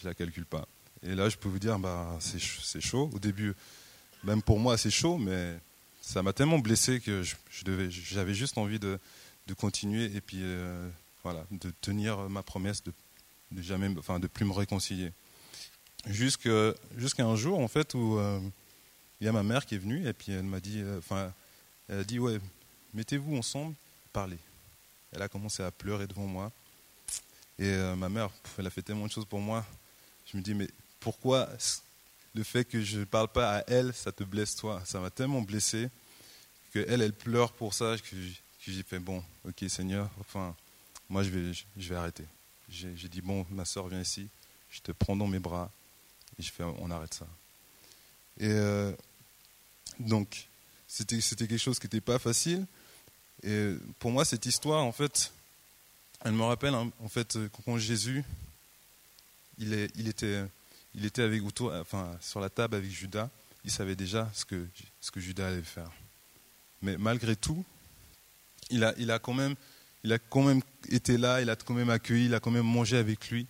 je 0.01 0.05
ne 0.05 0.11
la 0.11 0.15
calcule 0.15 0.45
pas. 0.45 0.69
Et 1.03 1.15
là, 1.15 1.31
je 1.31 1.39
peux 1.39 1.49
vous 1.49 1.59
dire, 1.59 1.79
bah, 1.79 2.19
c'est 2.21 2.81
chaud. 2.83 3.09
Au 3.15 3.19
début, 3.19 3.55
même 4.23 4.43
pour 4.43 4.59
moi, 4.59 4.77
c'est 4.77 4.91
chaud, 4.91 5.17
mais 5.17 5.59
ça 6.03 6.23
m'a 6.23 6.33
tellement 6.33 6.59
blessé 6.59 7.01
que 7.01 7.23
j'avais 7.51 8.35
juste 8.35 8.59
envie 8.59 8.79
de, 8.79 8.99
continuer 9.57 10.05
et 10.17 10.21
puis 10.21 10.39
euh, 10.41 10.91
voilà, 11.23 11.47
de 11.51 11.71
tenir 11.81 12.29
ma 12.29 12.43
promesse 12.43 12.83
de, 12.83 12.93
de 13.53 13.63
jamais, 13.63 13.89
enfin, 13.99 14.19
de 14.19 14.27
plus 14.27 14.45
me 14.45 14.53
réconcilier. 14.53 15.13
Jusqu'à 16.07 16.75
un 17.19 17.37
jour, 17.37 17.61
en 17.61 17.69
fait, 17.69 17.95
où 17.95 18.19
euh, 18.19 18.41
il 19.21 19.27
y 19.27 19.29
a 19.29 19.33
ma 19.33 19.45
mère 19.45 19.65
qui 19.65 19.77
est 19.77 19.79
venue 19.79 20.07
et 20.07 20.13
puis 20.13 20.33
elle 20.33 20.43
m'a 20.43 20.59
dit, 20.59 20.81
euh, 20.81 20.99
enfin, 20.99 21.33
elle 21.89 22.01
a 22.01 22.05
dit, 22.05 22.19
ouais, 22.19 22.41
mettez-vous 22.95 23.37
ensemble, 23.37 23.75
parlez. 24.13 24.39
Elle 25.13 25.23
a 25.23 25.29
commencé 25.29 25.63
à 25.63 25.71
pleurer 25.71 26.09
devant 26.09 26.27
moi. 26.27 26.51
Et 27.59 27.77
ma 27.97 28.09
mère, 28.09 28.31
elle 28.59 28.67
a 28.67 28.71
fait 28.71 28.83
tellement 28.83 29.07
de 29.07 29.13
choses 29.13 29.27
pour 29.27 29.41
moi. 29.41 29.65
Je 30.27 30.37
me 30.37 30.43
dis, 30.43 30.55
mais 30.55 30.69
pourquoi 30.99 31.49
le 32.35 32.43
fait 32.43 32.65
que 32.65 32.83
je 32.83 33.01
ne 33.01 33.05
parle 33.05 33.29
pas 33.29 33.59
à 33.59 33.65
elle, 33.67 33.93
ça 33.95 34.13
te 34.13 34.25
blesse 34.25 34.57
toi 34.57 34.83
Ça 34.87 35.01
m'a 35.01 35.11
tellement 35.11 35.43
blessé 35.43 35.89
que 36.73 36.85
elle, 36.89 37.03
elle 37.03 37.13
pleure 37.13 37.53
pour 37.53 37.75
ça 37.75 37.97
que 37.99 38.17
j'ai 38.67 38.83
fait, 38.83 38.99
bon, 38.99 39.23
ok 39.47 39.65
Seigneur, 39.69 40.11
enfin, 40.21 40.55
moi 41.09 41.23
je 41.23 41.31
vais, 41.31 41.53
je 41.77 41.89
vais 41.89 41.97
arrêter. 41.97 42.25
J'ai 42.71 43.09
dit, 43.09 43.21
bon, 43.21 43.45
ma 43.51 43.67
soeur, 43.67 43.89
viens 43.89 44.01
ici, 44.01 44.29
je 44.71 44.81
te 44.81 44.93
prends 44.93 45.15
dans 45.15 45.27
mes 45.27 45.39
bras, 45.39 45.71
et 46.39 46.43
je 46.43 46.51
fais, 46.51 46.63
on 46.63 46.91
arrête 46.91 47.13
ça. 47.13 47.27
Et 48.39 48.49
euh, 48.49 48.93
donc, 49.99 50.49
c'était, 50.89 51.21
quelque 51.21 51.59
chose 51.59 51.79
qui 51.79 51.87
n'était 51.87 52.01
pas 52.01 52.19
facile. 52.19 52.67
Et 53.43 53.75
pour 53.99 54.11
moi, 54.11 54.25
cette 54.25 54.47
histoire, 54.47 54.83
en 54.85 54.93
fait, 54.93 55.33
elle 56.25 56.33
me 56.33 56.45
rappelle, 56.45 56.75
hein, 56.75 56.91
en 57.01 57.09
fait, 57.09 57.39
quand 57.65 57.77
Jésus, 57.77 58.25
il, 59.59 59.75
est, 59.75 59.91
il, 59.97 60.09
était, 60.09 60.45
il 60.95 61.05
était 61.05 61.23
avec, 61.23 61.43
enfin, 61.61 62.17
sur 62.21 62.41
la 62.41 62.51
table 62.51 62.77
avec 62.77 62.91
Judas, 62.91 63.31
il 63.65 63.71
savait 63.71 63.97
déjà 63.97 64.31
ce 64.35 64.45
que, 64.45 64.67
ce 65.01 65.11
que 65.11 65.21
Judas 65.21 65.49
allait 65.49 65.63
faire. 65.63 65.91
Mais 66.83 66.97
malgré 66.99 67.37
tout, 67.37 67.65
il 68.71 68.85
a, 68.85 68.95
il, 68.99 69.11
a 69.11 69.19
quand 69.19 69.35
même, 69.35 69.55
il 70.05 70.13
a 70.13 70.19
quand 70.19 70.43
même 70.43 70.61
été 70.91 71.17
là, 71.17 71.41
il 71.41 71.51
a 71.51 71.57
quand 71.57 71.75
même 71.75 71.91
accueilli, 71.91 72.27
il 72.27 72.35
a 72.35 72.41
quand 72.41 72.51
même 72.51 72.67
mangé 72.67 72.97
avec 72.97 73.31
lui, 73.31 73.47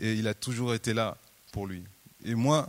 et 0.00 0.14
il 0.14 0.26
a 0.26 0.34
toujours 0.34 0.74
été 0.74 0.92
là 0.92 1.16
pour 1.52 1.66
lui. 1.66 1.84
Et 2.24 2.34
moi, 2.34 2.68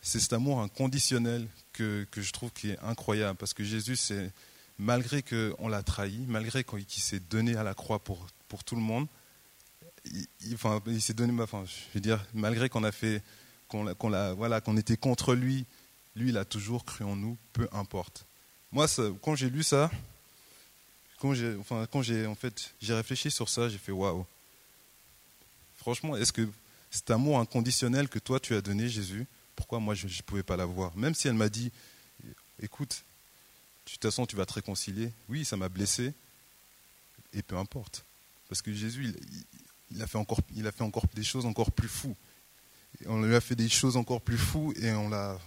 c'est 0.00 0.20
cet 0.20 0.32
amour 0.32 0.60
inconditionnel 0.60 1.46
que, 1.72 2.06
je 2.14 2.32
trouve 2.32 2.50
qui 2.50 2.70
est 2.70 2.78
incroyable, 2.80 3.38
parce 3.38 3.54
que 3.54 3.64
Jésus, 3.64 3.96
c'est 3.96 4.30
malgré 4.78 5.22
qu'on 5.22 5.68
l'a 5.68 5.82
trahi, 5.82 6.24
malgré 6.26 6.64
qu'il 6.64 7.02
s'est 7.02 7.20
donné 7.20 7.56
à 7.56 7.62
la 7.62 7.74
croix 7.74 7.98
pour, 7.98 8.26
pour 8.48 8.64
tout 8.64 8.76
le 8.76 8.82
monde, 8.82 9.06
il, 10.06 10.54
enfin, 10.54 10.80
il 10.86 11.00
s'est 11.02 11.14
donné, 11.14 11.38
enfin, 11.42 11.64
je 11.66 11.94
veux 11.94 12.00
dire, 12.00 12.24
malgré 12.32 12.68
qu'on 12.68 12.84
a 12.84 12.92
fait, 12.92 13.22
qu'on, 13.70 14.34
voilà, 14.34 14.60
qu'on 14.60 14.76
était 14.76 14.96
contre 14.96 15.34
lui, 15.34 15.64
lui, 16.16 16.30
il 16.30 16.36
a 16.36 16.44
toujours 16.44 16.84
cru 16.84 17.04
en 17.04 17.16
nous, 17.16 17.38
peu 17.52 17.68
importe. 17.72 18.26
Moi, 18.72 18.86
quand 19.22 19.36
j'ai 19.36 19.48
lu 19.48 19.62
ça, 19.62 19.90
quand 21.18 21.34
j'ai, 21.34 21.54
enfin, 21.56 21.86
en 21.92 22.34
fait, 22.34 22.74
réfléchi 22.82 23.30
sur 23.30 23.48
ça, 23.48 23.68
j'ai 23.68 23.78
fait 23.78 23.92
waouh. 23.92 24.26
Franchement, 25.76 26.16
est-ce 26.16 26.32
que 26.32 26.48
cet 26.90 27.10
amour 27.10 27.38
inconditionnel 27.38 28.08
que 28.08 28.18
toi 28.18 28.40
tu 28.40 28.54
as 28.54 28.60
donné, 28.60 28.88
Jésus, 28.88 29.26
pourquoi 29.54 29.78
moi 29.78 29.94
je 29.94 30.06
ne 30.06 30.22
pouvais 30.22 30.42
pas 30.42 30.56
l'avoir? 30.56 30.96
Même 30.96 31.14
si 31.14 31.28
elle 31.28 31.34
m'a 31.34 31.48
dit, 31.48 31.70
écoute, 32.60 33.02
de 33.86 33.92
toute 33.92 34.02
façon 34.02 34.26
tu 34.26 34.36
vas 34.36 34.46
te 34.46 34.54
réconcilier, 34.54 35.12
oui, 35.28 35.44
ça 35.44 35.56
m'a 35.56 35.68
blessé, 35.68 36.12
et 37.32 37.42
peu 37.42 37.56
importe. 37.56 38.04
Parce 38.48 38.62
que 38.62 38.72
Jésus, 38.72 39.14
il, 39.92 40.02
a 40.02 40.06
fait 40.06 40.18
encore, 40.18 40.40
il 40.56 40.66
a 40.66 40.72
fait 40.72 40.82
encore 40.82 41.04
des 41.14 41.22
choses 41.22 41.46
encore 41.46 41.70
plus 41.70 41.88
fous. 41.88 42.16
On 43.06 43.22
lui 43.22 43.34
a 43.34 43.40
fait 43.40 43.56
des 43.56 43.68
choses 43.68 43.96
encore 43.96 44.20
plus 44.20 44.38
fous 44.38 44.72
et 44.76 44.92
on 44.92 45.08
l'a. 45.08 45.38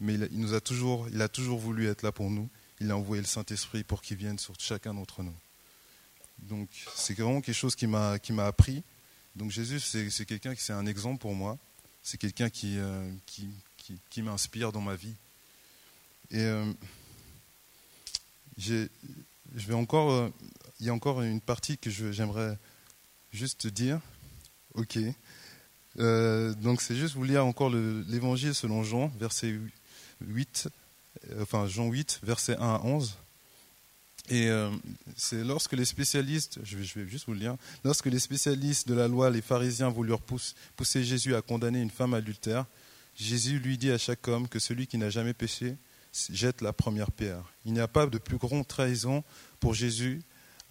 Mais 0.00 0.14
il, 0.14 0.28
nous 0.32 0.54
a 0.54 0.60
toujours, 0.60 1.08
il 1.08 1.20
a 1.20 1.28
toujours 1.28 1.58
voulu 1.58 1.88
être 1.88 2.02
là 2.02 2.12
pour 2.12 2.30
nous. 2.30 2.48
Il 2.80 2.90
a 2.90 2.96
envoyé 2.96 3.20
le 3.20 3.26
Saint-Esprit 3.26 3.84
pour 3.84 4.00
qu'il 4.00 4.16
vienne 4.16 4.38
sur 4.38 4.54
chacun 4.58 4.94
d'entre 4.94 5.22
nous. 5.22 5.34
Donc 6.38 6.68
c'est 6.94 7.18
vraiment 7.18 7.40
quelque 7.40 7.54
chose 7.54 7.76
qui 7.76 7.86
m'a 7.86 8.18
appris. 8.46 8.82
Donc 9.36 9.50
Jésus, 9.50 9.80
c'est 9.80 10.24
quelqu'un 10.24 10.54
qui 10.54 10.62
c'est 10.62 10.72
un 10.72 10.86
exemple 10.86 11.20
pour 11.20 11.34
moi. 11.34 11.58
C'est 12.02 12.18
quelqu'un 12.18 12.48
qui, 12.48 12.78
euh, 12.78 13.12
qui, 13.26 13.48
qui, 14.08 14.22
m'inspire 14.22 14.72
dans 14.72 14.80
ma 14.80 14.96
vie. 14.96 15.14
Et 16.30 16.40
euh, 16.40 16.72
je 18.56 18.88
vais 19.54 19.74
encore, 19.74 20.10
euh, 20.10 20.30
il 20.80 20.86
y 20.86 20.88
a 20.88 20.94
encore 20.94 21.20
une 21.20 21.40
partie 21.40 21.76
que 21.76 21.90
j'aimerais 21.90 22.58
juste 23.32 23.66
dire. 23.66 24.00
Ok. 24.74 24.98
Donc 25.96 26.80
c'est 26.80 26.96
juste 26.96 27.14
vous 27.14 27.24
lire 27.24 27.44
encore 27.44 27.70
l'évangile 27.70 28.54
selon 28.54 28.82
Jean, 28.82 29.12
verset 29.18 29.54
8, 30.20 30.68
enfin 31.40 31.66
Jean 31.66 31.88
8, 31.88 32.20
verset 32.22 32.56
1 32.56 32.60
à 32.60 32.80
11. 32.84 33.16
Et 34.30 34.48
euh, 34.48 34.70
c'est 35.16 35.42
lorsque 35.42 35.72
les 35.72 35.84
spécialistes, 35.84 36.60
je 36.62 36.76
vais, 36.76 37.08
juste 37.08 37.26
vous 37.26 37.32
le 37.32 37.40
lire, 37.40 37.56
lorsque 37.84 38.06
les 38.06 38.20
spécialistes 38.20 38.86
de 38.86 38.94
la 38.94 39.08
loi, 39.08 39.28
les 39.28 39.42
pharisiens, 39.42 39.88
voulurent 39.88 40.22
pousser 40.76 41.02
Jésus 41.02 41.34
à 41.34 41.42
condamner 41.42 41.80
une 41.80 41.90
femme 41.90 42.14
adultère, 42.14 42.66
Jésus 43.16 43.58
lui 43.58 43.76
dit 43.76 43.90
à 43.90 43.98
chaque 43.98 44.26
homme 44.28 44.48
que 44.48 44.60
celui 44.60 44.86
qui 44.86 44.98
n'a 44.98 45.10
jamais 45.10 45.34
péché 45.34 45.76
jette 46.30 46.60
la 46.60 46.72
première 46.72 47.10
pierre. 47.10 47.42
Il 47.64 47.72
n'y 47.72 47.80
a 47.80 47.88
pas 47.88 48.06
de 48.06 48.18
plus 48.18 48.38
grande 48.38 48.66
trahison 48.66 49.24
pour 49.58 49.74
Jésus. 49.74 50.22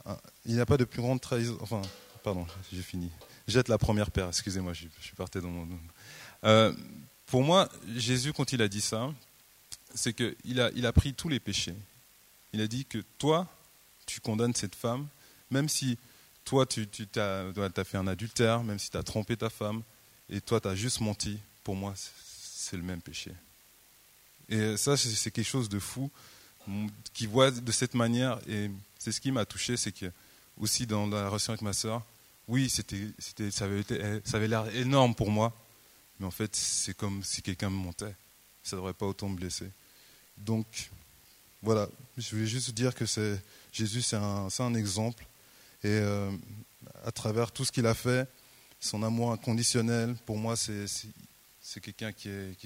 Hein, 0.06 0.18
il 0.46 0.56
n'y 0.56 0.62
a 0.62 0.66
pas 0.66 0.78
de 0.78 0.86
plus 0.86 1.02
grande 1.02 1.20
trahison. 1.20 1.58
Enfin, 1.62 1.82
pardon, 2.24 2.48
j'ai 2.74 2.82
fini. 2.82 3.12
Jette 3.50 3.68
la 3.68 3.80
première 3.80 4.12
pierre. 4.12 4.28
Excusez-moi, 4.28 4.74
je, 4.74 4.86
suis 5.02 5.16
parti 5.16 5.40
dans 5.40 5.48
mon. 5.48 5.68
Euh, 6.44 6.72
pour 7.26 7.44
moi, 7.44 7.68
Jésus, 7.96 8.32
quand 8.32 8.54
il 8.54 8.62
a 8.62 8.68
dit 8.68 8.82
ça, 8.82 9.12
c'est 9.96 10.14
qu'il 10.14 10.62
a, 10.62 10.70
il 10.76 10.86
a 10.86 10.94
pris 10.94 11.16
tous 11.16 11.30
les 11.30 11.40
péchés. 11.40 11.76
Il 12.54 12.62
a 12.62 12.68
dit 12.68 12.86
que 12.86 13.00
toi, 13.18 13.48
tu 14.06 14.20
condamnes 14.22 14.54
cette 14.54 14.76
femme, 14.76 15.08
même 15.50 15.68
si 15.68 15.98
toi, 16.46 16.68
tu, 16.68 16.88
tu 16.88 17.08
as, 17.20 17.52
fait 17.84 17.98
un 17.98 18.06
adultère, 18.06 18.64
même 18.64 18.78
si 18.78 18.92
tu 18.92 18.98
as 18.98 19.04
trompé 19.04 19.36
ta 19.36 19.50
femme, 19.50 19.82
et 20.30 20.42
toi, 20.42 20.62
tu 20.62 20.68
as 20.68 20.76
juste 20.76 21.02
menti, 21.02 21.40
pour 21.64 21.76
moi, 21.76 21.96
c'est 21.96 22.78
le 22.78 22.84
même 22.84 23.02
péché. 23.02 23.32
Et 24.48 24.78
ça, 24.78 24.96
c'est 24.96 25.32
quelque 25.32 25.48
chose 25.48 25.70
de 25.70 25.80
fou, 25.80 26.12
qui 27.14 27.26
voit 27.26 27.50
de 27.50 27.72
cette 27.72 27.96
manière, 27.96 28.40
et 28.48 28.70
c'est 29.00 29.12
ce 29.12 29.20
qui 29.20 29.32
m'a 29.32 29.46
touché, 29.46 29.76
c'est 29.76 29.92
que 29.92 30.12
aussi 30.60 30.86
dans 30.86 31.08
la 31.08 31.30
relation 31.30 31.54
avec 31.54 31.64
ma 31.64 31.74
soeur, 31.74 32.04
oui, 32.50 32.68
c'était, 32.68 33.12
ça 33.52 33.66
avait, 33.66 33.84
ça 34.26 34.38
avait 34.38 34.48
l'air 34.48 34.76
énorme 34.76 35.14
pour 35.14 35.30
moi, 35.30 35.54
mais 36.20 36.26
en 36.26 36.32
fait, 36.32 36.56
c'est 36.56 36.96
comme 36.96 37.24
si 37.24 37.44
quelqu'un 37.44 37.70
me 37.70 37.76
montait. 37.76 38.16
Ça 38.64 38.76
ne 38.76 38.82
devrait 38.82 38.96
pas 38.96 39.06
autant 39.06 39.30
me 39.30 39.36
blesser. 39.36 39.70
Donc, 40.36 40.90
voilà, 41.62 41.88
je 42.18 42.36
voulais 42.36 42.48
juste 42.48 42.72
dire 42.72 42.96
que 42.96 43.06
c'est, 43.06 43.40
Jésus, 43.72 44.02
c'est 44.02 44.16
un, 44.16 44.74
exemple. 44.74 45.28
Et 45.84 45.90
euh, 45.90 46.32
à 47.06 47.12
travers 47.12 47.52
tout 47.52 47.66
ce 47.66 47.72
qu'il 47.72 47.86
a 47.86 47.94
fait, 47.94 48.28
son 48.80 49.04
amour 49.04 49.32
inconditionnel, 49.32 50.16
pour 50.26 50.38
moi, 50.38 50.56
c'est, 50.56 50.86
c'est, 51.62 51.82
quelqu'un 51.82 52.12
qui, 52.12 52.30
est, 52.30 52.58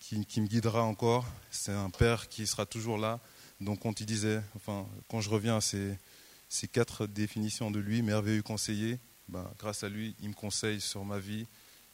qui, 0.00 0.26
qui, 0.26 0.40
me 0.40 0.48
guidera 0.48 0.82
encore. 0.82 1.24
C'est 1.52 1.72
un 1.72 1.90
père 1.90 2.28
qui 2.28 2.48
sera 2.48 2.66
toujours 2.66 2.98
là. 2.98 3.20
Donc, 3.60 3.80
quand 3.80 4.00
il 4.00 4.06
disait, 4.06 4.40
enfin, 4.56 4.86
quand 5.08 5.20
je 5.20 5.30
reviens 5.30 5.58
à 5.58 5.60
ces, 5.60 5.96
ces 6.48 6.68
quatre 6.68 7.06
définitions 7.06 7.70
de 7.70 7.78
lui, 7.78 8.02
merveilleux 8.02 8.42
conseiller, 8.42 8.98
ben, 9.28 9.50
grâce 9.58 9.84
à 9.84 9.88
lui, 9.88 10.14
il 10.20 10.30
me 10.30 10.34
conseille 10.34 10.80
sur 10.80 11.04
ma 11.04 11.18
vie. 11.18 11.46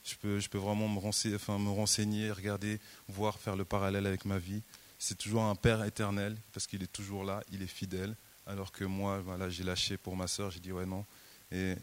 Je 0.05 0.14
peux, 0.17 0.38
je 0.38 0.49
peux 0.49 0.59
vraiment 0.59 0.88
me 0.88 1.71
renseigner, 1.71 2.31
regarder, 2.31 2.79
voir, 3.09 3.38
faire 3.38 3.57
le 3.57 3.64
parallèle 3.64 4.07
avec 4.07 4.25
ma 4.25 4.38
vie 4.38 4.62
c'est 5.05 5.19
toujours 5.19 5.43
un 5.43 5.55
Père 5.55 5.85
éternel 5.85 6.37
parce 6.53 6.67
qu'il 6.67 6.83
est 6.83 6.93
toujours 6.93 7.25
là, 7.25 7.43
il 7.53 7.62
est 7.62 7.67
fidèle. 7.67 8.17
Alors 8.47 8.73
que 8.73 8.85
moi, 8.85 9.21
voilà, 9.21 9.51
j'ai 9.51 9.62
lâché 9.62 9.99
pour 9.99 10.17
ma 10.17 10.27
soeur, 10.27 10.51
j'ai 10.51 10.61
dit 10.61 10.73
ouais 10.73 10.87
non. 10.87 11.05
Et 11.53 11.75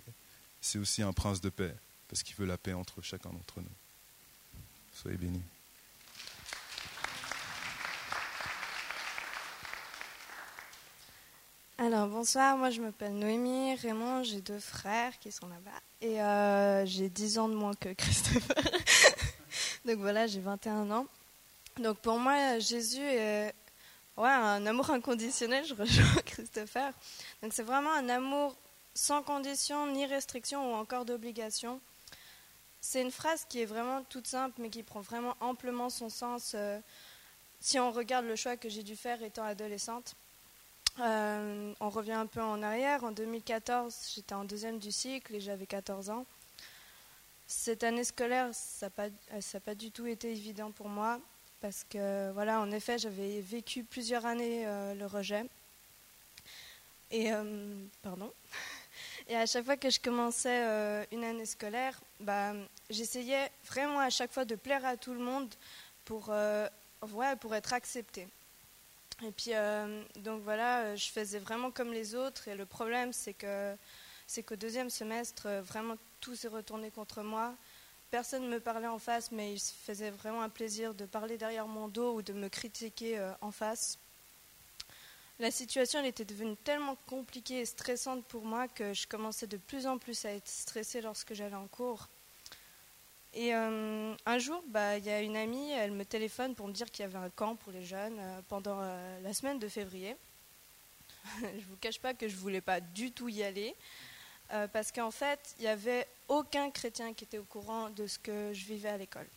c'est 0.60 0.80
aussi 0.80 1.04
un 1.04 1.14
prince 1.14 1.40
de 1.40 1.50
paix 1.50 1.74
parce 2.08 2.24
qu'il 2.24 2.36
veut 2.36 2.46
la 2.46 2.58
paix 2.58 2.74
entre 2.74 3.02
chacun 3.02 3.30
d'entre 3.30 3.62
nous. 3.62 3.76
Soyez 4.94 5.18
bénis. 5.18 5.42
Alors 11.84 12.06
bonsoir, 12.06 12.58
moi 12.58 12.70
je 12.70 12.80
m'appelle 12.80 13.16
Noémie, 13.16 13.74
Raymond, 13.74 14.22
j'ai 14.22 14.40
deux 14.40 14.60
frères 14.60 15.18
qui 15.18 15.32
sont 15.32 15.48
là-bas 15.48 15.80
et 16.00 16.22
euh, 16.22 16.86
j'ai 16.86 17.10
10 17.10 17.40
ans 17.40 17.50
de 17.50 17.56
moins 17.56 17.74
que 17.74 17.90
Christopher. 17.94 18.64
Donc 19.86 19.98
voilà, 19.98 20.28
j'ai 20.28 20.42
21 20.42 20.92
ans. 20.92 21.08
Donc 21.80 21.98
pour 21.98 22.20
moi, 22.20 22.60
Jésus 22.60 23.02
est 23.02 23.52
ouais, 24.16 24.30
un 24.30 24.64
amour 24.68 24.92
inconditionnel, 24.92 25.66
je 25.66 25.74
rejoins 25.74 26.22
Christopher. 26.28 26.94
Donc 27.42 27.52
c'est 27.52 27.64
vraiment 27.64 27.94
un 27.94 28.10
amour 28.10 28.56
sans 28.94 29.24
condition, 29.24 29.88
ni 29.88 30.06
restriction 30.06 30.72
ou 30.72 30.76
encore 30.76 31.06
d'obligation. 31.06 31.82
C'est 32.80 33.02
une 33.02 33.10
phrase 33.10 33.48
qui 33.50 33.60
est 33.60 33.66
vraiment 33.66 34.04
toute 34.04 34.28
simple, 34.28 34.62
mais 34.62 34.70
qui 34.70 34.84
prend 34.84 35.02
vraiment 35.02 35.36
amplement 35.40 35.90
son 35.90 36.10
sens 36.10 36.52
euh, 36.54 36.80
si 37.60 37.80
on 37.80 37.92
regarde 37.92 38.28
le 38.28 38.36
choix 38.36 38.56
que 38.56 38.70
j'ai 38.70 38.84
dû 38.84 38.96
faire 38.96 39.24
étant 39.24 39.46
adolescente. 39.46 40.16
Euh, 41.00 41.74
on 41.80 41.90
revient 41.90 42.12
un 42.14 42.28
peu 42.28 42.42
en 42.42 42.62
arrière. 42.62 43.04
En 43.04 43.12
2014, 43.12 44.12
j'étais 44.14 44.34
en 44.34 44.44
deuxième 44.44 44.78
du 44.78 44.92
cycle 44.92 45.36
et 45.36 45.40
j'avais 45.40 45.66
14 45.66 46.10
ans. 46.10 46.26
Cette 47.48 47.84
année 47.84 48.04
scolaire, 48.04 48.50
ça 48.54 48.86
n'a 48.88 48.90
pas, 48.90 49.60
pas, 49.66 49.76
du 49.76 49.92
tout 49.92 50.08
été 50.08 50.32
évident 50.32 50.72
pour 50.72 50.88
moi 50.88 51.20
parce 51.62 51.86
que 51.90 52.32
voilà, 52.32 52.60
en 52.60 52.72
effet, 52.72 52.98
j'avais 52.98 53.40
vécu 53.42 53.84
plusieurs 53.84 54.26
années 54.26 54.66
euh, 54.66 54.94
le 54.96 55.06
rejet. 55.06 55.46
Et 57.12 57.32
euh, 57.32 57.84
pardon. 58.02 58.32
Et 59.28 59.36
à 59.36 59.46
chaque 59.46 59.66
fois 59.66 59.78
que 59.78 59.90
je 59.90 60.00
commençais 60.00 60.66
euh, 60.66 61.06
une 61.12 61.24
année 61.24 61.46
scolaire, 61.46 62.00
bah, 62.20 62.54
j'essayais 62.90 63.52
vraiment 63.66 64.00
à 64.00 64.10
chaque 64.10 64.32
fois 64.32 64.46
de 64.46 64.56
plaire 64.56 64.86
à 64.86 64.98
tout 64.98 65.14
le 65.14 65.20
monde 65.20 65.48
pour, 66.04 66.34
pour 67.40 67.56
être 67.56 67.74
acceptée. 67.74 68.28
Et 69.24 69.32
puis, 69.32 69.52
donc 70.18 70.42
voilà, 70.44 70.96
je 70.96 71.10
faisais 71.10 71.40
vraiment 71.40 71.72
comme 71.72 71.92
les 71.92 72.16
autres. 72.16 72.48
Et 72.48 72.56
le 72.56 72.66
problème, 72.66 73.14
c'est 73.14 73.34
que 73.34 73.76
c'est 74.28 74.44
qu'au 74.44 74.56
deuxième 74.56 74.90
semestre, 74.90 75.48
vraiment 75.62 75.96
tout 76.20 76.36
s'est 76.36 76.48
retourné 76.48 76.90
contre 76.92 77.22
moi 77.22 77.56
personne 78.12 78.44
ne 78.44 78.50
me 78.50 78.60
parlait 78.60 78.88
en 78.88 79.00
face, 79.00 79.32
mais 79.32 79.54
il 79.54 79.60
se 79.60 79.74
faisait 79.74 80.12
vraiment 80.12 80.42
un 80.42 80.50
plaisir 80.50 80.94
de 80.94 81.06
parler 81.06 81.38
derrière 81.38 81.68
mon 81.68 81.88
dos 81.88 82.16
ou 82.16 82.22
de 82.22 82.34
me 82.34 82.50
critiquer 82.50 83.18
euh, 83.18 83.32
en 83.40 83.52
face. 83.52 83.98
La 85.40 85.50
situation 85.50 86.02
elle 86.02 86.06
était 86.08 86.26
devenue 86.26 86.58
tellement 86.58 86.98
compliquée 87.08 87.62
et 87.62 87.66
stressante 87.66 88.24
pour 88.26 88.46
moi 88.46 88.68
que 88.68 88.94
je 88.94 89.08
commençais 89.08 89.48
de 89.48 89.58
plus 89.58 89.88
en 89.88 89.98
plus 89.98 90.26
à 90.26 90.32
être 90.32 90.48
stressée 90.48 91.02
lorsque 91.02 91.34
j'allais 91.34 91.56
en 91.56 91.68
cours. 91.68 92.10
Et 93.34 93.56
euh, 93.56 94.14
un 94.26 94.40
jour, 94.40 94.64
bah, 94.68 94.98
il 94.98 95.06
y 95.06 95.10
a 95.10 95.22
une 95.22 95.38
amie, 95.38 95.72
elle 95.72 95.92
me 95.92 96.04
téléphone 96.04 96.54
pour 96.54 96.68
me 96.68 96.74
dire 96.74 96.92
qu'il 96.92 97.04
y 97.04 97.06
avait 97.06 97.18
un 97.18 97.30
camp 97.30 97.56
pour 97.56 97.72
les 97.72 97.86
jeunes 97.86 98.18
euh, 98.20 98.42
pendant 98.50 98.80
la 98.80 99.34
semaine 99.34 99.58
de 99.58 99.68
février. 99.68 100.18
je 101.40 101.46
ne 101.46 101.62
vous 101.62 101.78
cache 101.78 102.00
pas 102.00 102.14
que 102.14 102.28
je 102.28 102.36
ne 102.36 102.40
voulais 102.40 102.62
pas 102.62 102.82
du 102.82 103.12
tout 103.12 103.30
y 103.30 103.44
aller. 103.44 103.76
Euh, 104.54 104.68
parce 104.68 104.92
qu'en 104.92 105.12
fait, 105.12 105.56
il 105.60 105.62
n'y 105.62 105.70
avait 105.70 106.06
aucun 106.28 106.70
chrétien 106.72 107.14
qui 107.14 107.24
était 107.24 107.38
au 107.38 107.44
courant 107.44 107.90
de 107.90 108.06
ce 108.06 108.20
que 108.20 108.52
je 108.54 108.66
vivais 108.66 108.90
à 108.90 108.98
l'école. 108.98 109.28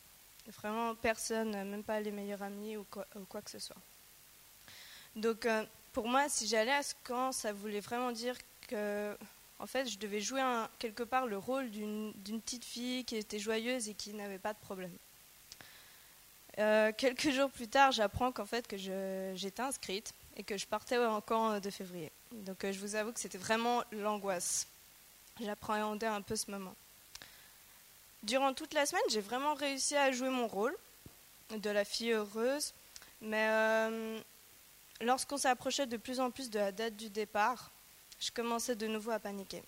Vraiment 0.49 0.95
personne, 0.97 1.51
même 1.51 1.85
pas 1.85 2.01
les 2.01 2.11
meilleurs 2.11 2.43
amis 2.43 2.77
ou 2.77 2.85
quoi, 2.85 3.43
que 3.43 3.51
ce 3.51 3.61
soit. 3.61 3.81
Donc 5.14 5.47
euh, 5.47 5.64
pour 5.93 6.09
moi, 6.09 6.29
si 6.29 6.47
j'allais 6.49 6.73
à 6.73 6.83
ce 6.83 6.95
camp, 7.05 7.31
ça 7.31 7.53
voulait 7.53 7.81
vraiment 7.81 8.11
dire 8.11 8.37
que 8.69 9.16
en 9.65 9.67
fait, 9.67 9.89
je 9.89 9.99
devais 9.99 10.21
jouer 10.21 10.43
quelque 10.79 11.05
part 11.05 11.27
le 11.27 11.39
rôle 11.39 11.71
d'une 11.71 12.12
petite 12.43 12.67
fille 12.67 13.03
qui 13.07 13.17
était 13.17 13.39
joyeuse 13.39 13.89
et 13.89 13.95
qui 13.95 14.12
n'avait 14.12 14.39
pas 14.39 14.53
de 14.53 14.59
problème. 14.59 14.95
Euh, 16.59 16.93
quelques 16.95 17.31
jours 17.31 17.51
plus 17.51 17.67
tard, 17.67 17.91
j'apprends 17.91 18.31
qu'en 18.31 18.45
fait 18.45 18.69
que 18.69 18.77
j'étais 18.77 19.62
inscrite 19.62 20.12
et 20.37 20.43
que 20.43 20.59
je 20.59 20.67
partais 20.67 20.99
en 20.99 21.23
camp 21.23 21.61
de 21.61 21.71
février. 21.71 22.12
Donc 22.31 22.59
je 22.71 22.79
vous 22.79 22.95
avoue 22.95 23.12
que 23.12 23.21
c'était 23.21 23.39
vraiment 23.39 23.83
l'angoisse. 23.91 24.67
J'appréhendais 25.41 26.09
un 26.09 26.21
peu 26.21 26.37
ce 26.37 26.51
moment. 26.51 26.75
Durant 28.23 28.53
toute 28.53 28.75
la 28.75 28.85
semaine, 28.85 29.03
j'ai 29.09 29.23
vraiment 29.23 29.55
réussi 29.55 29.97
à 29.97 30.12
jouer 30.12 30.29
mon 30.29 30.47
rôle 30.47 30.77
de 31.57 31.71
la 31.71 31.87
fille 31.87 32.12
heureuse, 32.12 32.75
mais 33.23 33.49
lorsqu'on 35.01 35.39
s'approchait 35.39 35.87
de 35.87 35.97
plus 35.97 36.21
en 36.21 36.31
plus 36.31 36.51
de 36.51 36.59
la 36.59 36.71
date 36.71 36.97
du 36.97 37.09
départ, 37.09 37.71
je 38.25 38.33
commençais 38.33 38.75
de 38.75 38.87
nouveau 38.87 39.11
à 39.11 39.18
paniquer. 39.18 39.62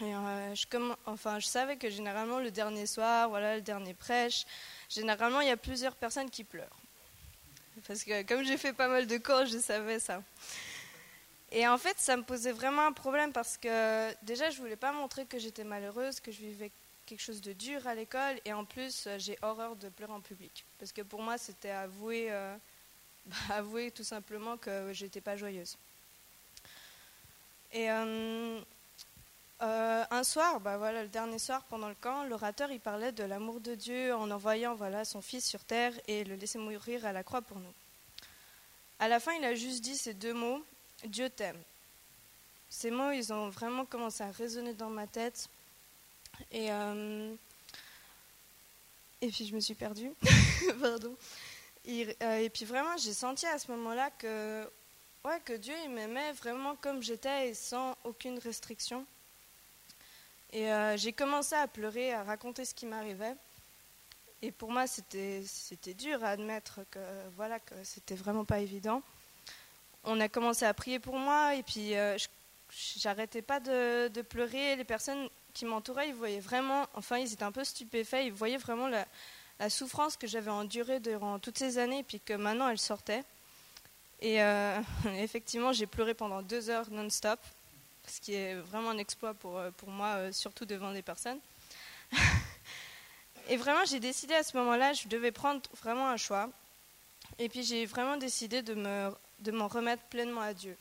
Euh, 0.00 0.54
je, 0.54 0.94
enfin, 1.04 1.38
je 1.38 1.46
savais 1.46 1.76
que 1.76 1.90
généralement 1.90 2.38
le 2.38 2.50
dernier 2.50 2.86
soir, 2.86 3.28
voilà, 3.28 3.56
le 3.56 3.62
dernier 3.62 3.92
prêche, 3.92 4.44
généralement 4.88 5.40
il 5.40 5.48
y 5.48 5.50
a 5.50 5.56
plusieurs 5.56 5.94
personnes 5.94 6.30
qui 6.30 6.44
pleurent. 6.44 6.80
Parce 7.86 8.02
que 8.04 8.22
comme 8.22 8.44
j'ai 8.44 8.56
fait 8.56 8.72
pas 8.72 8.88
mal 8.88 9.06
de 9.06 9.18
cours, 9.18 9.44
je 9.44 9.58
savais 9.58 10.00
ça. 10.00 10.22
Et 11.52 11.68
en 11.68 11.76
fait, 11.76 11.98
ça 11.98 12.16
me 12.16 12.22
posait 12.22 12.52
vraiment 12.52 12.86
un 12.86 12.92
problème 12.92 13.32
parce 13.32 13.58
que 13.58 14.12
déjà, 14.24 14.50
je 14.50 14.58
voulais 14.58 14.76
pas 14.76 14.92
montrer 14.92 15.26
que 15.26 15.38
j'étais 15.38 15.64
malheureuse, 15.64 16.20
que 16.20 16.32
je 16.32 16.38
vivais 16.38 16.70
quelque 17.04 17.20
chose 17.20 17.40
de 17.40 17.52
dur 17.52 17.86
à 17.86 17.94
l'école, 17.94 18.40
et 18.44 18.52
en 18.52 18.64
plus, 18.64 19.06
j'ai 19.18 19.38
horreur 19.42 19.76
de 19.76 19.88
pleurer 19.90 20.12
en 20.12 20.20
public. 20.20 20.64
Parce 20.78 20.92
que 20.92 21.02
pour 21.02 21.22
moi, 21.22 21.38
c'était 21.38 21.70
avouer, 21.70 22.28
euh, 22.30 22.56
avouer 23.50 23.90
tout 23.90 24.02
simplement 24.02 24.56
que 24.56 24.92
j'étais 24.92 25.20
pas 25.20 25.36
joyeuse. 25.36 25.76
Et 27.72 27.90
euh, 27.90 28.60
euh, 29.62 30.04
un 30.10 30.24
soir, 30.24 30.60
bah 30.60 30.76
voilà, 30.76 31.02
le 31.02 31.08
dernier 31.08 31.38
soir 31.38 31.64
pendant 31.64 31.88
le 31.88 31.94
camp, 31.94 32.24
l'orateur 32.24 32.70
il 32.70 32.80
parlait 32.80 33.12
de 33.12 33.24
l'amour 33.24 33.60
de 33.60 33.74
Dieu 33.74 34.14
en 34.14 34.30
envoyant 34.30 34.74
voilà 34.74 35.04
son 35.04 35.22
Fils 35.22 35.46
sur 35.46 35.64
terre 35.64 35.92
et 36.08 36.24
le 36.24 36.36
laisser 36.36 36.58
mourir 36.58 37.04
à 37.06 37.12
la 37.12 37.22
croix 37.22 37.42
pour 37.42 37.58
nous. 37.58 37.72
À 38.98 39.08
la 39.08 39.20
fin, 39.20 39.32
il 39.34 39.44
a 39.44 39.54
juste 39.54 39.82
dit 39.82 39.96
ces 39.96 40.14
deux 40.14 40.34
mots 40.34 40.64
Dieu 41.04 41.28
t'aime. 41.28 41.60
Ces 42.68 42.90
mots, 42.90 43.12
ils 43.12 43.32
ont 43.32 43.48
vraiment 43.48 43.84
commencé 43.84 44.22
à 44.22 44.30
résonner 44.30 44.74
dans 44.74 44.90
ma 44.90 45.06
tête 45.06 45.48
et 46.50 46.70
euh, 46.70 47.34
et 49.22 49.28
puis 49.28 49.46
je 49.46 49.54
me 49.54 49.60
suis 49.60 49.74
perdue, 49.74 50.12
pardon. 50.80 51.16
et 51.86 52.50
puis 52.52 52.66
vraiment, 52.66 52.96
j'ai 52.98 53.14
senti 53.14 53.46
à 53.46 53.58
ce 53.58 53.70
moment-là 53.70 54.10
que 54.10 54.68
que 55.44 55.52
Dieu 55.52 55.74
m'aimait 55.88 56.32
vraiment 56.32 56.76
comme 56.76 57.02
j'étais 57.02 57.48
et 57.48 57.54
sans 57.54 57.96
aucune 58.04 58.38
restriction. 58.38 59.04
Et 60.52 60.70
euh, 60.72 60.96
j'ai 60.96 61.12
commencé 61.12 61.54
à 61.54 61.66
pleurer, 61.66 62.12
à 62.12 62.22
raconter 62.22 62.64
ce 62.64 62.74
qui 62.74 62.86
m'arrivait. 62.86 63.34
Et 64.42 64.52
pour 64.52 64.70
moi, 64.70 64.86
c'était, 64.86 65.42
dur 65.94 66.22
à 66.22 66.28
admettre 66.28 66.80
que 66.90 67.00
voilà 67.36 67.58
que 67.58 67.74
c'était 67.82 68.14
vraiment 68.14 68.44
pas 68.44 68.60
évident. 68.60 69.02
On 70.04 70.20
a 70.20 70.28
commencé 70.28 70.64
à 70.64 70.72
prier 70.72 71.00
pour 71.00 71.16
moi 71.18 71.56
et 71.56 71.62
puis 71.62 71.96
euh, 71.96 72.16
j'arrêtais 72.96 73.42
pas 73.42 73.58
de, 73.58 74.08
de, 74.08 74.22
pleurer. 74.22 74.76
Les 74.76 74.84
personnes 74.84 75.28
qui 75.52 75.64
m'entouraient, 75.64 76.08
ils 76.08 76.14
voyaient 76.14 76.40
vraiment, 76.40 76.86
enfin, 76.94 77.18
ils 77.18 77.32
étaient 77.32 77.42
un 77.42 77.52
peu 77.52 77.64
stupéfaits. 77.64 78.24
Ils 78.24 78.32
voyaient 78.32 78.58
vraiment 78.58 78.86
la, 78.88 79.06
la 79.58 79.70
souffrance 79.70 80.16
que 80.16 80.26
j'avais 80.26 80.50
endurée 80.50 81.00
durant 81.00 81.38
toutes 81.38 81.58
ces 81.58 81.78
années 81.78 82.00
et 82.00 82.04
puis 82.04 82.20
que 82.20 82.34
maintenant 82.34 82.68
elle 82.68 82.78
sortait. 82.78 83.24
Et 84.20 84.42
euh, 84.42 84.80
effectivement, 85.18 85.72
j'ai 85.72 85.86
pleuré 85.86 86.14
pendant 86.14 86.42
deux 86.42 86.70
heures 86.70 86.90
non-stop, 86.90 87.40
ce 88.06 88.20
qui 88.20 88.34
est 88.34 88.54
vraiment 88.54 88.90
un 88.90 88.98
exploit 88.98 89.34
pour, 89.34 89.58
euh, 89.58 89.70
pour 89.76 89.90
moi, 89.90 90.14
euh, 90.16 90.32
surtout 90.32 90.64
devant 90.64 90.92
des 90.92 91.02
personnes. 91.02 91.40
et 93.48 93.56
vraiment, 93.56 93.84
j'ai 93.84 94.00
décidé 94.00 94.34
à 94.34 94.42
ce 94.42 94.56
moment-là, 94.56 94.92
je 94.92 95.08
devais 95.08 95.32
prendre 95.32 95.60
vraiment 95.80 96.08
un 96.08 96.16
choix. 96.16 96.48
Et 97.38 97.48
puis, 97.48 97.62
j'ai 97.62 97.86
vraiment 97.86 98.16
décidé 98.16 98.62
de, 98.62 98.74
me, 98.74 99.10
de 99.40 99.50
m'en 99.50 99.68
remettre 99.68 100.02
pleinement 100.04 100.42
à 100.42 100.54
Dieu. 100.54 100.76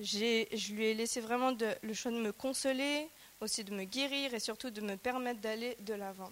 Je 0.00 0.72
lui 0.72 0.84
ai 0.84 0.94
laissé 0.94 1.20
vraiment 1.20 1.56
le 1.82 1.94
choix 1.94 2.12
de 2.12 2.18
me 2.18 2.30
consoler, 2.30 3.08
aussi 3.40 3.64
de 3.64 3.74
me 3.74 3.82
guérir 3.82 4.32
et 4.32 4.38
surtout 4.38 4.70
de 4.70 4.80
me 4.80 4.96
permettre 4.96 5.40
d'aller 5.40 5.76
de 5.80 5.94
l'avant. 5.94 6.30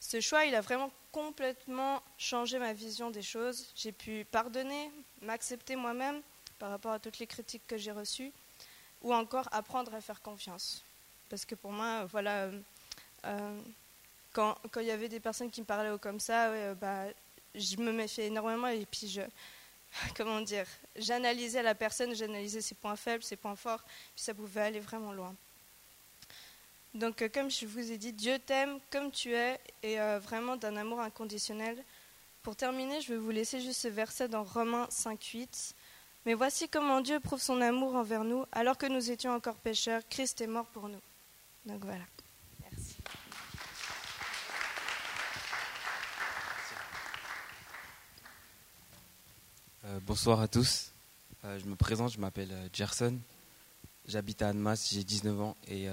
Ce 0.00 0.20
choix, 0.20 0.46
il 0.46 0.54
a 0.54 0.62
vraiment 0.62 0.90
complètement 1.12 2.02
changé 2.16 2.58
ma 2.58 2.72
vision 2.72 3.10
des 3.10 3.22
choses. 3.22 3.70
J'ai 3.76 3.92
pu 3.92 4.24
pardonner, 4.30 4.90
m'accepter 5.20 5.76
moi-même 5.76 6.22
par 6.58 6.70
rapport 6.70 6.92
à 6.92 6.98
toutes 6.98 7.18
les 7.18 7.26
critiques 7.26 7.66
que 7.66 7.76
j'ai 7.76 7.92
reçues, 7.92 8.32
ou 9.02 9.14
encore 9.14 9.48
apprendre 9.52 9.94
à 9.94 10.00
faire 10.00 10.20
confiance. 10.22 10.84
Parce 11.28 11.44
que 11.44 11.54
pour 11.54 11.72
moi, 11.72 12.06
voilà, 12.06 12.44
euh, 12.44 12.60
euh, 13.26 13.60
quand, 14.32 14.56
il 14.76 14.84
y 14.84 14.90
avait 14.90 15.08
des 15.08 15.20
personnes 15.20 15.50
qui 15.50 15.60
me 15.60 15.66
parlaient 15.66 15.98
comme 15.98 16.20
ça, 16.20 16.48
euh, 16.48 16.74
bah, 16.74 17.04
je 17.54 17.76
me 17.76 17.92
méfiais 17.92 18.26
énormément 18.26 18.68
et 18.68 18.86
puis 18.86 19.18
comment 20.16 20.40
dire, 20.40 20.66
j'analysais 20.96 21.62
la 21.62 21.74
personne, 21.74 22.14
j'analysais 22.14 22.60
ses 22.60 22.74
points 22.74 22.96
faibles, 22.96 23.22
ses 23.22 23.36
points 23.36 23.56
forts, 23.56 23.82
puis 23.82 24.24
ça 24.24 24.34
pouvait 24.34 24.62
aller 24.62 24.80
vraiment 24.80 25.12
loin. 25.12 25.34
Donc, 26.94 27.22
euh, 27.22 27.28
comme 27.32 27.50
je 27.50 27.66
vous 27.66 27.92
ai 27.92 27.98
dit, 27.98 28.12
Dieu 28.12 28.38
t'aime 28.40 28.80
comme 28.90 29.12
tu 29.12 29.32
es 29.32 29.60
et 29.82 30.00
euh, 30.00 30.18
vraiment 30.18 30.56
d'un 30.56 30.76
amour 30.76 31.00
inconditionnel. 31.00 31.82
Pour 32.42 32.56
terminer, 32.56 33.00
je 33.00 33.12
vais 33.12 33.18
vous 33.18 33.30
laisser 33.30 33.60
juste 33.60 33.82
ce 33.82 33.88
verset 33.88 34.28
dans 34.28 34.42
Romains 34.42 34.88
5.8. 34.90 35.74
Mais 36.26 36.34
voici 36.34 36.68
comment 36.68 37.00
Dieu 37.00 37.20
prouve 37.20 37.40
son 37.40 37.60
amour 37.60 37.94
envers 37.94 38.24
nous. 38.24 38.44
Alors 38.50 38.76
que 38.76 38.86
nous 38.86 39.10
étions 39.10 39.32
encore 39.32 39.56
pécheurs, 39.56 40.02
Christ 40.08 40.40
est 40.40 40.48
mort 40.48 40.66
pour 40.66 40.88
nous. 40.88 41.00
Donc 41.64 41.84
voilà. 41.84 42.04
Merci. 42.60 42.96
Euh, 49.84 50.00
bonsoir 50.02 50.40
à 50.40 50.48
tous. 50.48 50.90
je 51.44 51.64
me 51.66 51.76
présente, 51.76 52.12
je 52.12 52.18
m'appelle 52.18 52.52
Gerson. 52.72 53.16
J'habite 54.06 54.42
à 54.42 54.48
Annemasse, 54.48 54.90
j'ai 54.92 55.04
19 55.04 55.40
ans 55.40 55.56
et 55.68 55.88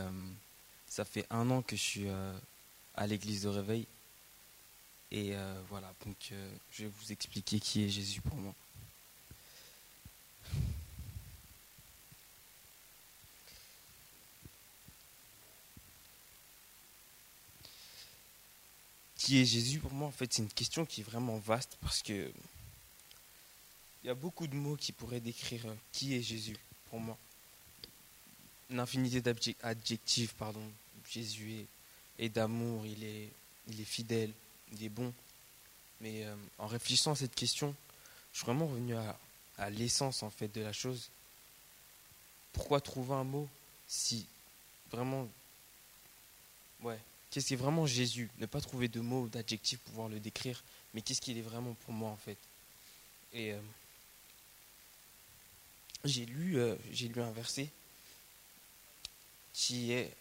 ça 0.98 1.06
fait 1.06 1.28
un 1.30 1.48
an 1.52 1.62
que 1.62 1.76
je 1.76 1.82
suis 1.82 2.08
euh, 2.08 2.34
à 2.96 3.06
l'église 3.06 3.44
de 3.44 3.50
réveil. 3.50 3.86
Et 5.12 5.36
euh, 5.36 5.62
voilà, 5.70 5.94
donc 6.04 6.18
euh, 6.32 6.52
je 6.72 6.86
vais 6.86 6.90
vous 6.90 7.12
expliquer 7.12 7.60
qui 7.60 7.84
est 7.84 7.90
Jésus 7.90 8.20
pour 8.20 8.36
moi. 8.36 8.56
Qui 19.18 19.40
est 19.40 19.46
Jésus 19.46 19.78
pour 19.78 19.94
moi? 19.94 20.08
En 20.08 20.12
fait, 20.12 20.34
c'est 20.34 20.42
une 20.42 20.50
question 20.50 20.84
qui 20.84 21.02
est 21.02 21.04
vraiment 21.04 21.38
vaste 21.38 21.78
parce 21.80 22.02
que 22.02 22.32
il 24.04 24.08
y 24.08 24.10
a 24.10 24.16
beaucoup 24.16 24.48
de 24.48 24.56
mots 24.56 24.78
qui 24.78 24.94
pourraient 24.94 25.20
décrire 25.20 25.64
qui 25.92 26.16
est 26.16 26.24
Jésus 26.24 26.58
pour 26.90 27.00
moi 27.00 27.20
une 28.70 28.80
infinité 28.80 29.22
d'adjectifs, 29.22 30.34
pardon. 30.34 30.62
Jésus 31.10 31.66
est, 32.20 32.30
d'amour, 32.30 32.86
il 32.86 33.04
est, 33.04 33.30
il 33.68 33.80
est 33.80 33.86
fidèle, 33.86 34.32
il 34.74 34.84
est 34.84 34.90
bon. 34.90 35.14
Mais 36.02 36.26
euh, 36.26 36.36
en 36.58 36.68
réfléchissant 36.68 37.12
à 37.12 37.16
cette 37.16 37.36
question, 37.36 37.74
je 38.32 38.38
suis 38.38 38.46
vraiment 38.46 38.68
revenu 38.68 38.96
à, 38.96 39.70
l'essence 39.72 40.22
en 40.22 40.30
fait 40.30 40.54
de 40.54 40.62
la 40.62 40.74
chose. 40.74 41.10
Pourquoi 42.54 42.80
trouver 42.80 43.16
un 43.16 43.24
mot 43.24 43.50
si 43.88 44.28
vraiment, 44.92 45.28
ouais, 46.82 47.00
qu'est-ce 47.32 47.48
qui 47.48 47.54
est 47.54 47.58
vraiment 47.58 47.88
Jésus? 47.88 48.30
Ne 48.38 48.46
pas 48.46 48.62
trouver 48.62 48.88
de 48.88 49.00
mots, 49.00 49.28
d'adjectifs 49.28 49.80
pour 49.80 49.92
pouvoir 49.92 50.10
le 50.10 50.20
décrire, 50.20 50.64
mais 50.94 51.02
qu'est-ce 51.02 51.22
qu'il 51.22 51.38
est 51.38 51.42
vraiment 51.42 51.74
pour 51.86 51.94
moi 51.94 52.12
en 52.12 52.18
fait? 52.18 52.38
Et 53.34 53.54
euh, 53.54 53.60
j'ai 56.04 56.26
lu, 56.26 56.60
euh, 56.60 56.76
j'ai 56.92 57.08
lu 57.08 57.22
un 57.22 57.32
verset 57.32 57.70
qui 59.54 59.92
est 59.92 60.16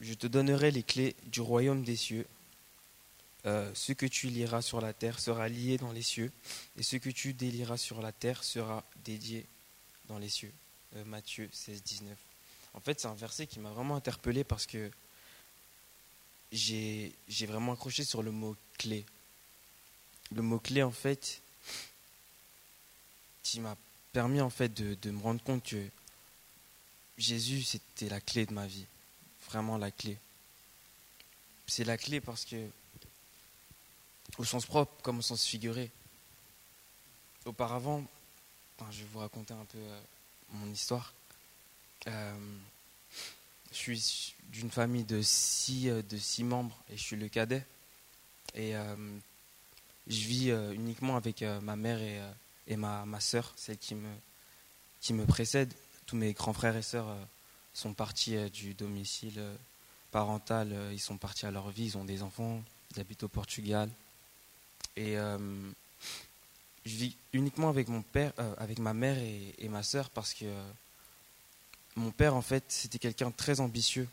Je 0.00 0.14
te 0.14 0.26
donnerai 0.26 0.70
les 0.70 0.82
clés 0.82 1.14
du 1.26 1.40
royaume 1.40 1.84
des 1.84 1.96
cieux. 1.96 2.26
Euh, 3.46 3.70
ce 3.74 3.92
que 3.92 4.06
tu 4.06 4.28
liras 4.28 4.62
sur 4.62 4.80
la 4.80 4.92
terre 4.92 5.18
sera 5.18 5.48
lié 5.48 5.78
dans 5.78 5.92
les 5.92 6.02
cieux, 6.02 6.30
et 6.76 6.82
ce 6.82 6.96
que 6.96 7.08
tu 7.08 7.32
délieras 7.32 7.78
sur 7.78 8.02
la 8.02 8.12
terre 8.12 8.44
sera 8.44 8.84
dédié 9.04 9.46
dans 10.08 10.18
les 10.18 10.28
cieux. 10.28 10.52
Euh, 10.96 11.04
Matthieu 11.04 11.48
16, 11.52 11.82
19. 11.82 12.18
En 12.74 12.80
fait, 12.80 13.00
c'est 13.00 13.08
un 13.08 13.14
verset 13.14 13.46
qui 13.46 13.58
m'a 13.58 13.70
vraiment 13.70 13.96
interpellé 13.96 14.44
parce 14.44 14.66
que 14.66 14.90
j'ai 16.52 17.14
vraiment 17.46 17.72
accroché 17.72 18.04
sur 18.04 18.22
le 18.22 18.30
mot 18.30 18.56
clé. 18.78 19.06
Le 20.34 20.42
mot 20.42 20.58
clé, 20.58 20.82
en 20.82 20.90
fait, 20.90 21.40
qui 23.42 23.60
m'a 23.60 23.76
permis 24.12 24.40
en 24.40 24.50
fait 24.50 24.72
de, 24.74 24.94
de 24.94 25.10
me 25.10 25.22
rendre 25.22 25.42
compte 25.42 25.64
que 25.64 25.88
Jésus, 27.20 27.62
c'était 27.62 28.08
la 28.08 28.20
clé 28.20 28.46
de 28.46 28.54
ma 28.54 28.66
vie. 28.66 28.86
Vraiment 29.46 29.76
la 29.76 29.90
clé. 29.90 30.16
C'est 31.66 31.84
la 31.84 31.98
clé 31.98 32.20
parce 32.20 32.46
que, 32.46 32.68
au 34.38 34.44
sens 34.44 34.64
propre 34.64 34.90
comme 35.02 35.18
au 35.18 35.22
sens 35.22 35.44
figuré, 35.44 35.90
auparavant, 37.44 38.04
je 38.90 39.00
vais 39.00 39.08
vous 39.12 39.18
raconter 39.18 39.52
un 39.52 39.64
peu 39.66 39.78
euh, 39.78 40.00
mon 40.52 40.72
histoire. 40.72 41.12
Euh, 42.06 42.56
je 43.70 43.76
suis 43.76 44.34
d'une 44.44 44.70
famille 44.70 45.04
de 45.04 45.20
six, 45.20 45.90
euh, 45.90 46.02
de 46.02 46.16
six 46.16 46.42
membres 46.42 46.76
et 46.90 46.96
je 46.96 47.02
suis 47.02 47.16
le 47.16 47.28
cadet. 47.28 47.64
Et, 48.54 48.72
je 50.08 50.26
vis 50.26 50.50
uniquement 50.74 51.16
avec 51.16 51.42
ma 51.42 51.76
mère 51.76 52.00
et, 52.66 52.76
ma, 52.76 53.04
ma 53.04 53.20
soeur, 53.20 53.52
celle 53.54 53.78
qui 53.78 53.94
me 53.94 55.24
précède. 55.24 55.72
Tous 56.10 56.16
mes 56.16 56.32
grands 56.32 56.52
frères 56.52 56.74
et 56.74 56.82
sœurs 56.82 57.08
euh, 57.08 57.24
sont 57.72 57.94
partis 57.94 58.34
euh, 58.34 58.48
du 58.48 58.74
domicile 58.74 59.34
euh, 59.38 59.54
parental, 60.10 60.74
ils 60.90 60.98
sont 60.98 61.18
partis 61.18 61.46
à 61.46 61.52
leur 61.52 61.70
vie, 61.70 61.84
ils 61.84 61.96
ont 61.96 62.04
des 62.04 62.24
enfants, 62.24 62.64
ils 62.90 63.00
habitent 63.00 63.22
au 63.22 63.28
Portugal. 63.28 63.88
Et 64.96 65.14
je 65.14 66.96
vis 66.96 67.16
uniquement 67.32 67.68
avec 67.68 67.86
mon 67.86 68.02
père, 68.02 68.32
avec 68.58 68.80
ma 68.80 68.92
mère 68.92 69.16
et, 69.18 69.68
ma 69.68 69.84
sœur 69.84 70.10
parce 70.10 70.34
que 70.34 70.46
mon 71.94 72.10
père, 72.10 72.34
en 72.34 72.42
fait, 72.42 72.64
c'était 72.66 72.98
quelqu'un 72.98 73.30
de 73.30 73.36
très 73.36 73.60
ambitieux 73.60 74.08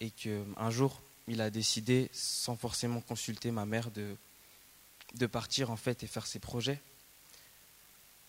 et 0.00 0.10
que 0.10 0.44
un 0.56 0.72
jour, 0.72 1.00
il 1.28 1.40
a 1.40 1.50
décidé, 1.50 2.10
sans 2.12 2.56
forcément 2.56 3.00
consulter 3.00 3.52
ma 3.52 3.64
mère, 3.64 3.92
de, 3.92 4.16
de 5.14 5.26
partir 5.26 5.70
en 5.70 5.76
fait 5.76 6.02
et 6.02 6.08
faire 6.08 6.26
ses 6.26 6.40
projets 6.40 6.80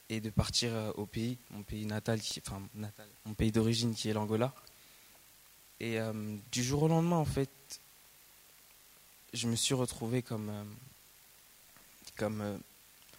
et 0.09 0.19
de 0.19 0.29
partir 0.29 0.73
euh, 0.73 0.91
au 0.95 1.05
pays, 1.05 1.37
mon 1.51 1.63
pays 1.63 1.85
natal, 1.85 2.19
enfin 2.45 2.61
mon 3.25 3.33
pays 3.33 3.51
d'origine 3.51 3.95
qui 3.95 4.09
est 4.09 4.13
l'Angola. 4.13 4.53
Et 5.79 5.99
euh, 5.99 6.37
du 6.51 6.63
jour 6.63 6.83
au 6.83 6.87
lendemain, 6.87 7.17
en 7.17 7.25
fait, 7.25 7.49
je 9.33 9.47
me 9.47 9.55
suis 9.55 9.73
retrouvé 9.73 10.21
comme 10.21 10.49
euh, 10.49 10.63
comme 12.15 12.59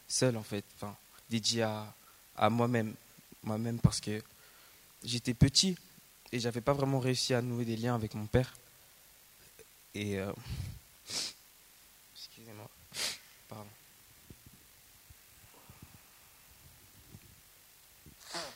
seul 0.07 0.37
en 0.37 0.43
fait, 0.43 0.65
enfin 0.77 0.97
dédié 1.29 1.63
à, 1.63 1.93
à 2.37 2.49
moi-même, 2.51 2.95
moi-même 3.43 3.81
parce 3.81 4.01
que 4.01 4.23
j'étais 5.03 5.35
petit 5.35 5.77
et 6.31 6.39
j'avais 6.39 6.61
pas 6.61 6.73
vraiment 6.73 7.01
réussi 7.01 7.35
à 7.35 7.43
nouer 7.43 7.65
des 7.65 7.77
liens 7.77 7.95
avec 7.95 8.15
mon 8.15 8.27
père. 8.27 8.55
Et 9.95 10.19
euh, 10.19 10.33
excusez-moi, 12.15 12.69
pardon. 13.49 13.69
Pardon. 18.33 18.49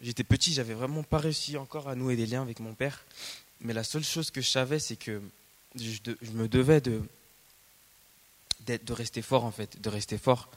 J'étais 0.00 0.24
petit, 0.24 0.52
j'avais 0.52 0.74
vraiment 0.74 1.02
pas 1.02 1.18
réussi 1.18 1.56
encore 1.56 1.88
à 1.88 1.94
nouer 1.94 2.16
des 2.16 2.26
liens 2.26 2.42
avec 2.42 2.60
mon 2.60 2.74
père. 2.74 3.04
Mais 3.60 3.72
la 3.72 3.84
seule 3.84 4.04
chose 4.04 4.30
que 4.30 4.40
je 4.40 4.48
savais, 4.48 4.78
c'est 4.78 4.96
que 4.96 5.22
je, 5.76 5.98
me 6.32 6.48
devais 6.48 6.80
de, 6.80 7.02
de 8.66 8.92
rester 8.92 9.22
fort, 9.22 9.44
en 9.44 9.50
fait, 9.50 9.80
de 9.80 9.88
rester 9.88 10.18
fort. 10.18 10.48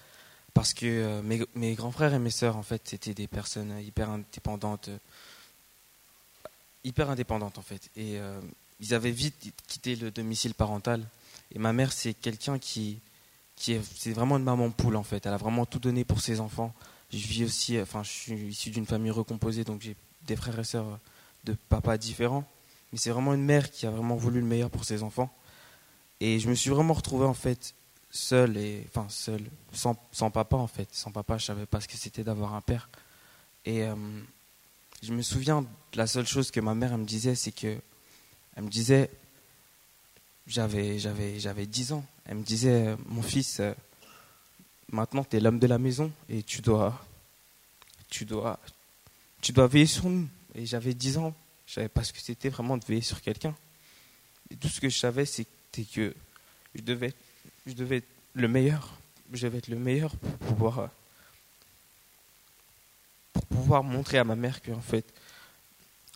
Parce 0.54 0.74
que 0.74 0.86
euh, 0.86 1.22
mes, 1.22 1.42
mes 1.56 1.74
grands 1.74 1.92
frères 1.92 2.14
et 2.14 2.20
mes 2.20 2.30
sœurs, 2.30 2.56
en 2.56 2.64
fait, 2.64 2.82
c'était 2.86 3.14
des 3.14 3.28
personnes 3.28 3.80
hyper 3.82 4.10
indépendantes. 4.10 4.90
hyper 6.84 7.10
indépendantes, 7.10 7.58
en 7.58 7.64
fait. 7.64 7.90
Et 7.96 8.20
euh, 8.20 8.40
ils 8.80 8.94
avaient 8.94 9.12
vite 9.12 9.54
quitté 9.68 9.96
le 9.96 10.12
domicile 10.12 10.54
parental. 10.54 11.06
Et 11.54 11.60
ma 11.60 11.74
mère, 11.74 11.92
c'est 11.92 12.14
quelqu'un 12.14 12.58
qui, 12.58 13.00
qui 13.56 13.74
est, 13.74 13.82
c'est 13.96 14.14
vraiment 14.14 14.38
une 14.38 14.44
maman 14.44 14.72
poule, 14.72 14.96
en 14.96 15.04
fait. 15.04 15.26
Elle 15.26 15.34
a 15.34 15.38
vraiment 15.38 15.66
tout 15.66 15.80
donné 15.80 16.04
pour 16.04 16.22
ses 16.22 16.40
enfants. 16.40 16.74
Je 17.14 17.28
vis 17.28 17.44
aussi, 17.44 17.80
enfin, 17.80 18.02
je 18.02 18.10
suis 18.10 18.48
issu 18.48 18.72
d'une 18.72 18.88
famille 18.88 19.12
recomposée, 19.12 19.64
donc 19.64 19.82
j'ai 19.82 19.96
des 20.26 20.36
frères 20.36 20.58
et 20.58 20.64
sœurs 20.64 21.00
de 21.44 21.56
papa 21.70 21.98
différents. 21.98 22.44
Mais 22.92 22.98
c'est 22.98 23.12
vraiment 23.12 23.34
une 23.34 23.44
mère 23.44 23.70
qui 23.70 23.86
a 23.86 23.92
vraiment 23.92 24.16
voulu 24.16 24.40
le 24.40 24.46
meilleur 24.46 24.72
pour 24.72 24.84
ses 24.84 25.04
enfants. 25.04 25.32
Et 26.20 26.40
je 26.40 26.50
me 26.50 26.56
suis 26.56 26.72
vraiment 26.72 26.94
retrouvé, 26.94 27.26
en 27.26 27.34
fait, 27.36 27.76
seul, 28.10 28.58
et, 28.58 28.84
enfin, 28.88 29.06
seul, 29.10 29.42
sans, 29.74 29.96
sans 30.12 30.32
papa, 30.32 30.58
en 30.58 30.68
fait. 30.68 30.88
Sans 30.92 31.12
papa, 31.12 31.38
je 31.38 31.46
savais 31.46 31.68
pas 31.68 31.82
ce 31.82 31.88
que 31.88 31.98
c'était 31.98 32.24
d'avoir 32.24 32.56
un 32.56 32.62
père. 32.62 32.90
Et 33.66 33.84
euh, 33.84 33.96
je 35.04 35.14
me 35.14 35.22
souviens, 35.22 35.62
de 35.62 35.98
la 35.98 36.08
seule 36.08 36.28
chose 36.28 36.50
que 36.50 36.60
ma 36.60 36.74
mère 36.74 36.98
me 36.98 37.06
disait, 37.06 37.36
c'est 37.36 37.52
que, 37.52 37.78
elle 38.56 38.64
me 38.64 38.70
disait, 38.70 39.12
j'avais, 40.48 40.98
j'avais, 40.98 41.40
j'avais 41.40 41.68
10 41.68 41.94
ans. 41.94 42.06
Elle 42.26 42.38
me 42.38 42.44
disait, 42.44 42.88
euh, 42.88 42.96
mon 43.06 43.22
fils, 43.22 43.60
euh, 43.60 43.74
maintenant 44.94 45.24
tu 45.24 45.36
es 45.36 45.40
l'homme 45.40 45.60
de 45.60 45.68
la 45.68 45.78
maison 45.78 46.12
et 46.30 46.44
tu 46.44 46.62
dois, 46.62 47.06
tu 48.10 48.26
dois, 48.26 48.60
tu 49.42 49.52
dois 49.52 49.68
veiller 49.68 49.88
sur 49.88 50.08
nous. 50.08 50.30
Et 50.56 50.66
j'avais 50.66 50.94
10 50.94 51.18
ans, 51.18 51.34
je 51.66 51.74
savais 51.74 51.90
pas 51.90 52.04
ce 52.04 52.14
que 52.14 52.22
c'était 52.22 52.50
vraiment 52.50 52.78
de 52.78 52.86
veiller 52.86 53.02
sur 53.02 53.22
quelqu'un. 53.22 53.56
Et 54.52 54.56
tout 54.56 54.68
ce 54.68 54.80
que 54.80 54.90
je 54.90 54.98
savais, 54.98 55.26
c'était 55.26 55.84
que 55.84 56.14
je 56.76 56.82
devais, 56.82 57.14
je 57.66 57.74
devais 57.74 57.98
être 57.98 58.08
le 58.34 58.48
meilleur. 58.48 58.98
Je 59.32 59.48
devais 59.48 59.58
être 59.58 59.68
le 59.68 59.80
meilleur 59.80 60.16
pour 60.16 60.32
pouvoir, 60.38 60.90
pour 63.34 63.46
pouvoir 63.48 63.84
montrer 63.84 64.20
à 64.20 64.24
ma 64.24 64.36
mère 64.36 64.62
que 64.62 64.72
en 64.72 64.82
fait, 64.82 65.06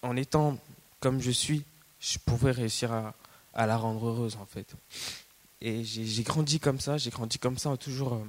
en 0.03 0.15
étant 0.15 0.57
comme 0.99 1.19
je 1.19 1.31
suis, 1.31 1.63
je 1.99 2.19
pouvais 2.19 2.51
réussir 2.51 2.91
à, 2.91 3.15
à 3.55 3.65
la 3.65 3.75
rendre 3.75 4.05
heureuse 4.05 4.35
en 4.35 4.45
fait. 4.45 4.75
Et 5.61 5.83
j'ai 5.83 6.21
grandi 6.21 6.59
comme 6.59 6.79
ça, 6.79 6.99
j'ai 6.99 7.09
grandi 7.09 7.39
comme 7.39 7.57
ça, 7.57 7.75
toujours 7.77 8.13
euh, 8.13 8.23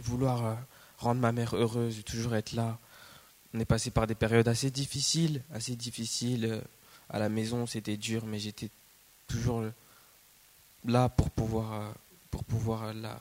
vouloir 0.00 0.44
euh, 0.46 0.54
rendre 0.98 1.20
ma 1.20 1.32
mère 1.32 1.54
heureuse, 1.54 2.02
toujours 2.04 2.34
être 2.34 2.52
là. 2.52 2.78
On 3.54 3.60
est 3.60 3.64
passé 3.66 3.90
par 3.90 4.06
des 4.06 4.14
périodes 4.14 4.48
assez 4.48 4.70
difficiles, 4.70 5.42
assez 5.52 5.76
difficiles. 5.76 6.46
euh, 6.46 6.60
À 7.10 7.18
la 7.18 7.28
maison, 7.28 7.66
c'était 7.66 7.96
dur, 7.98 8.24
mais 8.24 8.38
j'étais 8.38 8.70
toujours 9.28 9.60
euh, 9.60 9.70
là 10.86 11.08
pour 11.08 11.30
pouvoir, 11.30 11.92
pour 12.30 12.44
pouvoir 12.44 12.94
la, 12.94 13.20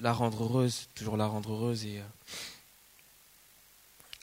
la 0.00 0.12
rendre 0.12 0.44
heureuse, 0.44 0.88
toujours 0.94 1.16
la 1.16 1.26
rendre 1.26 1.52
heureuse. 1.52 1.84
Et 1.84 2.00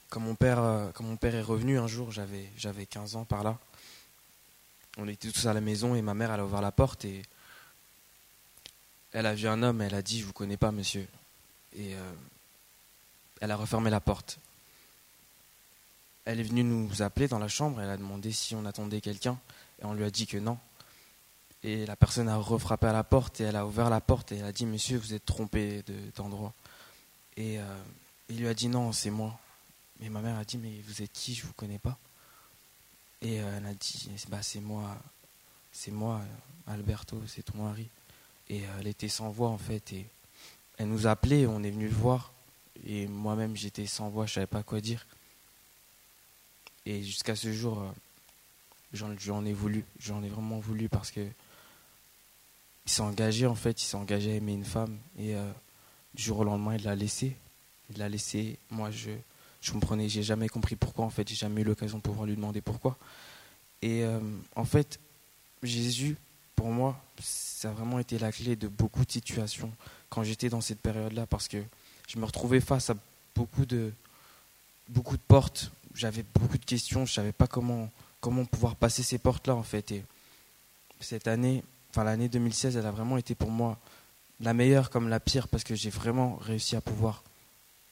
quand 0.10 0.22
mon 0.22 0.36
père, 0.36 0.92
quand 0.94 1.04
mon 1.04 1.18
père 1.18 1.36
est 1.36 1.42
revenu 1.42 1.78
un 1.78 1.88
jour, 1.88 2.12
j'avais, 2.12 2.50
j'avais 2.58 2.86
15 2.86 3.16
ans 3.18 3.26
par 3.26 3.44
là. 3.44 3.58
On 4.98 5.08
était 5.10 5.30
tous 5.30 5.46
à 5.48 5.54
la 5.54 5.60
maison 5.60 5.94
et 5.96 6.02
ma 6.02 6.14
mère, 6.14 6.32
elle 6.32 6.40
a 6.40 6.62
la 6.62 6.72
porte 6.72 7.04
et 7.04 7.22
elle 9.12 9.26
a 9.26 9.36
vu 9.36 9.48
un 9.50 9.62
homme. 9.62 9.82
Elle 9.82 9.96
a 9.96 10.02
dit, 10.02 10.22
je 10.22 10.26
vous 10.26 10.32
connais 10.34 10.56
pas, 10.58 10.72
monsieur. 10.72 11.06
Et 11.76 11.96
euh, 11.96 12.14
elle 13.42 13.52
a 13.52 13.56
refermé 13.58 13.90
la 13.90 14.00
porte. 14.00 14.40
Elle 16.26 16.40
est 16.40 16.44
venue 16.44 16.64
nous 16.64 17.02
appeler 17.02 17.28
dans 17.28 17.40
la 17.40 17.48
chambre. 17.48 17.82
Elle 17.82 17.90
a 17.90 17.98
demandé 17.98 18.32
si 18.32 18.56
on 18.56 18.66
attendait 18.66 19.02
quelqu'un 19.02 19.38
et 19.82 19.86
on 19.86 19.94
lui 19.94 20.04
a 20.04 20.10
dit 20.10 20.26
que 20.26 20.38
non. 20.38 20.58
Et 21.64 21.86
la 21.86 21.96
personne 21.96 22.30
a 22.30 22.38
refrappé 22.38 22.88
à 22.88 22.94
la 22.94 23.04
porte 23.04 23.42
et 23.42 23.44
elle 23.46 23.56
a 23.56 23.66
ouvert 23.66 23.90
la 23.90 24.02
porte 24.02 24.32
et 24.32 24.38
elle 24.38 24.46
a 24.46 24.52
dit 24.52 24.66
Monsieur, 24.66 24.98
vous 24.98 25.14
êtes 25.14 25.26
trompé 25.26 25.84
de- 25.84 26.12
d'endroit. 26.16 26.54
et 27.38 27.60
euh, 27.60 27.84
il 28.30 28.40
lui 28.40 28.48
a 28.48 28.54
dit 28.54 28.68
Non, 28.68 28.92
c'est 28.92 29.10
moi. 29.12 29.38
Et 30.02 30.10
ma 30.10 30.22
mère 30.22 30.38
a 30.38 30.44
dit 30.46 30.58
Mais 30.58 30.80
vous 30.88 31.02
êtes 31.02 31.12
qui? 31.12 31.36
Je 31.36 31.46
vous 31.46 31.54
connais 31.54 31.80
pas. 31.80 31.98
Et 33.22 33.42
euh, 33.42 33.58
elle 33.58 33.66
a 33.66 33.74
dit 33.74 34.10
bah, 34.30 34.42
C'est 34.42 34.60
moi, 34.62 34.96
c'est 35.72 35.92
moi, 35.92 36.22
Alberto, 36.68 37.22
c'est 37.28 37.44
ton 37.44 37.64
mari. 37.64 37.88
Et 38.50 38.62
elle 38.80 38.88
était 38.88 39.10
sans 39.10 39.30
voix 39.30 39.50
en 39.50 39.58
fait. 39.58 39.94
Elle 40.78 40.88
nous 40.88 41.08
a 41.08 41.12
appelés, 41.12 41.48
on 41.48 41.64
est 41.64 41.72
venu 41.72 41.88
le 41.88 41.96
voir. 41.96 42.32
Et 42.88 43.08
moi-même 43.08 43.56
j'étais 43.56 43.86
sans 43.86 44.10
voix, 44.10 44.26
je 44.26 44.34
savais 44.34 44.48
pas 44.48 44.64
quoi 44.64 44.82
dire. 44.82 45.06
Et 46.86 47.04
jusqu'à 47.04 47.36
ce 47.36 47.52
jour, 47.52 47.82
euh, 47.82 47.92
j'en 48.94 49.46
ai 49.46 49.54
voulu, 49.54 49.86
j'en 50.00 50.22
ai 50.24 50.30
vraiment 50.30 50.60
voulu 50.60 50.90
parce 50.90 51.12
que 51.12 51.22
il 52.86 52.92
s'est 52.92 53.02
engagé 53.02 53.48
en 53.48 53.56
fait, 53.56 53.82
il 53.82 53.86
s'est 53.86 53.98
engagé 53.98 54.34
à 54.34 54.36
aimer 54.36 54.54
une 54.54 54.66
femme 54.66 54.98
et 55.18 55.36
euh, 55.36 55.52
du 56.14 56.22
jour 56.22 56.40
au 56.40 56.44
lendemain 56.44 56.76
il 56.76 56.84
l'a 56.84 56.96
laissé. 56.96 57.36
Il 57.90 57.98
l'a 57.98 58.10
laissé. 58.10 58.58
Moi 58.70 58.92
je 58.92 59.12
je 59.62 59.72
comprenais, 59.72 60.08
j'ai 60.10 60.22
jamais 60.22 60.48
compris 60.48 60.76
pourquoi 60.76 61.06
en 61.06 61.10
fait, 61.10 61.28
j'ai 61.28 61.36
jamais 61.36 61.62
eu 61.62 61.64
l'occasion 61.64 61.98
de 61.98 62.04
pouvoir 62.04 62.28
lui 62.28 62.36
demander 62.36 62.62
pourquoi. 62.62 62.98
Et 63.82 64.04
euh, 64.04 64.20
en 64.56 64.66
fait, 64.66 65.00
Jésus, 65.64 66.18
pour 66.56 66.68
moi, 66.68 67.02
ça 67.20 67.70
a 67.70 67.74
vraiment 67.74 67.98
été 67.98 68.20
la 68.20 68.32
clé 68.32 68.56
de 68.56 68.68
beaucoup 68.68 69.04
de 69.04 69.12
situations 69.12 69.72
quand 70.16 70.24
j'étais 70.24 70.48
dans 70.48 70.62
cette 70.62 70.80
période-là 70.80 71.28
parce 71.28 71.50
que 71.50 71.62
je 72.08 72.18
me 72.18 72.24
retrouvais 72.24 72.62
face 72.62 72.90
à 72.90 72.96
beaucoup 73.36 73.66
de 73.66 73.92
beaucoup 74.88 75.18
de 75.18 75.22
portes. 75.22 75.72
J'avais 75.94 76.24
beaucoup 76.34 76.58
de 76.58 76.64
questions, 76.64 77.06
je 77.06 77.14
savais 77.14 77.34
pas 77.34 77.48
comment 77.48 77.92
comment 78.22 78.46
pouvoir 78.46 78.78
passer 78.78 79.04
ces 79.04 79.18
portes-là 79.18 79.56
en 79.56 79.64
fait. 79.64 79.92
Et 79.92 80.04
cette 81.02 81.28
année, 81.28 81.64
enfin 81.92 82.06
l'année 82.06 82.30
2016, 82.30 82.78
elle 82.78 82.86
a 82.86 82.92
vraiment 82.92 83.18
été 83.18 83.36
pour 83.36 83.52
moi 83.52 83.78
la 84.40 84.54
meilleure 84.54 84.90
comme 84.90 85.10
la 85.10 85.20
pire 85.20 85.50
parce 85.50 85.66
que 85.66 85.76
j'ai 85.76 85.90
vraiment 85.90 86.38
réussi 86.38 86.78
à 86.78 86.82
pouvoir 86.82 87.22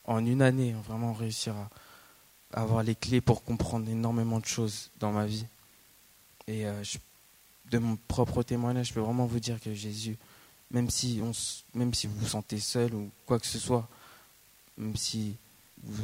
en 0.06 0.26
une 0.26 0.42
année 0.42 0.74
vraiment 0.88 1.14
réussir 1.14 1.54
à, 1.56 2.62
avoir 2.62 2.84
les 2.84 2.96
clés 2.96 3.20
pour 3.20 3.44
comprendre 3.44 3.90
énormément 3.90 4.40
de 4.40 4.46
choses 4.46 4.92
dans 5.00 5.12
ma 5.12 5.26
vie. 5.26 5.46
Et 6.48 6.68
euh, 6.68 6.84
de 7.72 7.80
mon 7.80 7.98
propre 8.08 8.44
témoignage, 8.44 8.90
je 8.90 8.94
peux 8.94 9.00
vraiment 9.00 9.26
vous 9.26 9.40
dire 9.40 9.60
que 9.60 9.74
Jésus, 9.74 10.18
même 10.74 10.90
si, 10.90 11.22
on, 11.24 11.32
même 11.78 11.94
si 11.94 12.08
vous 12.08 12.16
vous 12.20 12.28
sentez 12.28 12.60
seul 12.60 12.94
ou 12.94 13.10
quoi 13.26 13.40
que 13.40 13.46
ce 13.46 13.60
soit, 13.60 13.88
même 14.78 14.96
si 14.96 15.36
vous 15.84 16.04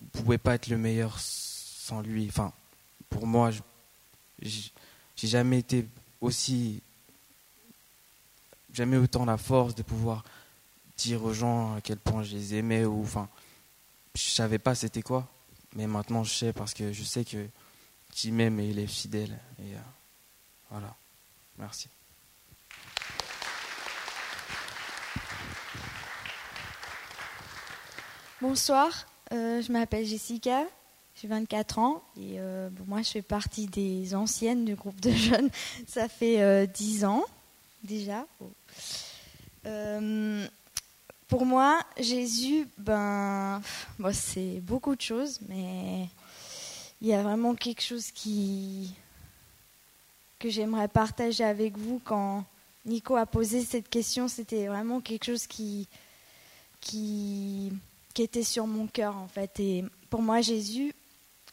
ne 0.00 0.06
pouvez 0.08 0.36
pas 0.36 0.56
être 0.56 0.66
le 0.66 0.76
meilleur 0.76 1.18
sans 1.18 2.00
lui, 2.00 2.26
enfin, 2.28 2.52
pour 3.08 3.26
moi, 3.26 3.50
j'ai 4.40 4.72
jamais 5.28 5.60
été 5.60 5.86
aussi, 6.20 6.82
jamais 8.74 8.96
autant 8.96 9.24
la 9.24 9.38
force 9.38 9.74
de 9.76 9.82
pouvoir 9.82 10.24
dire 10.96 11.24
aux 11.24 11.32
gens 11.32 11.76
à 11.76 11.80
quel 11.80 11.98
point 11.98 12.22
je 12.22 12.34
les 12.34 12.54
aimais 12.56 12.84
ou 12.84 13.02
enfin, 13.02 13.28
je 14.14 14.22
savais 14.22 14.58
pas 14.58 14.74
c'était 14.74 15.02
quoi, 15.02 15.28
mais 15.74 15.86
maintenant 15.86 16.24
je 16.24 16.32
sais 16.32 16.52
parce 16.52 16.74
que 16.74 16.92
je 16.92 17.02
sais 17.02 17.24
que 17.24 17.46
qui 18.12 18.30
m'aime 18.30 18.60
et 18.60 18.68
il 18.68 18.78
est 18.78 18.86
fidèle 18.86 19.38
et 19.58 19.74
euh, 19.74 19.78
voilà. 20.70 20.94
Merci. 21.58 21.88
Bonsoir, 28.42 29.06
euh, 29.32 29.62
je 29.62 29.70
m'appelle 29.70 30.04
Jessica, 30.04 30.64
j'ai 31.14 31.28
24 31.28 31.78
ans 31.78 32.02
et 32.16 32.40
euh, 32.40 32.70
moi 32.88 33.00
je 33.02 33.10
fais 33.10 33.22
partie 33.22 33.68
des 33.68 34.16
anciennes 34.16 34.64
du 34.64 34.74
groupe 34.74 35.00
de 35.00 35.10
jeunes. 35.12 35.48
Ça 35.86 36.08
fait 36.08 36.42
euh, 36.42 36.66
10 36.66 37.04
ans 37.04 37.24
déjà. 37.84 38.26
Euh, 39.64 40.44
pour 41.28 41.46
moi, 41.46 41.78
Jésus, 42.00 42.66
ben, 42.78 43.62
c'est 44.12 44.58
beaucoup 44.58 44.96
de 44.96 45.02
choses, 45.02 45.38
mais 45.48 46.08
il 47.00 47.06
y 47.06 47.14
a 47.14 47.22
vraiment 47.22 47.54
quelque 47.54 47.82
chose 47.82 48.10
qui 48.10 48.92
que 50.40 50.50
j'aimerais 50.50 50.88
partager 50.88 51.44
avec 51.44 51.78
vous 51.78 52.00
quand 52.04 52.44
Nico 52.86 53.14
a 53.14 53.24
posé 53.24 53.62
cette 53.62 53.88
question. 53.88 54.26
C'était 54.26 54.66
vraiment 54.66 55.00
quelque 55.00 55.26
chose 55.26 55.46
qui 55.46 55.86
qui 58.12 58.22
était 58.22 58.42
sur 58.42 58.66
mon 58.66 58.86
cœur 58.86 59.16
en 59.16 59.28
fait. 59.28 59.58
Et 59.60 59.84
pour 60.10 60.22
moi, 60.22 60.40
Jésus, 60.40 60.94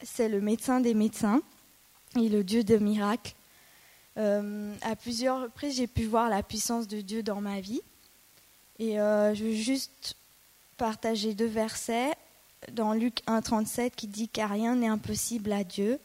c'est 0.02 0.28
le 0.28 0.40
médecin 0.40 0.80
des 0.80 0.94
médecins 0.94 1.42
et 2.16 2.28
le 2.28 2.44
Dieu 2.44 2.64
de 2.64 2.76
miracles. 2.76 3.34
Euh, 4.18 4.74
à 4.82 4.96
plusieurs 4.96 5.42
reprises, 5.42 5.76
j'ai 5.76 5.86
pu 5.86 6.04
voir 6.04 6.28
la 6.28 6.42
puissance 6.42 6.88
de 6.88 7.00
Dieu 7.00 7.22
dans 7.22 7.40
ma 7.40 7.60
vie. 7.60 7.80
Et 8.78 9.00
euh, 9.00 9.34
je 9.34 9.44
veux 9.44 9.54
juste 9.54 10.16
partager 10.76 11.34
deux 11.34 11.46
versets 11.46 12.12
dans 12.72 12.92
Luc 12.92 13.20
1,37 13.26 13.90
qui 13.90 14.06
dit 14.06 14.28
car 14.28 14.50
rien 14.50 14.76
n'est 14.76 14.88
impossible 14.88 15.52
à 15.52 15.64
Dieu. 15.64 15.98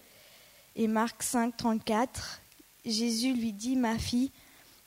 Et 0.76 0.88
Marc 0.88 1.24
5,34, 1.24 2.40
Jésus 2.86 3.34
lui 3.34 3.54
dit 3.54 3.76
Ma 3.76 3.98
fille, 3.98 4.32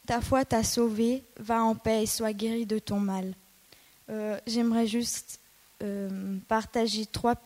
ta 0.06 0.20
foi 0.20 0.44
t'a 0.44 0.62
sauvée, 0.62 1.24
va 1.38 1.62
en 1.62 1.74
paix 1.74 2.02
et 2.02 2.06
sois 2.06 2.32
guérie 2.32 2.66
de 2.66 2.78
ton 2.78 3.00
mal. 3.00 3.34
Euh, 4.10 4.38
J'aimerais 4.46 4.86
juste 4.86 5.40
partager 6.48 7.06
trois 7.06 7.36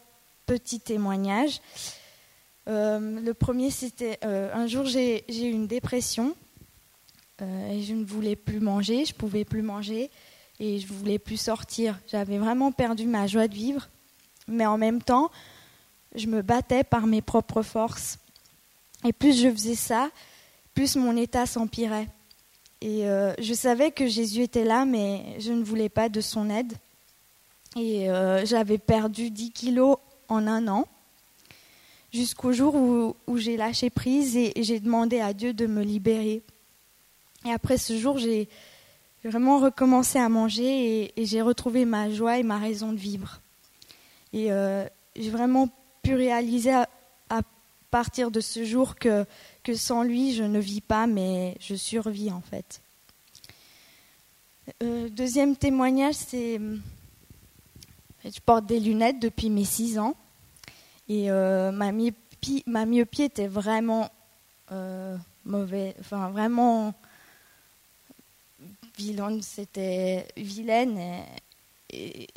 petits 0.47 0.81
témoignages. 0.81 1.61
Euh, 2.69 3.21
le 3.21 3.35
premier, 3.35 3.71
c'était 3.71 4.19
euh, 4.25 4.51
un 4.55 4.67
jour 4.67 4.85
j'ai 4.87 5.25
eu 5.29 5.51
une 5.51 5.67
dépression 5.67 6.35
euh, 7.41 7.71
et 7.71 7.83
je 7.83 7.95
ne 7.95 8.05
voulais 8.05 8.37
plus 8.37 8.61
manger, 8.61 9.05
je 9.05 9.15
pouvais 9.15 9.45
plus 9.45 9.63
manger 9.63 10.11
et 10.61 10.79
je 10.79 10.87
voulais 10.87 11.19
plus 11.19 11.39
sortir. 11.39 11.99
J'avais 12.07 12.39
vraiment 12.39 12.71
perdu 12.71 13.07
ma 13.07 13.27
joie 13.27 13.49
de 13.49 13.55
vivre, 13.55 13.89
mais 14.47 14.67
en 14.67 14.79
même 14.79 15.03
temps, 15.03 15.31
je 16.15 16.27
me 16.27 16.43
battais 16.43 16.85
par 16.85 17.07
mes 17.07 17.23
propres 17.23 17.63
forces. 17.63 18.19
Et 19.05 19.13
plus 19.13 19.41
je 19.41 19.51
faisais 19.51 19.75
ça, 19.75 20.11
plus 20.75 20.95
mon 20.95 21.17
état 21.17 21.47
s'empirait. 21.47 22.09
Et 22.81 23.09
euh, 23.09 23.33
je 23.41 23.55
savais 23.55 23.91
que 23.91 24.07
Jésus 24.07 24.43
était 24.43 24.65
là, 24.65 24.85
mais 24.85 25.37
je 25.41 25.53
ne 25.53 25.65
voulais 25.65 25.89
pas 25.89 26.09
de 26.09 26.21
son 26.21 26.51
aide. 26.51 26.75
Et 27.77 28.11
euh, 28.11 28.45
j'avais 28.45 28.79
perdu 28.79 29.31
10 29.31 29.51
kilos 29.51 29.97
en 30.29 30.47
un 30.47 30.69
an, 30.69 30.87
jusqu'au 32.13 32.53
jour 32.53 32.75
où, 32.75 33.37
j'ai 33.39 33.57
lâché 33.57 33.91
prise 33.91 34.37
et, 34.37 34.53
j'ai 34.57 34.81
demandé 34.81 35.21
à 35.21 35.33
Dieu 35.33 35.53
de 35.53 35.67
me 35.67 35.83
libérer. 35.83 36.43
Et 37.45 37.51
après 37.51 37.79
ce 37.79 37.99
jour, 37.99 38.19
j'ai 38.19 38.49
vraiment 39.25 39.59
recommencé 39.59 40.19
à 40.19 40.29
manger 40.29 41.13
et, 41.17 41.25
j'ai 41.25 41.43
retrouvé 41.43 41.85
ma 41.85 42.11
joie 42.11 42.39
et 42.39 42.43
ma 42.43 42.59
raison 42.59 42.93
de 42.93 42.99
vivre. 42.99 43.41
Et 44.33 44.53
euh, 44.53 44.87
j'ai 45.17 45.31
vraiment 45.31 45.69
pu 46.03 46.15
réaliser 46.15 46.73
à, 46.73 46.89
à 47.31 47.43
partir 47.91 48.31
de 48.31 48.41
ce 48.41 48.65
jour 48.65 48.97
que, 48.97 49.25
que 49.63 49.75
sans 49.75 50.03
lui, 50.03 50.35
je 50.35 50.43
ne 50.43 50.59
vis 50.59 50.81
pas, 50.81 51.07
mais 51.07 51.57
je 51.61 51.75
survis 51.75 52.31
en 52.31 52.41
fait. 52.41 52.81
Euh, 54.83 55.09
deuxième 55.09 55.57
témoignage, 55.57 56.15
c'est 56.15 56.61
je 58.25 58.41
porte 58.41 58.67
des 58.67 58.81
lunettes 58.81 59.19
depuis 59.19 59.51
mes 59.51 59.65
6 59.65 59.99
ans 59.99 60.15
et 61.09 61.31
euh, 61.31 61.73
ma, 61.73 61.93
myopie, 61.93 62.63
ma, 62.67 62.87
myopie, 62.87 63.23
était 63.23 63.49
vraiment 63.49 64.11
euh, 64.71 65.17
mauvais, 65.45 65.97
enfin 66.01 66.31
vraiment 66.31 66.95
vilaine, 68.97 69.43
c'était 69.43 70.29
vilaine 70.37 71.25
et, 71.91 72.29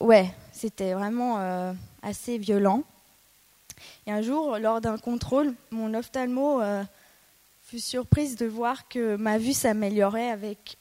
ouais, 0.00 0.34
c'était 0.52 0.94
vraiment 0.94 1.38
euh, 1.38 1.72
assez 2.02 2.36
violent. 2.36 2.82
Et 4.06 4.12
un 4.12 4.22
jour, 4.22 4.58
lors 4.58 4.80
d'un 4.80 4.98
contrôle, 4.98 5.54
mon 5.70 5.94
ophtalmo 5.94 6.60
fut 7.62 7.78
surprise 7.78 8.36
de 8.36 8.46
voir 8.46 8.88
que 8.88 9.16
ma 9.16 9.38
vue 9.38 9.54
s'améliorait 9.54 10.28
avec 10.28 10.76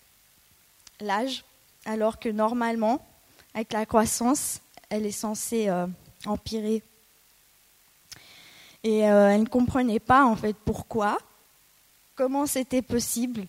l'âge, 0.99 1.45
alors 1.85 2.19
que 2.19 2.27
normalement, 2.27 3.05
avec 3.59 3.73
la 3.73 3.85
croissance, 3.85 4.61
elle 4.89 5.05
est 5.05 5.11
censée 5.11 5.67
euh, 5.67 5.85
empirer. 6.25 6.81
Et 8.85 9.05
euh, 9.09 9.31
elle 9.31 9.41
ne 9.41 9.47
comprenait 9.47 9.99
pas 9.99 10.23
en 10.23 10.37
fait 10.37 10.55
pourquoi, 10.55 11.17
comment 12.15 12.45
c'était 12.45 12.81
possible. 12.81 13.47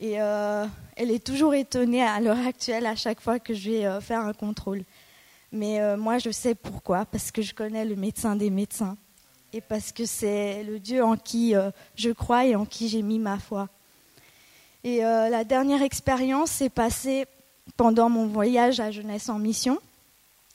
Et 0.00 0.20
euh, 0.20 0.66
elle 0.96 1.12
est 1.12 1.24
toujours 1.24 1.54
étonnée 1.54 2.02
à 2.02 2.18
l'heure 2.18 2.44
actuelle 2.44 2.84
à 2.84 2.96
chaque 2.96 3.20
fois 3.20 3.38
que 3.38 3.54
je 3.54 3.70
vais 3.70 4.00
faire 4.00 4.22
un 4.22 4.32
contrôle. 4.32 4.82
Mais 5.52 5.96
moi, 5.96 6.18
je 6.18 6.30
sais 6.30 6.56
pourquoi, 6.56 7.04
parce 7.04 7.30
que 7.30 7.40
je 7.40 7.54
connais 7.54 7.84
le 7.84 7.94
médecin 7.94 8.34
des 8.34 8.50
médecins. 8.50 8.96
Et 9.52 9.60
parce 9.60 9.92
que 9.92 10.04
c'est 10.04 10.64
le 10.64 10.80
Dieu 10.80 11.04
en 11.04 11.16
qui 11.16 11.54
je 11.94 12.10
crois 12.10 12.44
et 12.44 12.56
en 12.56 12.64
qui 12.64 12.88
j'ai 12.88 13.02
mis 13.02 13.20
ma 13.20 13.38
foi. 13.38 13.68
Et 14.82 14.98
la 14.98 15.44
dernière 15.44 15.82
expérience 15.82 16.50
s'est 16.50 16.70
passée 16.70 17.26
pendant 17.76 18.08
mon 18.08 18.26
voyage 18.26 18.80
à 18.80 18.90
Jeunesse 18.90 19.28
en 19.28 19.38
Mission. 19.38 19.78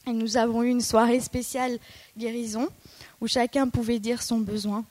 Et 0.07 0.11
nous 0.11 0.37
avons 0.37 0.63
eu 0.63 0.69
une 0.69 0.81
soirée 0.81 1.19
spéciale 1.19 1.77
guérison 2.17 2.69
où 3.21 3.27
chacun 3.27 3.67
pouvait 3.67 3.99
dire 3.99 4.21
son 4.21 4.39
besoin. 4.39 4.85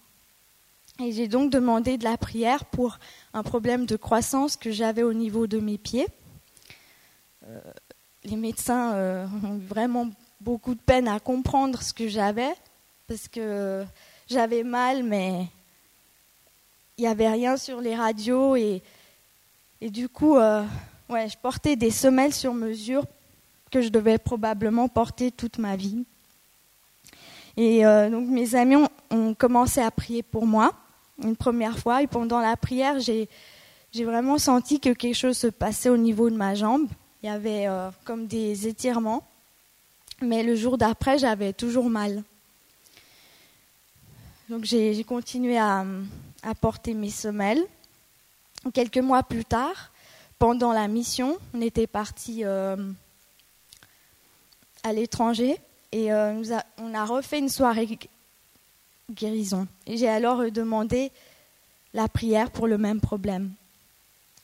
Et 1.00 1.12
j'ai 1.12 1.28
donc 1.28 1.50
demandé 1.50 1.96
de 1.96 2.04
la 2.04 2.16
prière 2.16 2.64
pour 2.64 2.98
un 3.32 3.42
problème 3.42 3.86
de 3.86 3.96
croissance 3.96 4.56
que 4.56 4.70
j'avais 4.72 5.04
au 5.04 5.12
niveau 5.12 5.46
de 5.46 5.60
mes 5.60 5.78
pieds. 5.78 6.06
Euh, 7.46 7.60
les 8.24 8.36
médecins 8.36 8.94
euh, 8.94 9.26
ont 9.44 9.58
vraiment 9.58 10.10
beaucoup 10.40 10.74
de 10.74 10.80
peine 10.80 11.08
à 11.08 11.20
comprendre 11.20 11.82
ce 11.82 11.94
que 11.94 12.08
j'avais 12.08 12.52
parce 13.06 13.28
que 13.28 13.84
j'avais 14.28 14.64
mal, 14.64 15.02
mais 15.02 15.46
il 16.98 17.02
n'y 17.02 17.06
avait 17.06 17.28
rien 17.28 17.56
sur 17.56 17.80
les 17.80 17.94
radios 17.94 18.56
et, 18.56 18.82
et 19.80 19.90
du 19.90 20.08
coup, 20.08 20.36
euh, 20.36 20.64
ouais, 21.08 21.28
je 21.28 21.36
portais 21.36 21.76
des 21.76 21.90
semelles 21.90 22.34
sur 22.34 22.54
mesure 22.54 23.04
que 23.70 23.82
je 23.82 23.88
devais 23.88 24.18
probablement 24.18 24.88
porter 24.88 25.30
toute 25.30 25.58
ma 25.58 25.76
vie. 25.76 26.04
Et 27.56 27.84
euh, 27.84 28.08
donc 28.08 28.28
mes 28.28 28.54
amis 28.54 28.76
ont, 29.10 29.34
commencé 29.34 29.80
à 29.80 29.90
prier 29.90 30.22
pour 30.22 30.46
moi 30.46 30.72
une 31.22 31.34
première 31.34 31.78
fois 31.78 32.02
et 32.02 32.06
pendant 32.06 32.38
la 32.38 32.56
prière, 32.56 33.00
j'ai 33.00 33.28
vraiment 33.92 34.38
senti 34.38 34.78
que 34.78 34.90
quelque 34.90 35.16
chose 35.16 35.36
se 35.36 35.48
passait 35.48 35.88
au 35.88 35.96
niveau 35.96 36.30
de 36.30 36.36
ma 36.36 36.54
jambe. 36.54 36.86
Il 37.22 37.26
y 37.26 37.28
avait 37.28 37.66
euh, 37.66 37.90
comme 38.04 38.28
des 38.28 38.68
étirements, 38.68 39.26
mais 40.20 40.44
le 40.44 40.54
jour 40.54 40.78
d'après, 40.78 41.18
j'avais 41.18 41.52
toujours 41.52 41.90
mal. 41.90 42.22
Donc 44.48 44.64
j'ai 44.64 45.04
continué 45.04 45.58
à, 45.58 45.84
porter 46.60 46.94
mes 46.94 47.10
semelles. 47.10 47.62
Quelques 48.72 48.98
mois 48.98 49.22
plus 49.22 49.44
tard, 49.44 49.90
pendant 50.38 50.72
la 50.72 50.88
mission, 50.88 51.38
on 51.54 51.60
était 51.60 51.86
parti 51.86 52.44
euh, 52.44 52.76
à 54.82 54.92
l'étranger 54.92 55.56
et 55.92 56.12
euh, 56.12 56.42
on 56.78 56.94
a 56.94 57.04
refait 57.04 57.38
une 57.38 57.48
soirée 57.48 57.98
guérison. 59.10 59.66
J'ai 59.86 60.08
alors 60.08 60.50
demandé 60.50 61.10
la 61.94 62.08
prière 62.08 62.50
pour 62.50 62.66
le 62.66 62.78
même 62.78 63.00
problème. 63.00 63.52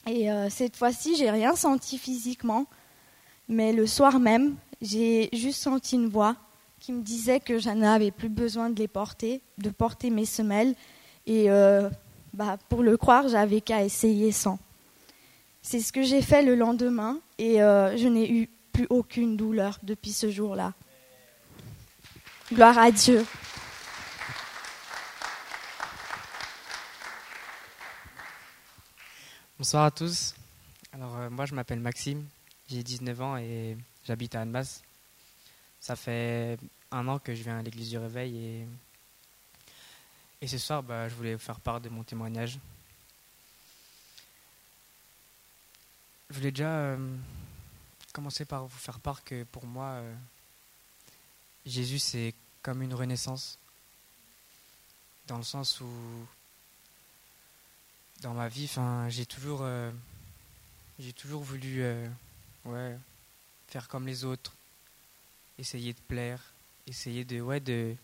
Et 0.06 0.30
euh, 0.30 0.50
cette 0.50 0.76
fois-ci, 0.76 1.16
j'ai 1.16 1.30
rien 1.30 1.54
senti 1.54 1.98
physiquement, 1.98 2.66
mais 3.48 3.72
le 3.72 3.86
soir 3.86 4.18
même, 4.18 4.56
j'ai 4.82 5.30
juste 5.32 5.62
senti 5.62 5.96
une 5.96 6.08
voix 6.08 6.36
qui 6.80 6.92
me 6.92 7.00
disait 7.00 7.40
que 7.40 7.58
je 7.58 7.70
n'avais 7.70 8.10
plus 8.10 8.28
besoin 8.28 8.68
de 8.68 8.78
les 8.78 8.88
porter, 8.88 9.40
de 9.56 9.70
porter 9.70 10.10
mes 10.10 10.26
semelles. 10.26 10.74
Et 11.26 11.50
euh, 11.50 11.88
bah, 12.34 12.58
pour 12.68 12.82
le 12.82 12.98
croire, 12.98 13.28
j'avais 13.28 13.62
qu'à 13.62 13.82
essayer 13.82 14.32
sans. 14.32 14.58
C'est 15.66 15.80
ce 15.80 15.94
que 15.94 16.02
j'ai 16.02 16.20
fait 16.20 16.42
le 16.42 16.56
lendemain 16.56 17.18
et 17.38 17.62
euh, 17.62 17.96
je 17.96 18.06
n'ai 18.06 18.30
eu 18.30 18.50
plus 18.70 18.86
aucune 18.90 19.34
douleur 19.34 19.78
depuis 19.82 20.12
ce 20.12 20.30
jour-là. 20.30 20.74
Gloire 22.52 22.76
à 22.76 22.90
Dieu. 22.92 23.24
Bonsoir 29.58 29.84
à 29.84 29.90
tous. 29.90 30.34
Alors 30.92 31.16
euh, 31.16 31.30
moi 31.30 31.46
je 31.46 31.54
m'appelle 31.54 31.80
Maxime, 31.80 32.26
j'ai 32.68 32.82
19 32.82 33.22
ans 33.22 33.38
et 33.38 33.78
j'habite 34.06 34.34
à 34.34 34.42
Annemasse. 34.42 34.82
Ça 35.80 35.96
fait 35.96 36.58
un 36.90 37.08
an 37.08 37.18
que 37.18 37.34
je 37.34 37.42
viens 37.42 37.58
à 37.58 37.62
l'église 37.62 37.88
du 37.88 37.96
réveil 37.96 38.66
et, 40.42 40.46
ce 40.46 40.58
soir 40.58 40.82
bah, 40.82 41.08
je 41.08 41.14
voulais 41.14 41.38
faire 41.38 41.58
part 41.58 41.80
de 41.80 41.88
mon 41.88 42.02
témoignage. 42.02 42.58
Je 46.30 46.36
voulais 46.36 46.50
déjà 46.50 46.70
euh, 46.70 47.16
commencer 48.12 48.44
par 48.44 48.66
vous 48.66 48.78
faire 48.78 48.98
part 48.98 49.22
que 49.24 49.44
pour 49.44 49.66
moi, 49.66 49.86
euh, 49.86 50.14
Jésus, 51.66 51.98
c'est 51.98 52.34
comme 52.62 52.82
une 52.82 52.94
renaissance, 52.94 53.58
dans 55.26 55.36
le 55.36 55.42
sens 55.42 55.80
où, 55.80 55.88
dans 58.22 58.32
ma 58.32 58.48
vie, 58.48 58.70
j'ai 59.08 59.26
toujours, 59.26 59.60
euh, 59.62 59.90
toujours 61.14 61.42
voulu 61.42 61.84
ouais, 62.64 62.98
faire 63.68 63.86
comme 63.86 64.06
les 64.06 64.24
autres, 64.24 64.54
essayer 65.58 65.92
de 65.92 66.00
plaire, 66.08 66.40
essayer 66.86 67.24
de, 67.24 67.42
ouais, 67.42 67.60
de 67.60 67.94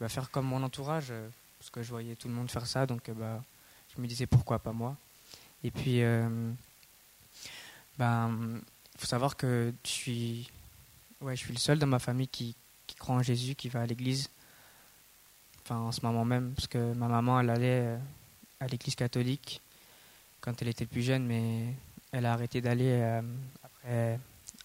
bah, 0.00 0.08
faire 0.08 0.30
comme 0.30 0.46
mon 0.46 0.64
entourage, 0.64 1.12
parce 1.60 1.70
que 1.70 1.82
je 1.82 1.90
voyais 1.90 2.16
tout 2.16 2.26
le 2.26 2.34
monde 2.34 2.50
faire 2.50 2.66
ça, 2.66 2.86
donc 2.86 3.08
bah, 3.10 3.42
je 3.94 4.00
me 4.02 4.08
disais 4.08 4.26
pourquoi 4.26 4.58
pas 4.58 4.72
moi. 4.72 4.96
Et 5.62 5.70
puis, 5.70 6.02
ben, 7.98 8.60
faut 8.98 9.06
savoir 9.06 9.36
que 9.36 9.72
je 9.84 9.90
suis, 9.90 10.50
ouais, 11.20 11.36
je 11.36 11.40
suis 11.40 11.52
le 11.52 11.58
seul 11.58 11.78
dans 11.78 11.86
ma 11.86 11.98
famille 11.98 12.28
qui, 12.28 12.54
qui 12.86 12.96
croit 12.96 13.14
en 13.14 13.22
Jésus, 13.22 13.54
qui 13.54 13.68
va 13.68 13.82
à 13.82 13.86
l'église. 13.86 14.30
Enfin, 15.62 15.76
en 15.76 15.92
ce 15.92 16.00
moment 16.02 16.24
même, 16.24 16.52
parce 16.54 16.68
que 16.68 16.92
ma 16.94 17.08
maman, 17.08 17.40
elle 17.40 17.50
allait 17.50 17.82
euh, 17.84 17.98
à 18.60 18.66
l'église 18.66 18.94
catholique 18.94 19.60
quand 20.40 20.62
elle 20.62 20.68
était 20.68 20.86
plus 20.86 21.02
jeune, 21.02 21.26
mais 21.26 21.74
elle 22.12 22.26
a 22.26 22.32
arrêté 22.32 22.60
d'aller 22.60 22.90
euh, 22.90 23.22
après, 23.64 24.20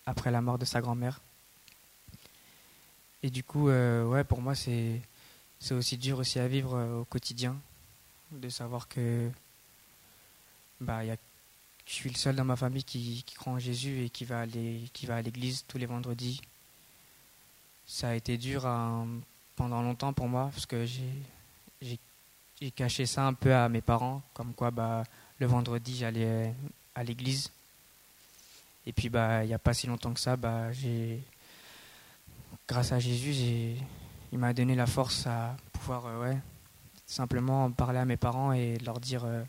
après 0.05 0.32
la 0.32 0.41
mort 0.41 0.59
de 0.59 0.65
sa 0.65 0.79
grand-mère. 0.79 1.19
Et 3.23 3.29
du 3.29 3.43
coup, 3.43 3.69
euh, 3.69 4.05
ouais, 4.05 4.23
pour 4.23 4.41
moi, 4.41 4.53
c'est, 4.55 5.01
c'est 5.59 5.73
aussi 5.73 5.97
dur 5.97 6.19
aussi 6.19 6.39
à 6.39 6.47
vivre 6.47 6.99
au 6.99 7.05
quotidien, 7.05 7.55
de 8.32 8.49
savoir 8.49 8.88
que 8.88 9.29
bah, 10.79 11.03
y 11.03 11.11
a, 11.11 11.17
je 11.92 11.96
suis 11.98 12.10
le 12.10 12.16
seul 12.16 12.38
dans 12.38 12.46
ma 12.46 12.56
famille 12.56 12.86
qui, 12.86 13.22
croit 13.36 13.52
en 13.52 13.60
Jésus 13.60 14.06
et 14.06 14.10
qui 14.10 14.24
va, 14.24 14.39
aller, 14.39 14.89
qui 14.94 15.06
va 15.06 15.18
à 15.18 15.22
l'église 15.22 15.66
tous 15.68 15.78
les 15.78 15.86
vendredis 15.86 16.39
ça 17.86 18.10
a 18.10 18.16
été 18.16 18.38
dur 18.38 18.62
pendant 19.58 19.82
longtemps 19.82 20.14
pour 20.14 20.30
moi 20.30 20.50
parce 20.54 20.66
que 20.66 20.86
j'ai 20.86 22.72
caché 22.72 23.06
ça 23.06 23.28
un 23.28 23.34
peu 23.34 23.54
à 23.54 23.68
mes 23.68 23.82
parents, 23.82 24.22
comme 24.34 24.54
quoi 24.54 24.72
bah, 24.72 25.04
le 25.39 25.46
vendredi 25.46 25.98
j'allais 25.98 26.56
à 26.96 27.04
l'église. 27.04 27.52
Et 28.86 28.94
puis 28.94 29.10
bah 29.10 29.44
il 29.44 29.48
n'y 29.48 29.54
a 29.54 29.60
pas 29.60 29.74
si 29.74 29.88
longtemps 29.88 30.14
que 30.14 30.22
ça, 30.22 30.38
bah, 30.38 30.70
grâce 32.66 32.94
à 32.94 33.00
Jésus, 33.00 33.76
il 34.32 34.39
m'a 34.39 34.54
donné 34.54 34.74
la 34.74 34.88
force 34.88 35.28
à 35.28 35.58
pouvoir 35.74 36.06
euh, 36.06 36.22
ouais, 36.22 36.38
simplement 37.06 37.70
parler 37.72 38.00
à 38.00 38.06
mes 38.06 38.16
parents 38.16 38.54
et 38.54 38.78
leur 38.78 39.02
dire 39.02 39.26
euh, 39.26 39.44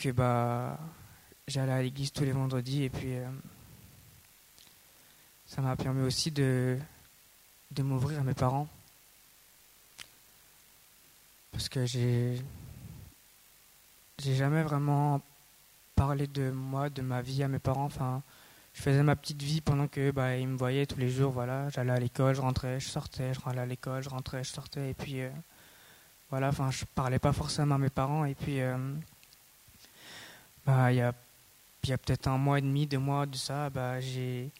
que 0.00 0.10
bah 0.10 0.78
j'allais 1.46 1.72
à 1.72 1.82
l'église 1.82 2.10
tous 2.10 2.24
les 2.24 2.32
vendredis 2.32 2.84
et 2.84 2.90
puis 2.90 3.16
euh, 3.16 3.28
ça 5.44 5.60
m'a 5.60 5.76
permis 5.76 6.00
aussi 6.02 6.30
de, 6.30 6.78
de 7.70 7.82
m'ouvrir 7.82 8.20
à 8.20 8.22
mes 8.22 8.34
parents. 8.34 8.66
Parce 11.52 11.68
que 11.68 11.84
j'ai, 11.84 12.40
j'ai 14.18 14.34
jamais 14.34 14.62
vraiment 14.62 15.20
parlé 15.96 16.26
de 16.26 16.50
moi, 16.50 16.88
de 16.88 17.02
ma 17.02 17.20
vie 17.20 17.42
à 17.42 17.48
mes 17.48 17.58
parents. 17.58 17.84
Enfin, 17.84 18.22
je 18.72 18.80
faisais 18.80 19.02
ma 19.02 19.16
petite 19.16 19.42
vie 19.42 19.60
pendant 19.60 19.86
que 19.86 20.12
bah, 20.12 20.38
ils 20.38 20.48
me 20.48 20.56
voyaient 20.56 20.86
tous 20.86 20.98
les 20.98 21.10
jours. 21.10 21.32
Voilà, 21.32 21.68
j'allais 21.68 21.92
à 21.92 21.98
l'école, 21.98 22.34
je 22.34 22.40
rentrais, 22.40 22.80
je 22.80 22.88
sortais, 22.88 23.34
je 23.34 23.40
rentrais 23.40 23.60
à 23.60 23.66
l'école, 23.66 24.02
je 24.02 24.08
rentrais, 24.08 24.44
je 24.44 24.50
sortais. 24.50 24.90
Et 24.90 24.94
puis 24.94 25.20
euh, 25.20 25.30
voilà, 26.30 26.48
enfin, 26.48 26.70
je 26.70 26.86
parlais 26.94 27.18
pas 27.18 27.34
forcément 27.34 27.74
à 27.74 27.78
mes 27.78 27.90
parents. 27.90 28.24
Et 28.24 28.34
puis 28.34 28.62
euh, 28.62 28.78
il 30.90 30.96
y 30.96 31.00
a, 31.00 31.08
a 31.08 31.98
peut-être 31.98 32.28
un 32.28 32.38
mois 32.38 32.58
et 32.58 32.62
demi, 32.62 32.86
deux 32.86 32.98
mois 32.98 33.26
de 33.26 33.36
ça, 33.36 33.70
bah, 33.70 34.00
j'ai 34.00 34.50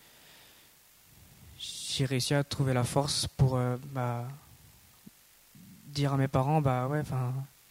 j'ai 1.61 2.07
réussi 2.07 2.33
à 2.33 2.43
trouver 2.43 2.73
la 2.73 2.85
force 2.85 3.27
pour 3.27 3.57
euh, 3.57 3.77
bah, 3.93 4.27
dire 5.87 6.15
à 6.15 6.17
mes 6.17 6.29
parents 6.29 6.63
bah 6.63 6.89
ouais 6.89 7.03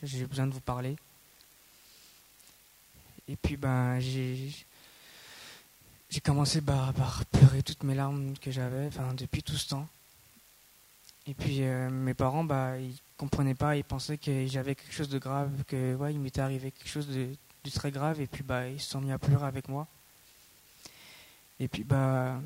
j'ai 0.03 0.25
besoin 0.25 0.45
de 0.45 0.53
vous 0.53 0.59
parler. 0.61 0.95
Et 3.27 3.35
puis 3.35 3.57
ben 3.57 3.99
j'ai 3.99 4.53
j'ai 6.09 6.19
commencé 6.21 6.61
bah, 6.61 6.93
par 6.95 7.25
pleurer 7.25 7.63
toutes 7.63 7.83
mes 7.83 7.95
larmes 7.95 8.37
que 8.37 8.51
j'avais 8.51 8.87
enfin 8.87 9.13
depuis 9.15 9.41
tout 9.41 9.55
ce 9.55 9.69
temps. 9.69 9.87
Et 11.25 11.33
puis 11.33 11.63
euh, 11.63 11.89
mes 11.89 12.13
parents 12.13 12.43
bah 12.43 12.77
ils 12.77 12.95
comprenaient 13.17 13.55
pas 13.55 13.75
ils 13.75 13.83
pensaient 13.83 14.17
que 14.19 14.45
j'avais 14.47 14.75
quelque 14.75 14.93
chose 14.93 15.09
de 15.09 15.17
grave 15.17 15.51
que 15.67 15.95
ouais 15.95 16.13
il 16.13 16.19
m'était 16.19 16.41
arrivé 16.41 16.71
quelque 16.71 16.89
chose 16.89 17.07
de, 17.07 17.29
de, 17.63 17.69
très 17.69 17.91
grave 17.91 18.19
et 18.21 18.27
puis 18.27 18.43
bah 18.43 18.67
ils 18.67 18.79
se 18.79 18.89
sont 18.89 19.01
mis 19.01 19.11
à 19.11 19.19
pleurer 19.19 19.45
avec 19.45 19.67
moi 19.69 19.87
et 21.59 21.67
puis 21.67 21.83
bah 21.83 22.39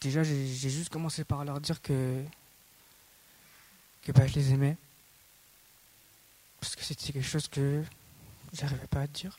déjà, 0.00 0.22
j'ai 0.22 0.70
juste 0.70 0.88
commencé 0.88 1.24
par 1.24 1.44
leur 1.44 1.60
dire 1.60 1.80
que, 1.82 2.22
que 4.02 4.12
bah, 4.12 4.26
je 4.26 4.34
les 4.34 4.52
aimais. 4.52 4.76
Parce 6.60 6.76
que 6.76 6.82
c'était 6.82 7.12
quelque 7.12 7.26
chose 7.26 7.48
que 7.48 7.82
j'arrivais 8.52 8.86
pas 8.86 9.02
à 9.02 9.06
dire. 9.06 9.38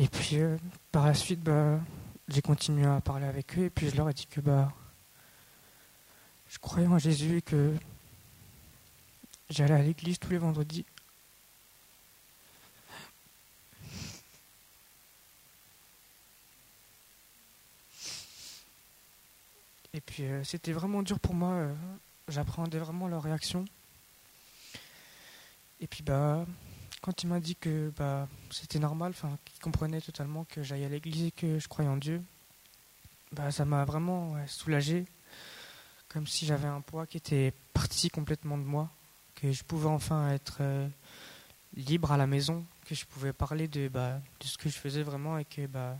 Et 0.00 0.06
puis 0.06 0.36
euh, 0.36 0.56
par 0.92 1.06
la 1.06 1.14
suite, 1.14 1.42
bah, 1.42 1.80
j'ai 2.28 2.42
continué 2.42 2.86
à 2.86 3.00
parler 3.00 3.26
avec 3.26 3.58
eux 3.58 3.64
et 3.64 3.70
puis 3.70 3.88
je 3.88 3.96
leur 3.96 4.08
ai 4.08 4.14
dit 4.14 4.26
que 4.26 4.40
bah, 4.40 4.72
je 6.48 6.58
croyais 6.58 6.86
en 6.86 6.98
Jésus 6.98 7.38
et 7.38 7.42
que 7.42 7.74
j'allais 9.50 9.74
à 9.74 9.82
l'église 9.82 10.18
tous 10.18 10.30
les 10.30 10.38
vendredis. 10.38 10.84
Et 19.94 20.00
puis 20.00 20.24
euh, 20.24 20.44
c'était 20.44 20.72
vraiment 20.72 21.02
dur 21.02 21.18
pour 21.18 21.34
moi. 21.34 21.52
Euh, 21.54 21.74
j'appréhendais 22.28 22.78
vraiment 22.78 23.08
leur 23.08 23.22
réaction. 23.22 23.64
Et 25.80 25.86
puis 25.86 26.02
bah 26.02 26.44
quand 27.00 27.22
il 27.22 27.28
m'a 27.28 27.40
dit 27.40 27.56
que 27.56 27.92
bah 27.96 28.28
c'était 28.50 28.78
normal, 28.78 29.14
qu'il 29.44 29.60
comprenait 29.60 30.00
totalement 30.00 30.44
que 30.44 30.62
j'aille 30.62 30.84
à 30.84 30.88
l'église 30.88 31.26
et 31.26 31.30
que 31.30 31.58
je 31.58 31.68
croyais 31.68 31.90
en 31.90 31.96
Dieu, 31.96 32.22
bah 33.32 33.50
ça 33.50 33.64
m'a 33.64 33.84
vraiment 33.84 34.34
soulagé, 34.46 35.04
comme 36.08 36.26
si 36.26 36.46
j'avais 36.46 36.68
un 36.68 36.80
poids 36.80 37.06
qui 37.06 37.16
était 37.16 37.52
parti 37.72 38.08
complètement 38.10 38.58
de 38.58 38.64
moi, 38.64 38.90
que 39.34 39.52
je 39.52 39.62
pouvais 39.64 39.88
enfin 39.88 40.30
être 40.30 40.58
euh, 40.60 40.88
libre 41.76 42.12
à 42.12 42.16
la 42.16 42.26
maison, 42.26 42.64
que 42.86 42.94
je 42.94 43.04
pouvais 43.04 43.32
parler 43.32 43.68
de 43.68 43.88
bah 43.88 44.20
de 44.40 44.46
ce 44.46 44.58
que 44.58 44.68
je 44.68 44.76
faisais 44.76 45.02
vraiment 45.02 45.38
et 45.38 45.44
que 45.44 45.66
bah 45.66 45.96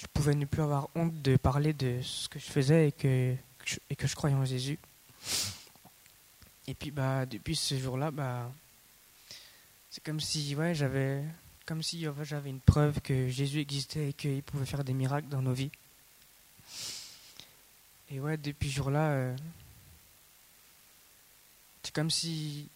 je 0.00 0.06
pouvais 0.12 0.34
ne 0.34 0.44
plus 0.44 0.62
avoir 0.62 0.88
honte 0.94 1.22
de 1.22 1.36
parler 1.36 1.72
de 1.72 2.00
ce 2.02 2.28
que 2.28 2.38
je 2.38 2.44
faisais 2.44 2.88
et 2.88 2.92
que, 2.92 3.34
et 3.90 3.96
que 3.96 4.06
je 4.06 4.14
croyais 4.14 4.36
en 4.36 4.44
Jésus. 4.44 4.78
Et 6.66 6.74
puis 6.74 6.90
bah 6.90 7.26
depuis 7.26 7.56
ce 7.56 7.78
jour-là, 7.78 8.10
bah 8.10 8.50
c'est 9.90 10.02
comme 10.02 10.20
si 10.20 10.54
ouais 10.56 10.74
j'avais 10.74 11.22
comme 11.66 11.82
si 11.82 12.06
j'avais 12.22 12.50
une 12.50 12.60
preuve 12.60 13.00
que 13.00 13.28
Jésus 13.28 13.60
existait 13.60 14.10
et 14.10 14.12
qu'il 14.12 14.42
pouvait 14.42 14.66
faire 14.66 14.84
des 14.84 14.94
miracles 14.94 15.28
dans 15.28 15.42
nos 15.42 15.52
vies. 15.52 15.70
Et 18.10 18.20
ouais 18.20 18.36
depuis 18.36 18.70
ce 18.70 18.76
jour-là, 18.76 19.10
euh, 19.10 19.36
c'est 21.82 21.94
comme 21.94 22.10
si 22.10 22.68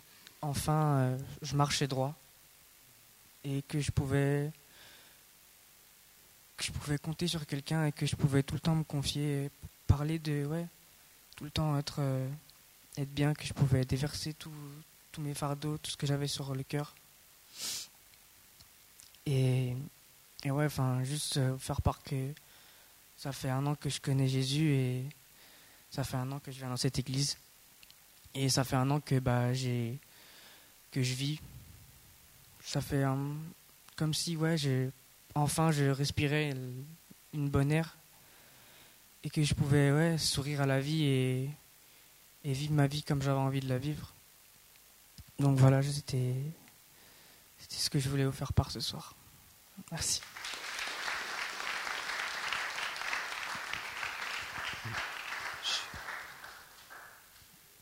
enfin 0.43 0.99
euh, 0.99 1.19
je 1.43 1.57
marchais 1.57 1.89
droit 1.89 2.15
et 3.45 3.63
que 3.63 3.81
je 3.81 3.91
pouvais 3.91 4.53
que 6.59 6.65
je 6.65 6.73
pouvais 6.73 6.99
compter 6.99 7.29
sur 7.29 7.47
quelqu'un 7.47 7.87
et 7.87 7.93
que 7.93 8.05
je 8.05 8.17
pouvais 8.17 8.43
tout 8.43 8.55
le 8.55 8.61
temps 8.61 8.75
me 8.75 8.85
confier, 8.85 9.51
parler 9.87 10.19
de, 10.19 10.45
ouais, 10.45 10.67
tout 11.37 11.45
le 11.45 11.51
temps 11.51 11.79
être, 11.79 12.01
euh, 12.01 12.29
être 12.99 13.15
bien, 13.15 13.33
que 13.35 13.45
je 13.45 13.53
pouvais 13.53 13.85
déverser 13.85 14.35
tous 14.35 14.53
mes 15.19 15.35
fardeaux, 15.35 15.79
tout 15.79 15.91
ce 15.91 15.97
que 15.97 16.07
j'avais 16.07 16.29
sur 16.29 16.55
le 16.55 16.63
cœur. 16.63 16.95
Et, 19.27 19.75
et 20.45 20.51
ouais, 20.51 20.67
enfin, 20.67 21.03
juste 21.05 21.37
euh, 21.37 21.59
faire 21.59 21.83
part 21.83 22.03
que 22.03 22.33
ça 23.17 23.33
fait 23.33 23.51
un 23.51 23.67
an 23.67 23.75
que 23.75 23.91
je 23.91 24.01
connais 24.01 24.29
Jésus 24.29 24.73
et 24.73 25.05
ça 25.91 26.05
fait 26.05 26.17
un 26.17 26.31
an 26.31 26.39
que 26.39 26.53
je 26.53 26.59
viens 26.59 26.69
dans 26.69 26.77
cette 26.77 26.99
église. 26.99 27.37
Et 28.35 28.49
ça 28.49 28.65
fait 28.65 28.77
un 28.77 28.91
an 28.91 29.01
que 29.01 29.19
bah, 29.19 29.53
que 30.93 31.03
je 31.03 31.15
vis. 31.15 31.41
Ça 32.63 32.81
fait 32.81 33.05
comme 33.97 34.15
si 34.15 34.37
ouais, 34.37 34.57
enfin 35.35 35.73
je 35.73 35.85
respirais 35.85 36.55
une 37.33 37.49
bonne 37.49 37.73
air 37.73 37.97
et 39.25 39.31
que 39.31 39.43
je 39.43 39.55
pouvais 39.55 39.91
ouais, 39.91 40.19
sourire 40.19 40.61
à 40.61 40.67
la 40.67 40.81
vie 40.81 41.05
et, 41.05 41.51
et 42.45 42.53
vivre 42.53 42.73
ma 42.73 42.87
vie 42.87 43.03
comme 43.03 43.23
j'avais 43.23 43.39
envie 43.39 43.61
de 43.61 43.69
la 43.69 43.79
vivre. 43.79 44.13
Donc 45.39 45.59
voilà, 45.59 45.83
c'était 45.83 46.35
ce 47.69 47.91
que 47.91 47.99
je 47.99 48.09
voulais 48.09 48.25
vous 48.25 48.33
faire 48.33 48.53
part 48.53 48.71
ce 48.71 48.81
soir. 48.81 49.15
Merci. 49.91 50.21